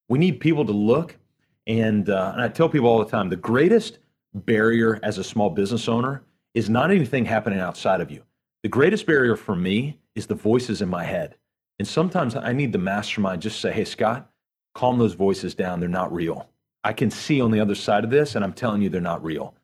we 0.08 0.18
need 0.18 0.40
people 0.40 0.64
to 0.64 0.72
look. 0.72 1.16
And, 1.66 2.08
uh, 2.08 2.30
and 2.32 2.42
I 2.42 2.48
tell 2.48 2.68
people 2.68 2.88
all 2.88 2.98
the 2.98 3.10
time 3.10 3.28
the 3.28 3.36
greatest 3.36 3.98
barrier 4.34 5.00
as 5.02 5.18
a 5.18 5.24
small 5.24 5.50
business 5.50 5.88
owner 5.88 6.22
is 6.54 6.70
not 6.70 6.90
anything 6.90 7.24
happening 7.24 7.58
outside 7.58 8.00
of 8.00 8.10
you. 8.10 8.22
The 8.62 8.68
greatest 8.68 9.06
barrier 9.06 9.36
for 9.36 9.56
me 9.56 9.98
is 10.14 10.26
the 10.26 10.34
voices 10.34 10.80
in 10.80 10.88
my 10.88 11.04
head. 11.04 11.36
And 11.78 11.86
sometimes 11.86 12.36
I 12.36 12.52
need 12.52 12.72
the 12.72 12.78
mastermind 12.78 13.42
just 13.42 13.60
say, 13.60 13.72
hey, 13.72 13.84
Scott, 13.84 14.30
calm 14.74 14.98
those 14.98 15.14
voices 15.14 15.54
down. 15.54 15.80
They're 15.80 15.88
not 15.88 16.12
real. 16.12 16.48
I 16.84 16.92
can 16.92 17.10
see 17.10 17.40
on 17.40 17.50
the 17.50 17.60
other 17.60 17.74
side 17.74 18.04
of 18.04 18.10
this, 18.10 18.34
and 18.36 18.44
I'm 18.44 18.52
telling 18.52 18.80
you, 18.80 18.88
they're 18.88 19.00
not 19.00 19.24
real. 19.24 19.54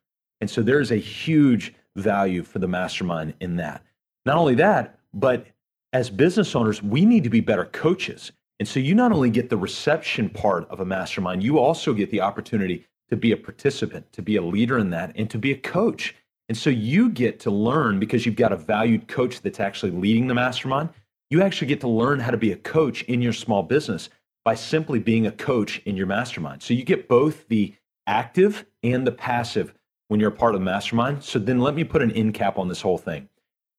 And 0.41 0.51
so 0.51 0.61
there 0.61 0.81
is 0.81 0.91
a 0.91 0.97
huge 0.97 1.73
value 1.95 2.43
for 2.43 2.59
the 2.59 2.69
mastermind 2.69 3.35
in 3.41 3.57
that. 3.57 3.83
Not 4.25 4.37
only 4.37 4.55
that, 4.57 4.99
but 5.13 5.47
as 5.93 6.09
business 6.11 6.55
owners, 6.55 6.83
we 6.83 7.05
need 7.05 7.25
to 7.25 7.31
be 7.31 7.41
better 7.41 7.67
coaches. 7.67 8.33
And 8.59 8.69
so 8.69 8.81
you 8.81 8.95
not 8.95 9.13
only 9.13 9.31
get 9.31 9.51
the 9.51 9.57
reception 9.57 10.31
part 10.31 10.69
of 10.71 10.81
a 10.81 10.85
mastermind, 10.85 11.43
you 11.43 11.59
also 11.59 11.93
get 11.93 12.11
the 12.11 12.21
opportunity 12.21 12.87
to 13.11 13.17
be 13.17 13.33
a 13.33 13.37
participant, 13.37 14.11
to 14.13 14.23
be 14.23 14.37
a 14.37 14.43
leader 14.43 14.79
in 14.79 14.91
that, 14.91 15.13
and 15.17 15.29
to 15.31 15.39
be 15.39 15.53
a 15.53 15.57
coach. 15.57 16.15
And 16.49 16.57
so 16.57 16.71
you 16.71 17.09
get 17.11 17.41
to 17.41 17.51
learn 17.51 17.99
because 17.99 18.25
you've 18.25 18.37
got 18.37 18.53
a 18.53 18.57
valued 18.57 19.09
coach 19.09 19.41
that's 19.41 19.61
actually 19.61 19.93
leading 19.93 20.29
the 20.29 20.35
mastermind. 20.35 20.91
You 21.31 21.43
actually 21.43 21.69
get 21.69 21.81
to 21.81 21.89
learn 21.89 22.21
how 22.21 22.31
to 22.31 22.37
be 22.37 22.53
a 22.53 22.57
coach 22.57 23.03
in 23.03 23.21
your 23.21 23.33
small 23.33 23.63
business 23.63 24.09
by 24.45 24.55
simply 24.55 24.99
being 24.99 25.27
a 25.27 25.33
coach 25.33 25.79
in 25.85 25.97
your 25.97 26.07
mastermind. 26.07 26.63
So 26.63 26.75
you 26.75 26.85
get 26.85 27.09
both 27.09 27.49
the 27.49 27.75
active 28.07 28.67
and 28.83 29.07
the 29.07 29.13
passive 29.13 29.75
when 30.09 30.21
you're 30.21 30.31
a 30.31 30.37
part 30.37 30.55
of 30.55 30.61
the 30.61 30.65
mastermind. 30.65 31.23
So 31.23 31.39
then 31.39 31.61
let 31.61 31.75
me 31.75 31.85
put 31.85 32.03
an 32.03 32.13
end 32.13 32.35
cap 32.35 32.59
on 32.59 32.69
this 32.69 32.83
whole 32.83 32.99
thing. 32.99 33.29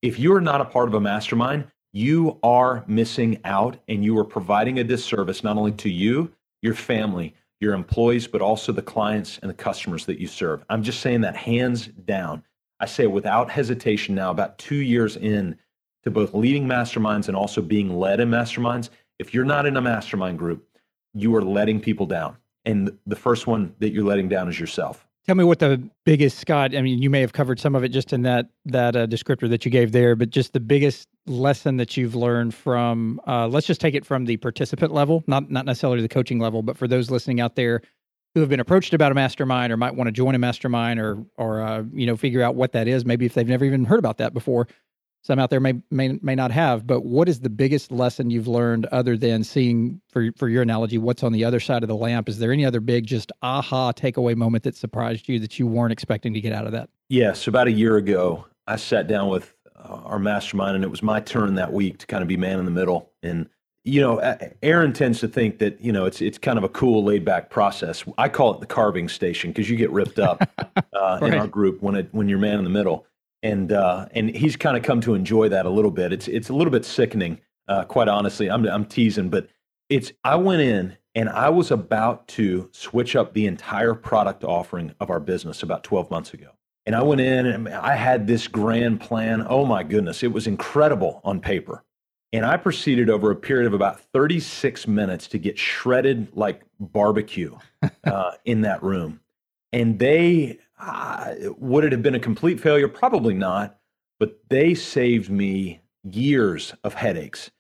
If 0.04 0.20
you're 0.20 0.42
not 0.42 0.60
a 0.60 0.66
part 0.66 0.90
of 0.90 0.96
a 0.96 1.00
mastermind, 1.00 1.72
you 1.94 2.38
are 2.44 2.84
missing 2.88 3.40
out 3.46 3.78
and 3.88 4.04
you 4.04 4.18
are 4.18 4.26
providing 4.26 4.80
a 4.80 4.84
disservice 4.84 5.46
not 5.46 5.56
only 5.56 5.72
to 5.72 5.90
you, 5.90 6.30
your 6.62 6.74
family, 6.74 7.34
your 7.62 7.74
employees, 7.74 8.28
but 8.28 8.42
also 8.42 8.74
the 8.74 8.82
clients 8.82 9.40
and 9.42 9.50
the 9.50 9.56
customers 9.56 10.06
that 10.08 10.20
you 10.20 10.28
serve. 10.28 10.66
I'm 10.70 10.84
just 10.84 11.00
saying 11.00 11.22
that 11.22 11.38
hands 11.38 11.88
down. 11.88 12.44
I 12.82 12.86
say 12.86 13.08
without 13.08 13.50
hesitation 13.50 14.14
now, 14.14 14.30
about 14.30 14.58
two 14.58 14.76
years 14.76 15.16
in 15.16 15.58
to 16.04 16.12
both 16.12 16.34
leading 16.34 16.68
masterminds 16.68 17.30
and 17.30 17.38
also 17.38 17.62
being 17.62 17.98
led 17.98 18.20
in 18.20 18.30
masterminds. 18.30 18.90
If 19.20 19.34
you're 19.34 19.46
not 19.46 19.66
in 19.66 19.78
a 19.78 19.82
mastermind 19.82 20.38
group, 20.38 20.68
you 21.14 21.34
are 21.34 21.42
letting 21.42 21.80
people 21.80 22.08
down. 22.08 22.36
And 22.66 22.98
the 23.06 23.16
first 23.16 23.48
one 23.48 23.74
that 23.80 23.94
you're 23.94 24.04
letting 24.04 24.28
down 24.28 24.50
is 24.50 24.60
yourself. 24.60 25.08
Tell 25.26 25.36
me 25.36 25.46
what 25.46 25.60
the 25.60 25.82
biggest 26.04 26.40
Scott. 26.40 26.76
I 26.76 26.82
mean, 26.82 27.02
you 27.02 27.10
may 27.10 27.22
have 27.22 27.32
covered 27.32 27.58
some 27.58 27.76
of 27.76 27.84
it 27.84 27.90
just 27.90 28.12
in 28.12 28.24
that 28.24 28.48
that 28.66 28.96
uh, 28.96 29.08
descriptor 29.08 29.50
that 29.50 29.64
you 29.64 29.72
gave 29.72 29.94
there, 29.94 30.16
but 30.16 30.30
just 30.30 30.52
the 30.52 30.60
biggest 30.60 31.08
lesson 31.28 31.78
that 31.78 31.96
you've 31.96 32.14
learned 32.14 32.54
from. 32.54 33.22
Uh, 33.26 33.48
let's 33.48 33.66
just 33.66 33.80
take 33.80 33.96
it 33.96 34.06
from 34.06 34.26
the 34.26 34.36
participant 34.38 34.94
level, 34.94 35.24
not 35.28 35.50
not 35.50 35.66
necessarily 35.66 36.02
the 36.02 36.10
coaching 36.10 36.40
level, 36.40 36.62
but 36.62 36.78
for 36.78 36.90
those 36.90 37.10
listening 37.10 37.40
out 37.40 37.56
there 37.56 37.82
who 38.34 38.42
have 38.42 38.50
been 38.50 38.60
approached 38.60 38.94
about 38.94 39.12
a 39.12 39.16
mastermind 39.16 39.72
or 39.72 39.78
might 39.78 39.96
want 39.96 40.08
to 40.08 40.12
join 40.12 40.36
a 40.36 40.40
mastermind 40.40 41.00
or 41.00 41.24
or 41.38 41.62
uh, 41.62 41.84
you 41.94 42.06
know 42.06 42.18
figure 42.18 42.42
out 42.42 42.56
what 42.56 42.72
that 42.74 42.88
is 42.88 43.06
maybe 43.06 43.26
if 43.26 43.34
they've 43.34 43.48
never 43.48 43.66
even 43.66 43.86
heard 43.86 44.00
about 44.00 44.18
that 44.18 44.34
before 44.34 44.68
some 45.24 45.40
out 45.40 45.50
there 45.50 45.60
may 45.60 45.74
may 45.90 46.20
may 46.22 46.36
not 46.36 46.52
have 46.52 46.86
but 46.86 47.06
what 47.06 47.28
is 47.28 47.40
the 47.40 47.50
biggest 47.50 47.92
lesson 47.92 48.30
you've 48.30 48.48
learned 48.48 48.86
other 48.88 49.18
than 49.18 49.44
seeing 49.44 50.00
for 50.10 50.32
for 50.38 50.50
your 50.50 50.62
analogy 50.62 50.98
what's 50.98 51.24
on 51.24 51.32
the 51.32 51.44
other 51.44 51.60
side 51.60 51.84
of 51.84 51.90
the 51.90 51.96
lamp 51.96 52.30
is 52.30 52.40
there 52.40 52.52
any 52.52 52.66
other 52.66 52.80
big 52.80 53.06
just 53.06 53.32
aha 53.42 53.92
takeaway 53.92 54.36
moment 54.36 54.64
that 54.64 54.76
surprised 54.76 55.28
you 55.28 55.40
that 55.40 55.58
you 55.58 55.66
weren't 55.66 55.92
expecting 55.92 56.34
to 56.34 56.42
get 56.42 56.54
out 56.54 56.66
of 56.66 56.72
that 56.72 56.90
yes 57.10 57.48
about 57.48 57.68
a 57.68 57.72
year 57.72 57.98
ago 57.98 58.46
i 58.68 58.76
sat 58.76 59.08
down 59.08 59.30
with 59.30 59.56
uh, 59.78 60.02
our 60.06 60.20
mastermind 60.20 60.76
and 60.76 60.84
it 60.84 60.92
was 60.92 61.02
my 61.02 61.20
turn 61.20 61.56
that 61.56 61.74
week 61.74 61.98
to 61.98 62.06
kind 62.06 62.22
of 62.22 62.28
be 62.28 62.38
man 62.38 62.60
in 62.60 62.66
the 62.66 62.72
middle 62.72 63.12
and 63.24 63.50
you 63.86 64.00
know, 64.00 64.38
Aaron 64.62 64.94
tends 64.94 65.20
to 65.20 65.28
think 65.28 65.60
that 65.60 65.82
you 65.82 65.92
know 65.92 66.06
it's 66.06 66.22
it's 66.22 66.38
kind 66.38 66.58
of 66.58 66.64
a 66.64 66.70
cool, 66.70 67.04
laid 67.04 67.26
back 67.26 67.50
process. 67.50 68.04
I 68.18 68.30
call 68.30 68.54
it 68.54 68.62
the 68.62 68.66
carving 68.66 69.10
station 69.10 69.52
because 69.52 69.70
you 69.70 69.76
get 69.76 69.92
ripped 69.92 70.20
up 70.20 70.50
uh, 70.58 71.20
right. 71.22 71.24
in 71.24 71.34
our 71.34 71.48
group 71.48 71.82
when 71.82 71.96
it 71.96 72.08
when 72.12 72.30
you're 72.30 72.40
man 72.40 72.60
in 72.60 72.64
the 72.64 72.70
middle, 72.70 73.06
and 73.44 73.72
uh, 73.72 74.08
and 74.12 74.36
he's 74.36 74.56
kind 74.56 74.76
of 74.76 74.84
come 74.84 75.02
to 75.02 75.14
enjoy 75.14 75.50
that 75.50 75.66
a 75.66 75.70
little 75.70 75.92
bit. 75.92 76.12
It's 76.12 76.28
it's 76.28 76.50
a 76.50 76.54
little 76.54 76.72
bit 76.72 76.86
sickening, 76.86 77.40
uh, 77.68 77.84
quite 77.84 78.08
honestly. 78.08 78.50
I'm 78.50 78.66
I'm 78.66 78.86
teasing, 78.86 79.30
but 79.30 79.48
it's 79.90 80.12
I 80.24 80.36
went 80.36 80.62
in 80.62 80.98
and 81.14 81.30
I 81.30 81.50
was 81.50 81.70
about 81.70 82.28
to 82.30 82.70
switch 82.72 83.16
up 83.16 83.34
the 83.34 83.46
entire 83.46 83.94
product 83.94 84.44
offering 84.44 84.96
of 85.00 85.12
our 85.12 85.20
business 85.20 85.62
about 85.62 85.84
12 85.84 86.10
months 86.10 86.34
ago. 86.34 86.50
And 86.88 86.96
I 86.96 87.04
went 87.04 87.22
in 87.22 87.46
and 87.46 87.70
I 87.70 87.96
had 87.96 88.26
this 88.26 88.48
grand 88.48 89.00
plan. 89.00 89.46
Oh 89.48 89.66
my 89.66 89.84
goodness, 89.84 90.24
it 90.24 90.34
was 90.34 90.48
incredible 90.48 91.22
on 91.24 91.40
paper 91.40 91.84
and 92.34 92.48
I 92.48 92.58
proceeded 92.58 93.12
over 93.12 93.30
a 93.30 93.36
period 93.36 93.68
of 93.68 93.74
about 93.76 94.02
36 94.12 94.88
minutes 94.88 95.28
to 95.28 95.38
get 95.38 95.58
shredded 95.58 96.36
like 96.36 96.64
barbecue 96.80 97.56
uh, 98.04 98.32
in 98.44 98.62
that 98.62 98.82
room. 98.82 99.22
And 99.72 100.00
they, 100.00 100.58
uh, 100.86 101.34
would 101.58 101.84
it 101.84 101.92
have 101.92 102.02
been 102.02 102.16
a 102.16 102.20
complete 102.20 102.60
failure? 102.60 102.88
Probably 102.88 103.34
not. 103.34 103.80
But 104.20 104.40
they 104.50 104.74
saved 104.74 105.30
me 105.30 105.82
years 106.04 106.74
of 106.84 106.94
headaches. 106.94 107.52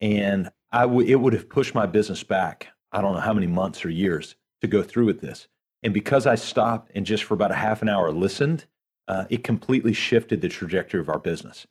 And 0.00 0.50
I 0.70 0.82
w- 0.82 1.08
it 1.08 1.20
would 1.20 1.32
have 1.32 1.48
pushed 1.48 1.74
my 1.74 1.86
business 1.86 2.22
back, 2.22 2.68
I 2.92 3.00
don't 3.00 3.14
know 3.14 3.20
how 3.20 3.32
many 3.32 3.46
months 3.46 3.84
or 3.84 3.90
years 3.90 4.36
to 4.60 4.66
go 4.66 4.82
through 4.82 5.06
with 5.06 5.20
this. 5.20 5.48
And 5.82 5.94
because 5.94 6.26
I 6.26 6.34
stopped 6.34 6.90
and 6.94 7.06
just 7.06 7.24
for 7.24 7.34
about 7.34 7.50
a 7.50 7.56
half 7.56 7.82
an 7.82 7.88
hour 7.88 8.10
listened, 8.12 8.66
uh, 9.08 9.24
it 9.30 9.42
completely 9.42 9.92
shifted 9.92 10.40
the 10.40 10.48
trajectory 10.48 11.00
of 11.00 11.08
our 11.08 11.18
business. 11.18 11.66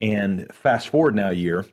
And 0.00 0.52
fast 0.52 0.88
forward 0.88 1.14
now 1.14 1.30
a 1.30 1.34
year, 1.34 1.66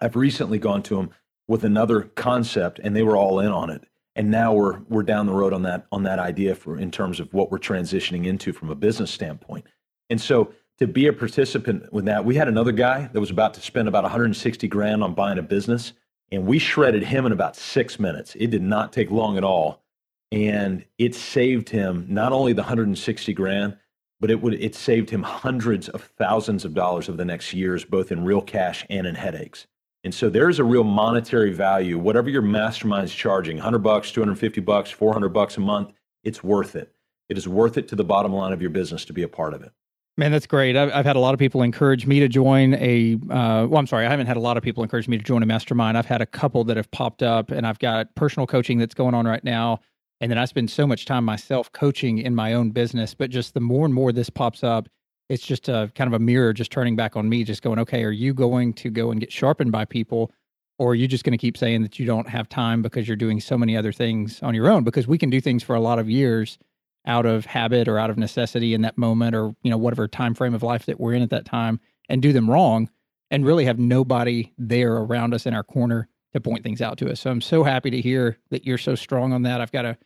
I've 0.00 0.16
recently 0.16 0.58
gone 0.58 0.82
to 0.84 0.96
them 0.96 1.10
with 1.46 1.64
another 1.64 2.02
concept, 2.02 2.78
and 2.80 2.94
they 2.94 3.02
were 3.02 3.16
all 3.16 3.40
in 3.40 3.48
on 3.48 3.70
it. 3.70 3.84
And 4.18 4.32
now 4.32 4.52
we're 4.52 4.80
we're 4.88 5.04
down 5.04 5.26
the 5.26 5.32
road 5.32 5.52
on 5.52 5.62
that 5.62 5.86
on 5.92 6.02
that 6.02 6.18
idea 6.18 6.56
for 6.56 6.76
in 6.76 6.90
terms 6.90 7.20
of 7.20 7.32
what 7.32 7.52
we're 7.52 7.60
transitioning 7.60 8.26
into 8.26 8.52
from 8.52 8.68
a 8.68 8.74
business 8.74 9.12
standpoint. 9.12 9.64
And 10.10 10.20
so 10.20 10.52
to 10.78 10.88
be 10.88 11.06
a 11.06 11.12
participant 11.12 11.92
with 11.92 12.04
that, 12.06 12.24
we 12.24 12.34
had 12.34 12.48
another 12.48 12.72
guy 12.72 13.08
that 13.12 13.20
was 13.20 13.30
about 13.30 13.54
to 13.54 13.60
spend 13.60 13.86
about 13.86 14.02
160 14.02 14.66
grand 14.66 15.04
on 15.04 15.14
buying 15.14 15.38
a 15.38 15.42
business, 15.42 15.92
and 16.32 16.46
we 16.46 16.58
shredded 16.58 17.04
him 17.04 17.26
in 17.26 17.32
about 17.32 17.54
six 17.54 18.00
minutes. 18.00 18.34
It 18.34 18.50
did 18.50 18.62
not 18.62 18.92
take 18.92 19.12
long 19.12 19.38
at 19.38 19.44
all, 19.44 19.84
and 20.32 20.84
it 20.98 21.14
saved 21.14 21.68
him 21.68 22.04
not 22.08 22.32
only 22.32 22.52
the 22.52 22.62
160 22.62 23.32
grand, 23.34 23.76
but 24.18 24.32
it 24.32 24.42
would 24.42 24.54
it 24.54 24.74
saved 24.74 25.10
him 25.10 25.22
hundreds 25.22 25.88
of 25.88 26.02
thousands 26.02 26.64
of 26.64 26.74
dollars 26.74 27.08
over 27.08 27.16
the 27.16 27.24
next 27.24 27.54
years, 27.54 27.84
both 27.84 28.10
in 28.10 28.24
real 28.24 28.42
cash 28.42 28.84
and 28.90 29.06
in 29.06 29.14
headaches. 29.14 29.68
And 30.04 30.14
so 30.14 30.30
there's 30.30 30.58
a 30.58 30.64
real 30.64 30.84
monetary 30.84 31.52
value. 31.52 31.98
Whatever 31.98 32.30
your 32.30 32.42
mastermind's 32.42 33.12
charging, 33.12 33.56
100 33.56 33.78
bucks, 33.78 34.12
250 34.12 34.60
bucks, 34.60 34.90
400 34.90 35.30
bucks 35.30 35.56
a 35.56 35.60
month, 35.60 35.92
it's 36.22 36.42
worth 36.44 36.76
it. 36.76 36.94
It 37.28 37.36
is 37.36 37.48
worth 37.48 37.76
it 37.76 37.88
to 37.88 37.96
the 37.96 38.04
bottom 38.04 38.32
line 38.32 38.52
of 38.52 38.60
your 38.60 38.70
business 38.70 39.04
to 39.06 39.12
be 39.12 39.22
a 39.22 39.28
part 39.28 39.54
of 39.54 39.62
it. 39.62 39.72
Man, 40.16 40.32
that's 40.32 40.46
great. 40.46 40.76
I've, 40.76 40.90
I've 40.92 41.06
had 41.06 41.14
a 41.14 41.20
lot 41.20 41.32
of 41.32 41.38
people 41.38 41.62
encourage 41.62 42.06
me 42.06 42.18
to 42.20 42.28
join 42.28 42.74
a. 42.74 43.14
Uh, 43.30 43.66
well, 43.68 43.76
I'm 43.76 43.86
sorry, 43.86 44.04
I 44.04 44.10
haven't 44.10 44.26
had 44.26 44.36
a 44.36 44.40
lot 44.40 44.56
of 44.56 44.64
people 44.64 44.82
encourage 44.82 45.06
me 45.06 45.16
to 45.16 45.22
join 45.22 45.44
a 45.44 45.46
mastermind. 45.46 45.96
I've 45.96 46.06
had 46.06 46.20
a 46.20 46.26
couple 46.26 46.64
that 46.64 46.76
have 46.76 46.90
popped 46.90 47.22
up, 47.22 47.52
and 47.52 47.64
I've 47.64 47.78
got 47.78 48.12
personal 48.16 48.46
coaching 48.46 48.78
that's 48.78 48.94
going 48.94 49.14
on 49.14 49.26
right 49.26 49.44
now. 49.44 49.78
And 50.20 50.28
then 50.28 50.38
I 50.38 50.46
spend 50.46 50.70
so 50.70 50.88
much 50.88 51.04
time 51.04 51.24
myself 51.24 51.70
coaching 51.70 52.18
in 52.18 52.34
my 52.34 52.54
own 52.54 52.70
business. 52.70 53.14
But 53.14 53.30
just 53.30 53.54
the 53.54 53.60
more 53.60 53.84
and 53.84 53.94
more 53.94 54.10
this 54.10 54.28
pops 54.28 54.64
up, 54.64 54.88
it's 55.28 55.46
just 55.46 55.68
a 55.68 55.90
kind 55.94 56.08
of 56.08 56.14
a 56.14 56.22
mirror 56.22 56.52
just 56.52 56.70
turning 56.70 56.96
back 56.96 57.16
on 57.16 57.28
me, 57.28 57.44
just 57.44 57.62
going, 57.62 57.78
okay, 57.78 58.04
are 58.04 58.10
you 58.10 58.32
going 58.32 58.72
to 58.74 58.90
go 58.90 59.10
and 59.10 59.20
get 59.20 59.32
sharpened 59.32 59.72
by 59.72 59.84
people? 59.84 60.32
Or 60.78 60.92
are 60.92 60.94
you 60.94 61.08
just 61.08 61.24
going 61.24 61.32
to 61.32 61.38
keep 61.38 61.58
saying 61.58 61.82
that 61.82 61.98
you 61.98 62.06
don't 62.06 62.28
have 62.28 62.48
time 62.48 62.82
because 62.82 63.08
you're 63.08 63.16
doing 63.16 63.40
so 63.40 63.58
many 63.58 63.76
other 63.76 63.92
things 63.92 64.40
on 64.42 64.54
your 64.54 64.70
own? 64.70 64.84
Because 64.84 65.08
we 65.08 65.18
can 65.18 65.28
do 65.28 65.40
things 65.40 65.62
for 65.62 65.74
a 65.74 65.80
lot 65.80 65.98
of 65.98 66.08
years 66.08 66.58
out 67.06 67.26
of 67.26 67.46
habit 67.46 67.88
or 67.88 67.98
out 67.98 68.10
of 68.10 68.18
necessity 68.18 68.74
in 68.74 68.82
that 68.82 68.98
moment 68.98 69.34
or 69.34 69.54
you 69.62 69.70
know 69.70 69.78
whatever 69.78 70.06
time 70.06 70.34
frame 70.34 70.54
of 70.54 70.62
life 70.62 70.86
that 70.86 71.00
we're 71.00 71.14
in 71.14 71.22
at 71.22 71.30
that 71.30 71.44
time 71.44 71.80
and 72.08 72.22
do 72.22 72.32
them 72.32 72.48
wrong 72.48 72.88
and 73.30 73.46
really 73.46 73.64
have 73.64 73.78
nobody 73.78 74.52
there 74.58 74.96
around 74.96 75.34
us 75.34 75.46
in 75.46 75.54
our 75.54 75.62
corner 75.62 76.08
to 76.32 76.40
point 76.40 76.62
things 76.62 76.82
out 76.82 76.98
to 76.98 77.10
us 77.10 77.20
so 77.20 77.30
i'm 77.30 77.40
so 77.40 77.64
happy 77.64 77.90
to 77.90 78.00
hear 78.00 78.38
that 78.50 78.66
you're 78.66 78.78
so 78.78 78.94
strong 78.94 79.32
on 79.32 79.42
that 79.42 79.60
i've 79.60 79.72
got 79.72 79.86
a 79.86 79.96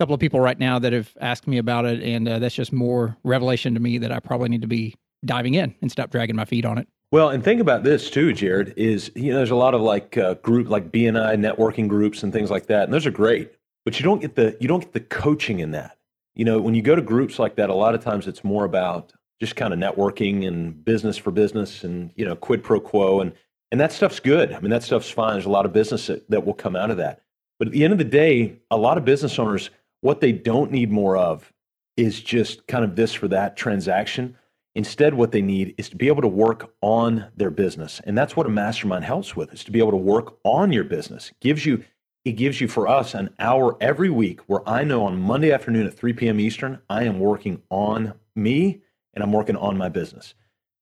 couple 0.00 0.14
of 0.14 0.20
people 0.20 0.40
right 0.40 0.58
now 0.58 0.78
that 0.78 0.92
have 0.92 1.14
asked 1.20 1.46
me 1.46 1.58
about 1.58 1.84
it 1.84 2.02
and 2.02 2.26
uh, 2.26 2.38
that's 2.38 2.54
just 2.54 2.72
more 2.72 3.16
revelation 3.22 3.74
to 3.74 3.80
me 3.80 3.98
that 3.98 4.10
i 4.10 4.18
probably 4.18 4.48
need 4.48 4.62
to 4.62 4.68
be 4.68 4.94
diving 5.24 5.54
in 5.54 5.74
and 5.82 5.92
stop 5.92 6.10
dragging 6.10 6.34
my 6.34 6.44
feet 6.44 6.64
on 6.64 6.78
it 6.78 6.88
well, 7.12 7.30
and 7.30 7.42
think 7.42 7.60
about 7.60 7.82
this 7.82 8.08
too, 8.08 8.32
Jared. 8.32 8.72
Is 8.76 9.10
you 9.16 9.32
know, 9.32 9.38
there's 9.38 9.50
a 9.50 9.56
lot 9.56 9.74
of 9.74 9.80
like 9.80 10.16
uh, 10.16 10.34
group, 10.34 10.68
like 10.68 10.92
BNI 10.92 11.34
networking 11.44 11.88
groups 11.88 12.22
and 12.22 12.32
things 12.32 12.52
like 12.52 12.66
that, 12.66 12.84
and 12.84 12.92
those 12.92 13.04
are 13.04 13.10
great. 13.10 13.50
But 13.84 13.98
you 13.98 14.04
don't 14.04 14.20
get 14.20 14.36
the 14.36 14.56
you 14.60 14.68
don't 14.68 14.78
get 14.78 14.92
the 14.92 15.00
coaching 15.00 15.58
in 15.58 15.72
that 15.72 15.98
you 16.34 16.44
know, 16.44 16.58
when 16.58 16.74
you 16.74 16.82
go 16.82 16.94
to 16.94 17.02
groups 17.02 17.38
like 17.38 17.56
that, 17.56 17.70
a 17.70 17.74
lot 17.74 17.94
of 17.94 18.02
times 18.02 18.26
it's 18.26 18.44
more 18.44 18.64
about 18.64 19.12
just 19.40 19.56
kind 19.56 19.72
of 19.72 19.78
networking 19.78 20.46
and 20.46 20.84
business 20.84 21.16
for 21.16 21.30
business 21.30 21.84
and, 21.84 22.12
you 22.16 22.24
know, 22.24 22.36
quid 22.36 22.62
pro 22.62 22.80
quo. 22.80 23.20
And, 23.20 23.32
and 23.70 23.80
that 23.80 23.92
stuff's 23.92 24.20
good. 24.20 24.52
I 24.52 24.60
mean, 24.60 24.70
that 24.70 24.82
stuff's 24.82 25.10
fine. 25.10 25.34
There's 25.34 25.46
a 25.46 25.50
lot 25.50 25.66
of 25.66 25.72
business 25.72 26.06
that, 26.06 26.28
that 26.30 26.44
will 26.44 26.54
come 26.54 26.76
out 26.76 26.90
of 26.90 26.96
that. 26.98 27.22
But 27.58 27.68
at 27.68 27.72
the 27.72 27.84
end 27.84 27.92
of 27.92 27.98
the 27.98 28.04
day, 28.04 28.56
a 28.70 28.76
lot 28.76 28.96
of 28.96 29.04
business 29.04 29.38
owners, 29.38 29.70
what 30.00 30.20
they 30.20 30.32
don't 30.32 30.70
need 30.70 30.90
more 30.90 31.16
of 31.16 31.52
is 31.96 32.20
just 32.20 32.66
kind 32.66 32.84
of 32.84 32.96
this 32.96 33.12
for 33.12 33.28
that 33.28 33.56
transaction. 33.56 34.36
Instead, 34.74 35.14
what 35.14 35.32
they 35.32 35.42
need 35.42 35.74
is 35.76 35.88
to 35.88 35.96
be 35.96 36.08
able 36.08 36.22
to 36.22 36.28
work 36.28 36.72
on 36.80 37.26
their 37.36 37.50
business. 37.50 38.00
And 38.04 38.16
that's 38.16 38.36
what 38.36 38.46
a 38.46 38.50
mastermind 38.50 39.04
helps 39.04 39.34
with, 39.34 39.52
is 39.52 39.64
to 39.64 39.70
be 39.70 39.80
able 39.80 39.90
to 39.90 39.96
work 39.96 40.36
on 40.44 40.72
your 40.72 40.84
business. 40.84 41.32
Gives 41.40 41.66
you 41.66 41.84
it 42.24 42.32
gives 42.32 42.60
you 42.60 42.68
for 42.68 42.86
us 42.86 43.14
an 43.14 43.30
hour 43.38 43.78
every 43.80 44.10
week 44.10 44.40
where 44.40 44.66
I 44.68 44.84
know 44.84 45.04
on 45.04 45.18
Monday 45.18 45.52
afternoon 45.52 45.86
at 45.86 45.94
3 45.94 46.12
p.m. 46.12 46.38
Eastern, 46.38 46.78
I 46.90 47.04
am 47.04 47.18
working 47.18 47.62
on 47.70 48.12
me 48.36 48.82
and 49.14 49.24
I'm 49.24 49.32
working 49.32 49.56
on 49.56 49.78
my 49.78 49.88
business. 49.88 50.34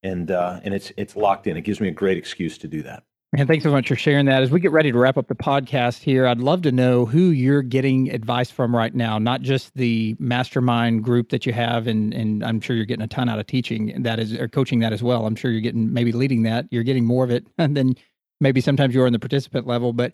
And 0.03 0.31
uh, 0.31 0.59
and 0.63 0.73
it's 0.73 0.91
it's 0.95 1.15
locked 1.15 1.47
in. 1.47 1.57
It 1.57 1.61
gives 1.61 1.81
me 1.81 1.87
a 1.87 1.91
great 1.91 2.17
excuse 2.17 2.57
to 2.59 2.67
do 2.67 2.83
that. 2.83 3.03
And 3.37 3.47
thanks 3.47 3.63
so 3.63 3.69
much 3.71 3.87
for 3.87 3.95
sharing 3.95 4.25
that. 4.25 4.41
As 4.41 4.49
we 4.49 4.59
get 4.59 4.71
ready 4.71 4.91
to 4.91 4.97
wrap 4.97 5.15
up 5.15 5.27
the 5.27 5.35
podcast 5.35 6.01
here, 6.01 6.25
I'd 6.25 6.39
love 6.39 6.63
to 6.63 6.71
know 6.71 7.05
who 7.05 7.29
you're 7.29 7.61
getting 7.61 8.09
advice 8.09 8.49
from 8.49 8.75
right 8.75 8.93
now, 8.93 9.19
not 9.19 9.41
just 9.41 9.71
the 9.75 10.15
mastermind 10.17 11.03
group 11.03 11.29
that 11.29 11.45
you 11.45 11.53
have, 11.53 11.85
and 11.85 12.11
and 12.11 12.43
I'm 12.43 12.59
sure 12.59 12.75
you're 12.75 12.85
getting 12.85 13.03
a 13.03 13.07
ton 13.07 13.29
out 13.29 13.37
of 13.37 13.45
teaching 13.45 14.01
that 14.01 14.19
is 14.19 14.33
or 14.33 14.47
coaching 14.47 14.79
that 14.79 14.93
as 14.93 15.03
well. 15.03 15.27
I'm 15.27 15.35
sure 15.35 15.51
you're 15.51 15.61
getting 15.61 15.93
maybe 15.93 16.11
leading 16.11 16.41
that. 16.43 16.65
You're 16.71 16.83
getting 16.83 17.05
more 17.05 17.23
of 17.23 17.29
it 17.29 17.45
than 17.57 17.93
maybe 18.41 18.61
sometimes 18.61 18.95
you're 18.95 19.05
in 19.05 19.13
the 19.13 19.19
participant 19.19 19.67
level, 19.67 19.93
but 19.93 20.13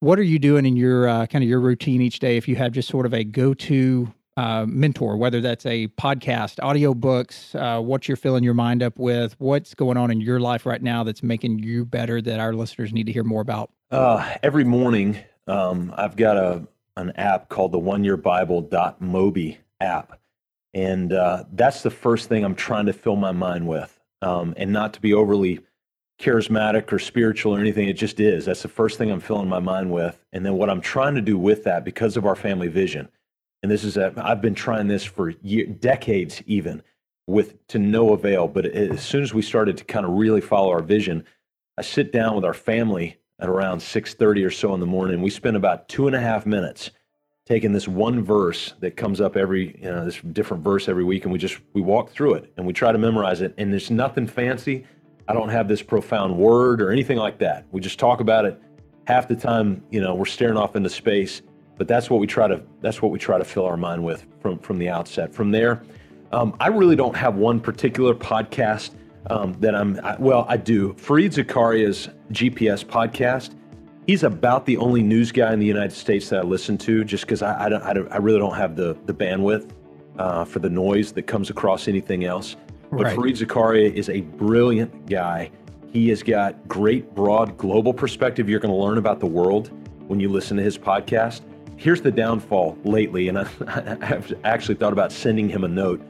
what 0.00 0.18
are 0.18 0.24
you 0.24 0.38
doing 0.38 0.64
in 0.64 0.76
your 0.76 1.06
uh, 1.06 1.26
kind 1.26 1.44
of 1.44 1.50
your 1.50 1.60
routine 1.60 2.00
each 2.00 2.18
day 2.18 2.36
if 2.36 2.48
you 2.48 2.56
have 2.56 2.72
just 2.72 2.88
sort 2.88 3.04
of 3.04 3.12
a 3.12 3.24
go-to 3.24 4.12
uh, 4.38 4.64
mentor, 4.68 5.16
whether 5.16 5.40
that's 5.40 5.66
a 5.66 5.88
podcast, 5.88 6.62
audio 6.62 6.94
books, 6.94 7.56
uh, 7.56 7.80
what 7.80 8.06
you're 8.06 8.16
filling 8.16 8.44
your 8.44 8.54
mind 8.54 8.84
up 8.84 8.96
with, 8.96 9.34
what's 9.40 9.74
going 9.74 9.96
on 9.96 10.12
in 10.12 10.20
your 10.20 10.38
life 10.38 10.64
right 10.64 10.80
now 10.80 11.02
that's 11.02 11.24
making 11.24 11.58
you 11.58 11.84
better 11.84 12.22
that 12.22 12.38
our 12.38 12.52
listeners 12.52 12.92
need 12.92 13.04
to 13.04 13.12
hear 13.12 13.24
more 13.24 13.40
about? 13.40 13.72
Uh, 13.90 14.36
every 14.44 14.62
morning, 14.62 15.18
um, 15.48 15.92
I've 15.96 16.14
got 16.14 16.36
a 16.36 16.68
an 16.96 17.10
app 17.16 17.48
called 17.48 17.72
the 17.72 17.78
One 17.78 18.04
Year 18.04 18.16
Bible 18.16 18.68
Moby 19.00 19.58
app, 19.80 20.20
and 20.72 21.12
uh, 21.12 21.42
that's 21.52 21.82
the 21.82 21.90
first 21.90 22.28
thing 22.28 22.44
I'm 22.44 22.54
trying 22.54 22.86
to 22.86 22.92
fill 22.92 23.16
my 23.16 23.32
mind 23.32 23.66
with, 23.66 23.98
um, 24.22 24.54
and 24.56 24.72
not 24.72 24.92
to 24.92 25.00
be 25.00 25.14
overly 25.14 25.58
charismatic 26.20 26.92
or 26.92 27.00
spiritual 27.00 27.56
or 27.56 27.60
anything. 27.60 27.88
It 27.88 27.94
just 27.94 28.20
is. 28.20 28.44
That's 28.44 28.62
the 28.62 28.68
first 28.68 28.98
thing 28.98 29.10
I'm 29.10 29.20
filling 29.20 29.48
my 29.48 29.60
mind 29.60 29.90
with. 29.90 30.24
And 30.32 30.46
then 30.46 30.54
what 30.54 30.70
I'm 30.70 30.80
trying 30.80 31.16
to 31.16 31.20
do 31.20 31.38
with 31.38 31.64
that, 31.64 31.84
because 31.84 32.16
of 32.16 32.26
our 32.26 32.36
family 32.36 32.68
vision, 32.68 33.08
and 33.62 33.70
this 33.70 33.84
is 33.84 33.96
a, 33.96 34.12
I've 34.16 34.40
been 34.40 34.54
trying 34.54 34.88
this 34.88 35.04
for 35.04 35.30
year, 35.42 35.66
decades, 35.66 36.42
even 36.46 36.82
with 37.26 37.66
to 37.68 37.78
no 37.78 38.12
avail. 38.12 38.48
But 38.48 38.66
as 38.66 39.02
soon 39.02 39.22
as 39.22 39.34
we 39.34 39.42
started 39.42 39.76
to 39.78 39.84
kind 39.84 40.06
of 40.06 40.12
really 40.12 40.40
follow 40.40 40.70
our 40.70 40.82
vision, 40.82 41.24
I 41.76 41.82
sit 41.82 42.12
down 42.12 42.34
with 42.34 42.44
our 42.44 42.54
family 42.54 43.18
at 43.40 43.48
around 43.48 43.80
6:30 43.80 44.44
or 44.44 44.50
so 44.50 44.74
in 44.74 44.80
the 44.80 44.86
morning. 44.86 45.22
We 45.22 45.30
spend 45.30 45.56
about 45.56 45.88
two 45.88 46.06
and 46.06 46.16
a 46.16 46.20
half 46.20 46.46
minutes 46.46 46.90
taking 47.46 47.72
this 47.72 47.88
one 47.88 48.22
verse 48.22 48.74
that 48.80 48.96
comes 48.96 49.20
up 49.20 49.36
every, 49.36 49.78
you 49.80 49.90
know, 49.90 50.04
this 50.04 50.20
different 50.20 50.62
verse 50.62 50.88
every 50.88 51.04
week, 51.04 51.24
and 51.24 51.32
we 51.32 51.38
just 51.38 51.58
we 51.72 51.80
walk 51.80 52.10
through 52.10 52.34
it 52.34 52.52
and 52.56 52.66
we 52.66 52.72
try 52.72 52.92
to 52.92 52.98
memorize 52.98 53.40
it. 53.40 53.54
And 53.58 53.72
there's 53.72 53.90
nothing 53.90 54.26
fancy 54.26 54.84
I 55.28 55.34
don't 55.34 55.50
have 55.50 55.68
this 55.68 55.82
profound 55.82 56.38
word 56.38 56.80
or 56.80 56.90
anything 56.90 57.18
like 57.18 57.38
that. 57.40 57.66
We 57.70 57.82
just 57.82 57.98
talk 57.98 58.20
about 58.20 58.46
it. 58.46 58.60
Half 59.06 59.28
the 59.28 59.36
time, 59.36 59.84
you 59.90 60.00
know, 60.00 60.14
we're 60.14 60.24
staring 60.24 60.56
off 60.56 60.74
into 60.74 60.88
space, 60.88 61.42
but 61.78 61.88
that's 61.88 62.10
what 62.10 62.20
we 62.20 62.26
try 62.26 62.48
to 62.48 62.62
that's 62.80 63.00
what 63.00 63.12
we 63.12 63.18
try 63.18 63.38
to 63.38 63.44
fill 63.44 63.64
our 63.64 63.76
mind 63.76 64.04
with 64.04 64.26
from 64.40 64.58
from 64.58 64.78
the 64.78 64.88
outset. 64.88 65.32
From 65.32 65.50
there, 65.50 65.82
um, 66.32 66.54
I 66.60 66.68
really 66.68 66.96
don't 66.96 67.16
have 67.16 67.36
one 67.36 67.60
particular 67.60 68.14
podcast 68.14 68.90
um, 69.30 69.54
that 69.60 69.74
I'm. 69.74 69.98
I, 70.02 70.16
well, 70.18 70.44
I 70.48 70.56
do. 70.56 70.92
Fareed 70.94 71.32
Zakaria's 71.32 72.08
GPS 72.32 72.84
podcast. 72.84 73.54
He's 74.06 74.22
about 74.22 74.66
the 74.66 74.76
only 74.78 75.02
news 75.02 75.30
guy 75.32 75.52
in 75.52 75.58
the 75.58 75.66
United 75.66 75.92
States 75.92 76.30
that 76.30 76.40
I 76.40 76.42
listen 76.42 76.78
to, 76.78 77.04
just 77.04 77.24
because 77.24 77.42
I, 77.42 77.66
I, 77.66 77.68
don't, 77.68 77.82
I, 77.82 77.92
don't, 77.92 78.10
I 78.10 78.16
really 78.16 78.38
don't 78.38 78.56
have 78.56 78.74
the 78.74 78.96
the 79.06 79.14
bandwidth 79.14 79.70
uh, 80.18 80.44
for 80.44 80.58
the 80.58 80.70
noise 80.70 81.12
that 81.12 81.22
comes 81.22 81.50
across 81.50 81.88
anything 81.88 82.24
else. 82.24 82.56
But 82.90 83.04
right. 83.04 83.16
Fareed 83.16 83.38
Zakaria 83.38 83.92
is 83.92 84.08
a 84.08 84.22
brilliant 84.22 85.06
guy. 85.06 85.50
He 85.92 86.08
has 86.08 86.22
got 86.22 86.68
great, 86.68 87.14
broad, 87.14 87.56
global 87.56 87.92
perspective. 87.94 88.48
You're 88.48 88.60
going 88.60 88.72
to 88.72 88.80
learn 88.80 88.98
about 88.98 89.20
the 89.20 89.26
world 89.26 89.70
when 90.06 90.20
you 90.20 90.28
listen 90.28 90.56
to 90.56 90.62
his 90.62 90.78
podcast. 90.78 91.42
Here's 91.78 92.02
the 92.02 92.10
downfall 92.10 92.76
lately, 92.84 93.28
and 93.28 93.38
I, 93.66 94.04
have 94.04 94.32
actually 94.44 94.74
thought 94.74 94.92
about 94.92 95.10
sending 95.10 95.48
him 95.48 95.64
a 95.64 95.68
note. 95.68 96.02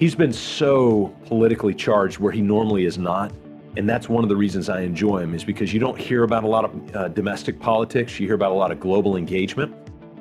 He's 0.00 0.16
been 0.16 0.32
so 0.32 1.14
politically 1.26 1.74
charged 1.74 2.18
where 2.18 2.32
he 2.32 2.40
normally 2.40 2.84
is 2.84 2.98
not. 2.98 3.32
And 3.76 3.88
that's 3.88 4.08
one 4.08 4.24
of 4.24 4.28
the 4.28 4.36
reasons 4.36 4.68
I 4.68 4.80
enjoy 4.80 5.18
him 5.18 5.34
is 5.34 5.44
because 5.44 5.72
you 5.72 5.80
don't 5.80 5.98
hear 5.98 6.24
about 6.24 6.42
a 6.42 6.48
lot 6.48 6.64
of 6.64 6.96
uh, 6.96 7.08
domestic 7.08 7.60
politics. 7.60 8.18
You 8.18 8.26
hear 8.26 8.34
about 8.34 8.50
a 8.50 8.54
lot 8.54 8.72
of 8.72 8.80
global 8.80 9.16
engagement, 9.16 9.72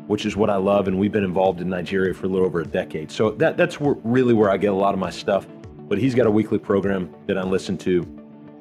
which 0.08 0.26
is 0.26 0.36
what 0.36 0.50
I 0.50 0.58
love. 0.58 0.88
And 0.88 1.00
we've 1.00 1.12
been 1.12 1.24
involved 1.24 1.62
in 1.62 1.70
Nigeria 1.70 2.14
for 2.14 2.26
a 2.26 2.30
little 2.30 2.46
over 2.46 2.62
a 2.62 2.66
decade. 2.66 3.12
So 3.12 3.32
that, 3.32 3.58
that's 3.58 3.78
really 3.80 4.34
where 4.34 4.50
I 4.50 4.58
get 4.58 4.72
a 4.72 4.76
lot 4.76 4.94
of 4.94 5.00
my 5.00 5.10
stuff 5.10 5.48
but 5.94 5.98
he's 5.98 6.16
got 6.16 6.26
a 6.26 6.32
weekly 6.32 6.58
program 6.58 7.14
that 7.28 7.38
I 7.38 7.44
listen 7.44 7.78
to. 7.80 8.02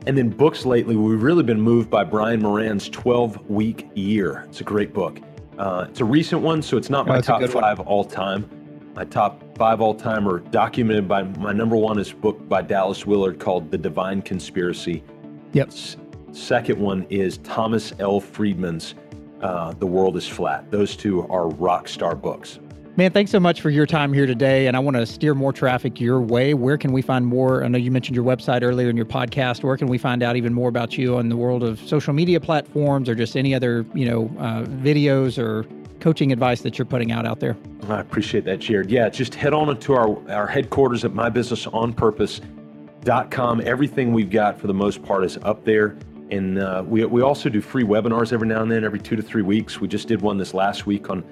And 0.06 0.18
then 0.18 0.28
books 0.28 0.66
lately, 0.66 0.96
we've 0.96 1.22
really 1.22 1.42
been 1.42 1.60
moved 1.60 1.88
by 1.88 2.04
Brian 2.04 2.42
Moran's 2.42 2.88
12 2.88 3.48
Week 3.48 3.88
Year. 3.94 4.44
It's 4.48 4.60
a 4.60 4.64
great 4.64 4.92
book. 4.92 5.18
Uh, 5.62 5.86
it's 5.88 6.00
a 6.00 6.04
recent 6.04 6.42
one, 6.42 6.60
so 6.60 6.76
it's 6.76 6.90
not 6.90 7.06
my 7.06 7.18
oh, 7.18 7.20
top 7.20 7.40
five 7.44 7.78
one. 7.78 7.86
all 7.86 8.04
time. 8.04 8.50
My 8.96 9.04
top 9.04 9.40
five 9.56 9.80
all 9.80 9.94
time 9.94 10.28
are 10.28 10.40
documented 10.40 11.06
by 11.06 11.22
my 11.22 11.52
number 11.52 11.76
one 11.76 12.00
is 12.00 12.12
book 12.12 12.48
by 12.48 12.62
Dallas 12.62 13.06
Willard 13.06 13.38
called 13.38 13.70
The 13.70 13.78
Divine 13.78 14.22
Conspiracy. 14.22 15.04
Yep. 15.52 15.68
S- 15.68 15.98
second 16.32 16.80
one 16.80 17.06
is 17.10 17.38
Thomas 17.38 17.92
L. 18.00 18.18
Friedman's 18.18 18.96
uh, 19.40 19.72
The 19.74 19.86
World 19.86 20.16
is 20.16 20.26
Flat. 20.26 20.68
Those 20.72 20.96
two 20.96 21.28
are 21.28 21.48
rock 21.48 21.86
star 21.86 22.16
books. 22.16 22.58
Man, 22.94 23.10
thanks 23.10 23.30
so 23.30 23.40
much 23.40 23.62
for 23.62 23.70
your 23.70 23.86
time 23.86 24.12
here 24.12 24.26
today. 24.26 24.66
And 24.66 24.76
I 24.76 24.80
want 24.80 24.98
to 24.98 25.06
steer 25.06 25.34
more 25.34 25.50
traffic 25.50 25.98
your 25.98 26.20
way. 26.20 26.52
Where 26.52 26.76
can 26.76 26.92
we 26.92 27.00
find 27.00 27.24
more? 27.24 27.64
I 27.64 27.68
know 27.68 27.78
you 27.78 27.90
mentioned 27.90 28.14
your 28.14 28.26
website 28.26 28.62
earlier 28.62 28.90
in 28.90 28.98
your 28.98 29.06
podcast. 29.06 29.62
Where 29.62 29.78
can 29.78 29.86
we 29.86 29.96
find 29.96 30.22
out 30.22 30.36
even 30.36 30.52
more 30.52 30.68
about 30.68 30.98
you 30.98 31.16
on 31.16 31.30
the 31.30 31.36
world 31.36 31.62
of 31.62 31.80
social 31.80 32.12
media 32.12 32.38
platforms 32.38 33.08
or 33.08 33.14
just 33.14 33.34
any 33.34 33.54
other, 33.54 33.86
you 33.94 34.04
know, 34.04 34.30
uh, 34.38 34.64
videos 34.64 35.38
or 35.38 35.64
coaching 36.00 36.32
advice 36.32 36.60
that 36.60 36.76
you're 36.76 36.84
putting 36.84 37.12
out 37.12 37.24
out 37.24 37.40
there? 37.40 37.56
I 37.88 38.00
appreciate 38.00 38.44
that, 38.44 38.58
Jared. 38.58 38.90
Yeah, 38.90 39.08
just 39.08 39.34
head 39.34 39.54
on 39.54 39.74
to 39.74 39.94
our, 39.94 40.30
our 40.30 40.46
headquarters 40.46 41.02
at 41.06 41.12
mybusinessonpurpose.com. 41.12 43.60
Everything 43.62 44.12
we've 44.12 44.28
got 44.28 44.60
for 44.60 44.66
the 44.66 44.74
most 44.74 45.02
part 45.02 45.24
is 45.24 45.38
up 45.38 45.64
there. 45.64 45.96
And 46.30 46.58
uh, 46.58 46.84
we, 46.86 47.06
we 47.06 47.22
also 47.22 47.48
do 47.48 47.62
free 47.62 47.84
webinars 47.84 48.34
every 48.34 48.48
now 48.48 48.60
and 48.60 48.70
then, 48.70 48.84
every 48.84 49.00
two 49.00 49.16
to 49.16 49.22
three 49.22 49.40
weeks. 49.40 49.80
We 49.80 49.88
just 49.88 50.08
did 50.08 50.20
one 50.20 50.36
this 50.36 50.52
last 50.52 50.86
week 50.86 51.08
on 51.08 51.24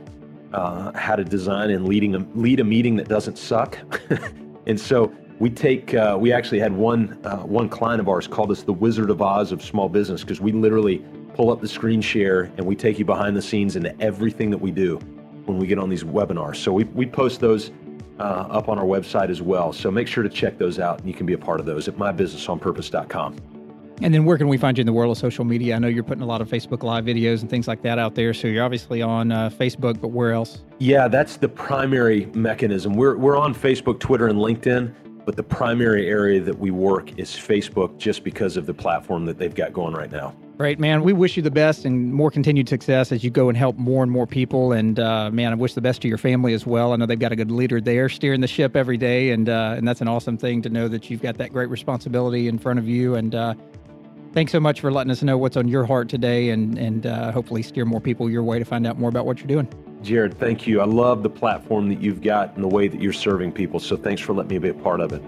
uh, 0.53 0.93
how 0.95 1.17
to 1.17 1.25
design 1.25 1.71
and 1.71 1.87
leading 1.87 2.15
a, 2.15 2.19
lead 2.35 2.61
a 2.61 2.65
meeting 2.65 2.97
that 2.97 3.09
doesn't 3.09 3.39
suck. 3.39 3.79
and 4.67 4.79
so 4.79 5.13
we 5.39 5.51
take 5.51 5.95
uh, 5.95 6.17
we 6.21 6.33
actually 6.33 6.61
had 6.61 6.73
one 6.73 7.19
uh, 7.25 7.39
one 7.39 7.69
client 7.69 8.01
of 8.01 8.09
ours 8.09 8.27
called 8.27 8.51
us 8.51 8.63
the 8.63 8.73
Wizard 8.73 9.11
of 9.11 9.23
Oz 9.23 9.53
of 9.53 9.63
small 9.63 9.89
business 9.89 10.23
because 10.23 10.41
we 10.41 10.53
literally 10.53 11.05
pull 11.35 11.51
up 11.51 11.61
the 11.61 11.69
screen 11.69 12.01
share 12.01 12.43
and 12.57 12.67
we 12.67 12.77
take 12.77 12.99
you 12.99 13.05
behind 13.05 13.37
the 13.37 13.43
scenes 13.43 13.77
into 13.77 13.99
everything 14.01 14.51
that 14.51 14.59
we 14.59 14.71
do 14.71 14.97
when 15.47 15.59
we 15.59 15.67
get 15.67 15.79
on 15.79 15.89
these 15.89 16.05
webinars. 16.05 16.57
So 16.57 16.73
we 16.73 16.85
we 16.85 17.07
post 17.07 17.41
those. 17.41 17.71
Uh, 18.19 18.47
up 18.51 18.69
on 18.69 18.79
our 18.79 18.85
website 18.85 19.31
as 19.31 19.41
well. 19.41 19.73
So 19.73 19.91
make 19.91 20.07
sure 20.07 20.23
to 20.23 20.29
check 20.29 20.59
those 20.59 20.79
out 20.79 20.99
and 20.99 21.09
you 21.09 21.15
can 21.15 21.25
be 21.25 21.33
a 21.33 21.39
part 21.39 21.59
of 21.59 21.65
those 21.65 21.89
at 21.89 21.95
mybusinessonpurpose.com. 21.97 23.60
And 24.03 24.15
then 24.15 24.25
where 24.25 24.39
can 24.39 24.49
we 24.49 24.57
find 24.57 24.79
you 24.79 24.83
in 24.83 24.87
the 24.87 24.95
world 24.95 25.15
of 25.15 25.19
social 25.19 25.45
media? 25.45 25.77
I 25.77 25.79
know 25.79 25.89
you're 25.89 26.03
putting 26.03 26.23
a 26.23 26.27
lot 26.27 26.41
of 26.41 26.49
Facebook 26.49 26.83
Live 26.83 27.05
videos 27.05 27.43
and 27.43 27.51
things 27.51 27.69
like 27.69 27.83
that 27.83 27.99
out 27.99 28.15
there. 28.15 28.33
So 28.33 28.49
you're 28.49 28.65
obviously 28.65 29.03
on 29.03 29.31
uh, 29.31 29.51
Facebook, 29.51 30.01
but 30.01 30.09
where 30.09 30.33
else? 30.33 30.63
Yeah, 30.79 31.07
that's 31.07 31.37
the 31.37 31.49
primary 31.49 32.27
mechanism. 32.35 32.95
We're, 32.95 33.19
we're 33.19 33.37
on 33.37 33.55
Facebook, 33.55 34.01
Twitter, 34.01 34.29
and 34.29 34.39
LinkedIn, 34.39 34.95
but 35.27 35.37
the 35.37 35.43
primary 35.43 36.09
area 36.09 36.41
that 36.41 36.59
we 36.59 36.71
work 36.71 37.19
is 37.19 37.31
Facebook 37.31 37.99
just 37.99 38.25
because 38.25 38.57
of 38.57 38.65
the 38.65 38.73
platform 38.73 39.27
that 39.27 39.37
they've 39.37 39.55
got 39.55 39.75
going 39.75 39.93
right 39.93 40.11
now. 40.11 40.35
Great, 40.57 40.79
man. 40.79 41.03
We 41.03 41.15
wish 41.15 41.39
you 41.39 41.43
the 41.43 41.51
best 41.51 41.87
and 41.87 42.13
more 42.13 42.31
continued 42.31 42.69
success 42.69 43.13
as 43.13 43.25
you 43.25 43.31
go 43.31 43.49
and 43.49 43.57
help 43.57 43.77
more 43.79 44.03
and 44.03 44.13
more 44.13 44.27
people. 44.27 44.73
And 44.73 45.01
uh, 45.01 45.31
man, 45.31 45.53
I 45.53 45.55
wish 45.55 45.73
the 45.73 45.81
best 45.81 46.03
to 46.03 46.09
your 46.09 46.19
family 46.19 46.53
as 46.53 46.67
well. 46.67 46.93
I 46.93 46.97
know 46.97 47.07
they've 47.07 47.19
got 47.19 47.33
a 47.33 47.37
good 47.37 47.51
leader 47.51 47.81
there 47.81 48.11
steering 48.11 48.43
the 48.43 48.47
ship 48.47 48.77
every 48.77 48.99
day, 48.99 49.31
and 49.31 49.49
uh, 49.49 49.75
and 49.79 49.89
that's 49.89 50.03
an 50.03 50.09
awesome 50.09 50.37
thing 50.37 50.61
to 50.61 50.69
know 50.69 50.87
that 50.89 51.09
you've 51.09 51.23
got 51.23 51.39
that 51.39 51.55
great 51.55 51.71
responsibility 51.71 52.47
in 52.47 52.59
front 52.59 52.79
of 52.79 52.87
you. 52.87 53.15
And 53.15 53.35
uh, 53.35 53.55
thanks 54.33 54.53
so 54.53 54.61
much 54.61 54.81
for 54.81 54.93
letting 54.93 55.11
us 55.11 55.23
know 55.23 55.39
what's 55.39 55.57
on 55.57 55.69
your 55.69 55.85
heart 55.85 56.09
today 56.09 56.51
and, 56.51 56.79
and 56.79 57.07
uh, 57.07 57.33
hopefully 57.33 57.63
steer 57.63 57.85
more 57.85 58.01
people 58.01 58.31
your 58.31 58.43
way 58.43 58.59
to 58.59 58.65
find 58.65 58.87
out 58.87 58.99
more 58.99 59.09
about 59.09 59.27
what 59.27 59.39
you're 59.39 59.47
doing. 59.47 59.69
Jared, 60.03 60.39
thank 60.39 60.67
you. 60.67 60.81
I 60.81 60.87
love 60.87 61.23
the 61.23 61.31
platform 61.31 61.89
that 61.89 62.01
you've 62.01 62.23
got 62.23 62.55
and 62.55 62.65
the 62.65 62.69
way 62.69 62.89
that 62.89 63.01
you're 63.01 63.13
serving 63.13 63.53
people. 63.53 63.81
So 63.81 63.97
thanks 63.97 64.23
for 64.23 64.33
letting 64.33 64.51
me 64.51 64.59
be 64.59 64.69
a 64.69 64.75
part 64.75 65.01
of 65.01 65.13
it. 65.13 65.23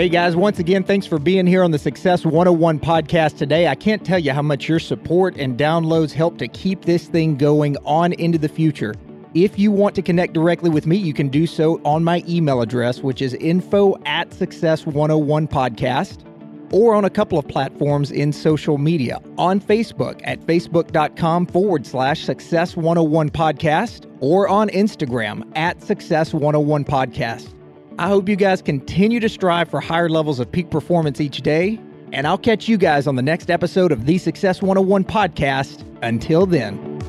Hey 0.00 0.08
guys, 0.08 0.34
once 0.34 0.58
again, 0.58 0.82
thanks 0.82 1.04
for 1.04 1.18
being 1.18 1.46
here 1.46 1.62
on 1.62 1.72
the 1.72 1.78
Success 1.78 2.24
101 2.24 2.80
podcast 2.80 3.36
today. 3.36 3.68
I 3.68 3.74
can't 3.74 4.02
tell 4.02 4.18
you 4.18 4.32
how 4.32 4.40
much 4.40 4.66
your 4.66 4.78
support 4.78 5.36
and 5.36 5.58
downloads 5.58 6.10
help 6.10 6.38
to 6.38 6.48
keep 6.48 6.86
this 6.86 7.06
thing 7.06 7.36
going 7.36 7.76
on 7.84 8.14
into 8.14 8.38
the 8.38 8.48
future. 8.48 8.94
If 9.34 9.58
you 9.58 9.70
want 9.70 9.94
to 9.96 10.00
connect 10.00 10.32
directly 10.32 10.70
with 10.70 10.86
me, 10.86 10.96
you 10.96 11.12
can 11.12 11.28
do 11.28 11.46
so 11.46 11.82
on 11.84 12.02
my 12.02 12.24
email 12.26 12.62
address, 12.62 13.00
which 13.00 13.20
is 13.20 13.34
info 13.34 13.94
at 14.06 14.32
Success 14.32 14.86
101 14.86 15.46
podcast, 15.48 16.24
or 16.72 16.94
on 16.94 17.04
a 17.04 17.10
couple 17.10 17.38
of 17.38 17.46
platforms 17.46 18.10
in 18.10 18.32
social 18.32 18.78
media 18.78 19.20
on 19.36 19.60
Facebook 19.60 20.18
at 20.24 20.40
facebook.com 20.40 21.44
forward 21.44 21.84
slash 21.84 22.24
Success 22.24 22.74
101 22.74 23.28
podcast, 23.28 24.10
or 24.20 24.48
on 24.48 24.70
Instagram 24.70 25.46
at 25.54 25.82
Success 25.82 26.32
101 26.32 26.86
podcast. 26.86 27.52
I 28.00 28.08
hope 28.08 28.30
you 28.30 28.36
guys 28.36 28.62
continue 28.62 29.20
to 29.20 29.28
strive 29.28 29.68
for 29.68 29.78
higher 29.78 30.08
levels 30.08 30.40
of 30.40 30.50
peak 30.50 30.70
performance 30.70 31.20
each 31.20 31.42
day, 31.42 31.78
and 32.14 32.26
I'll 32.26 32.38
catch 32.38 32.66
you 32.66 32.78
guys 32.78 33.06
on 33.06 33.14
the 33.14 33.20
next 33.20 33.50
episode 33.50 33.92
of 33.92 34.06
the 34.06 34.16
Success 34.16 34.62
101 34.62 35.04
podcast. 35.04 35.84
Until 36.00 36.46
then. 36.46 36.99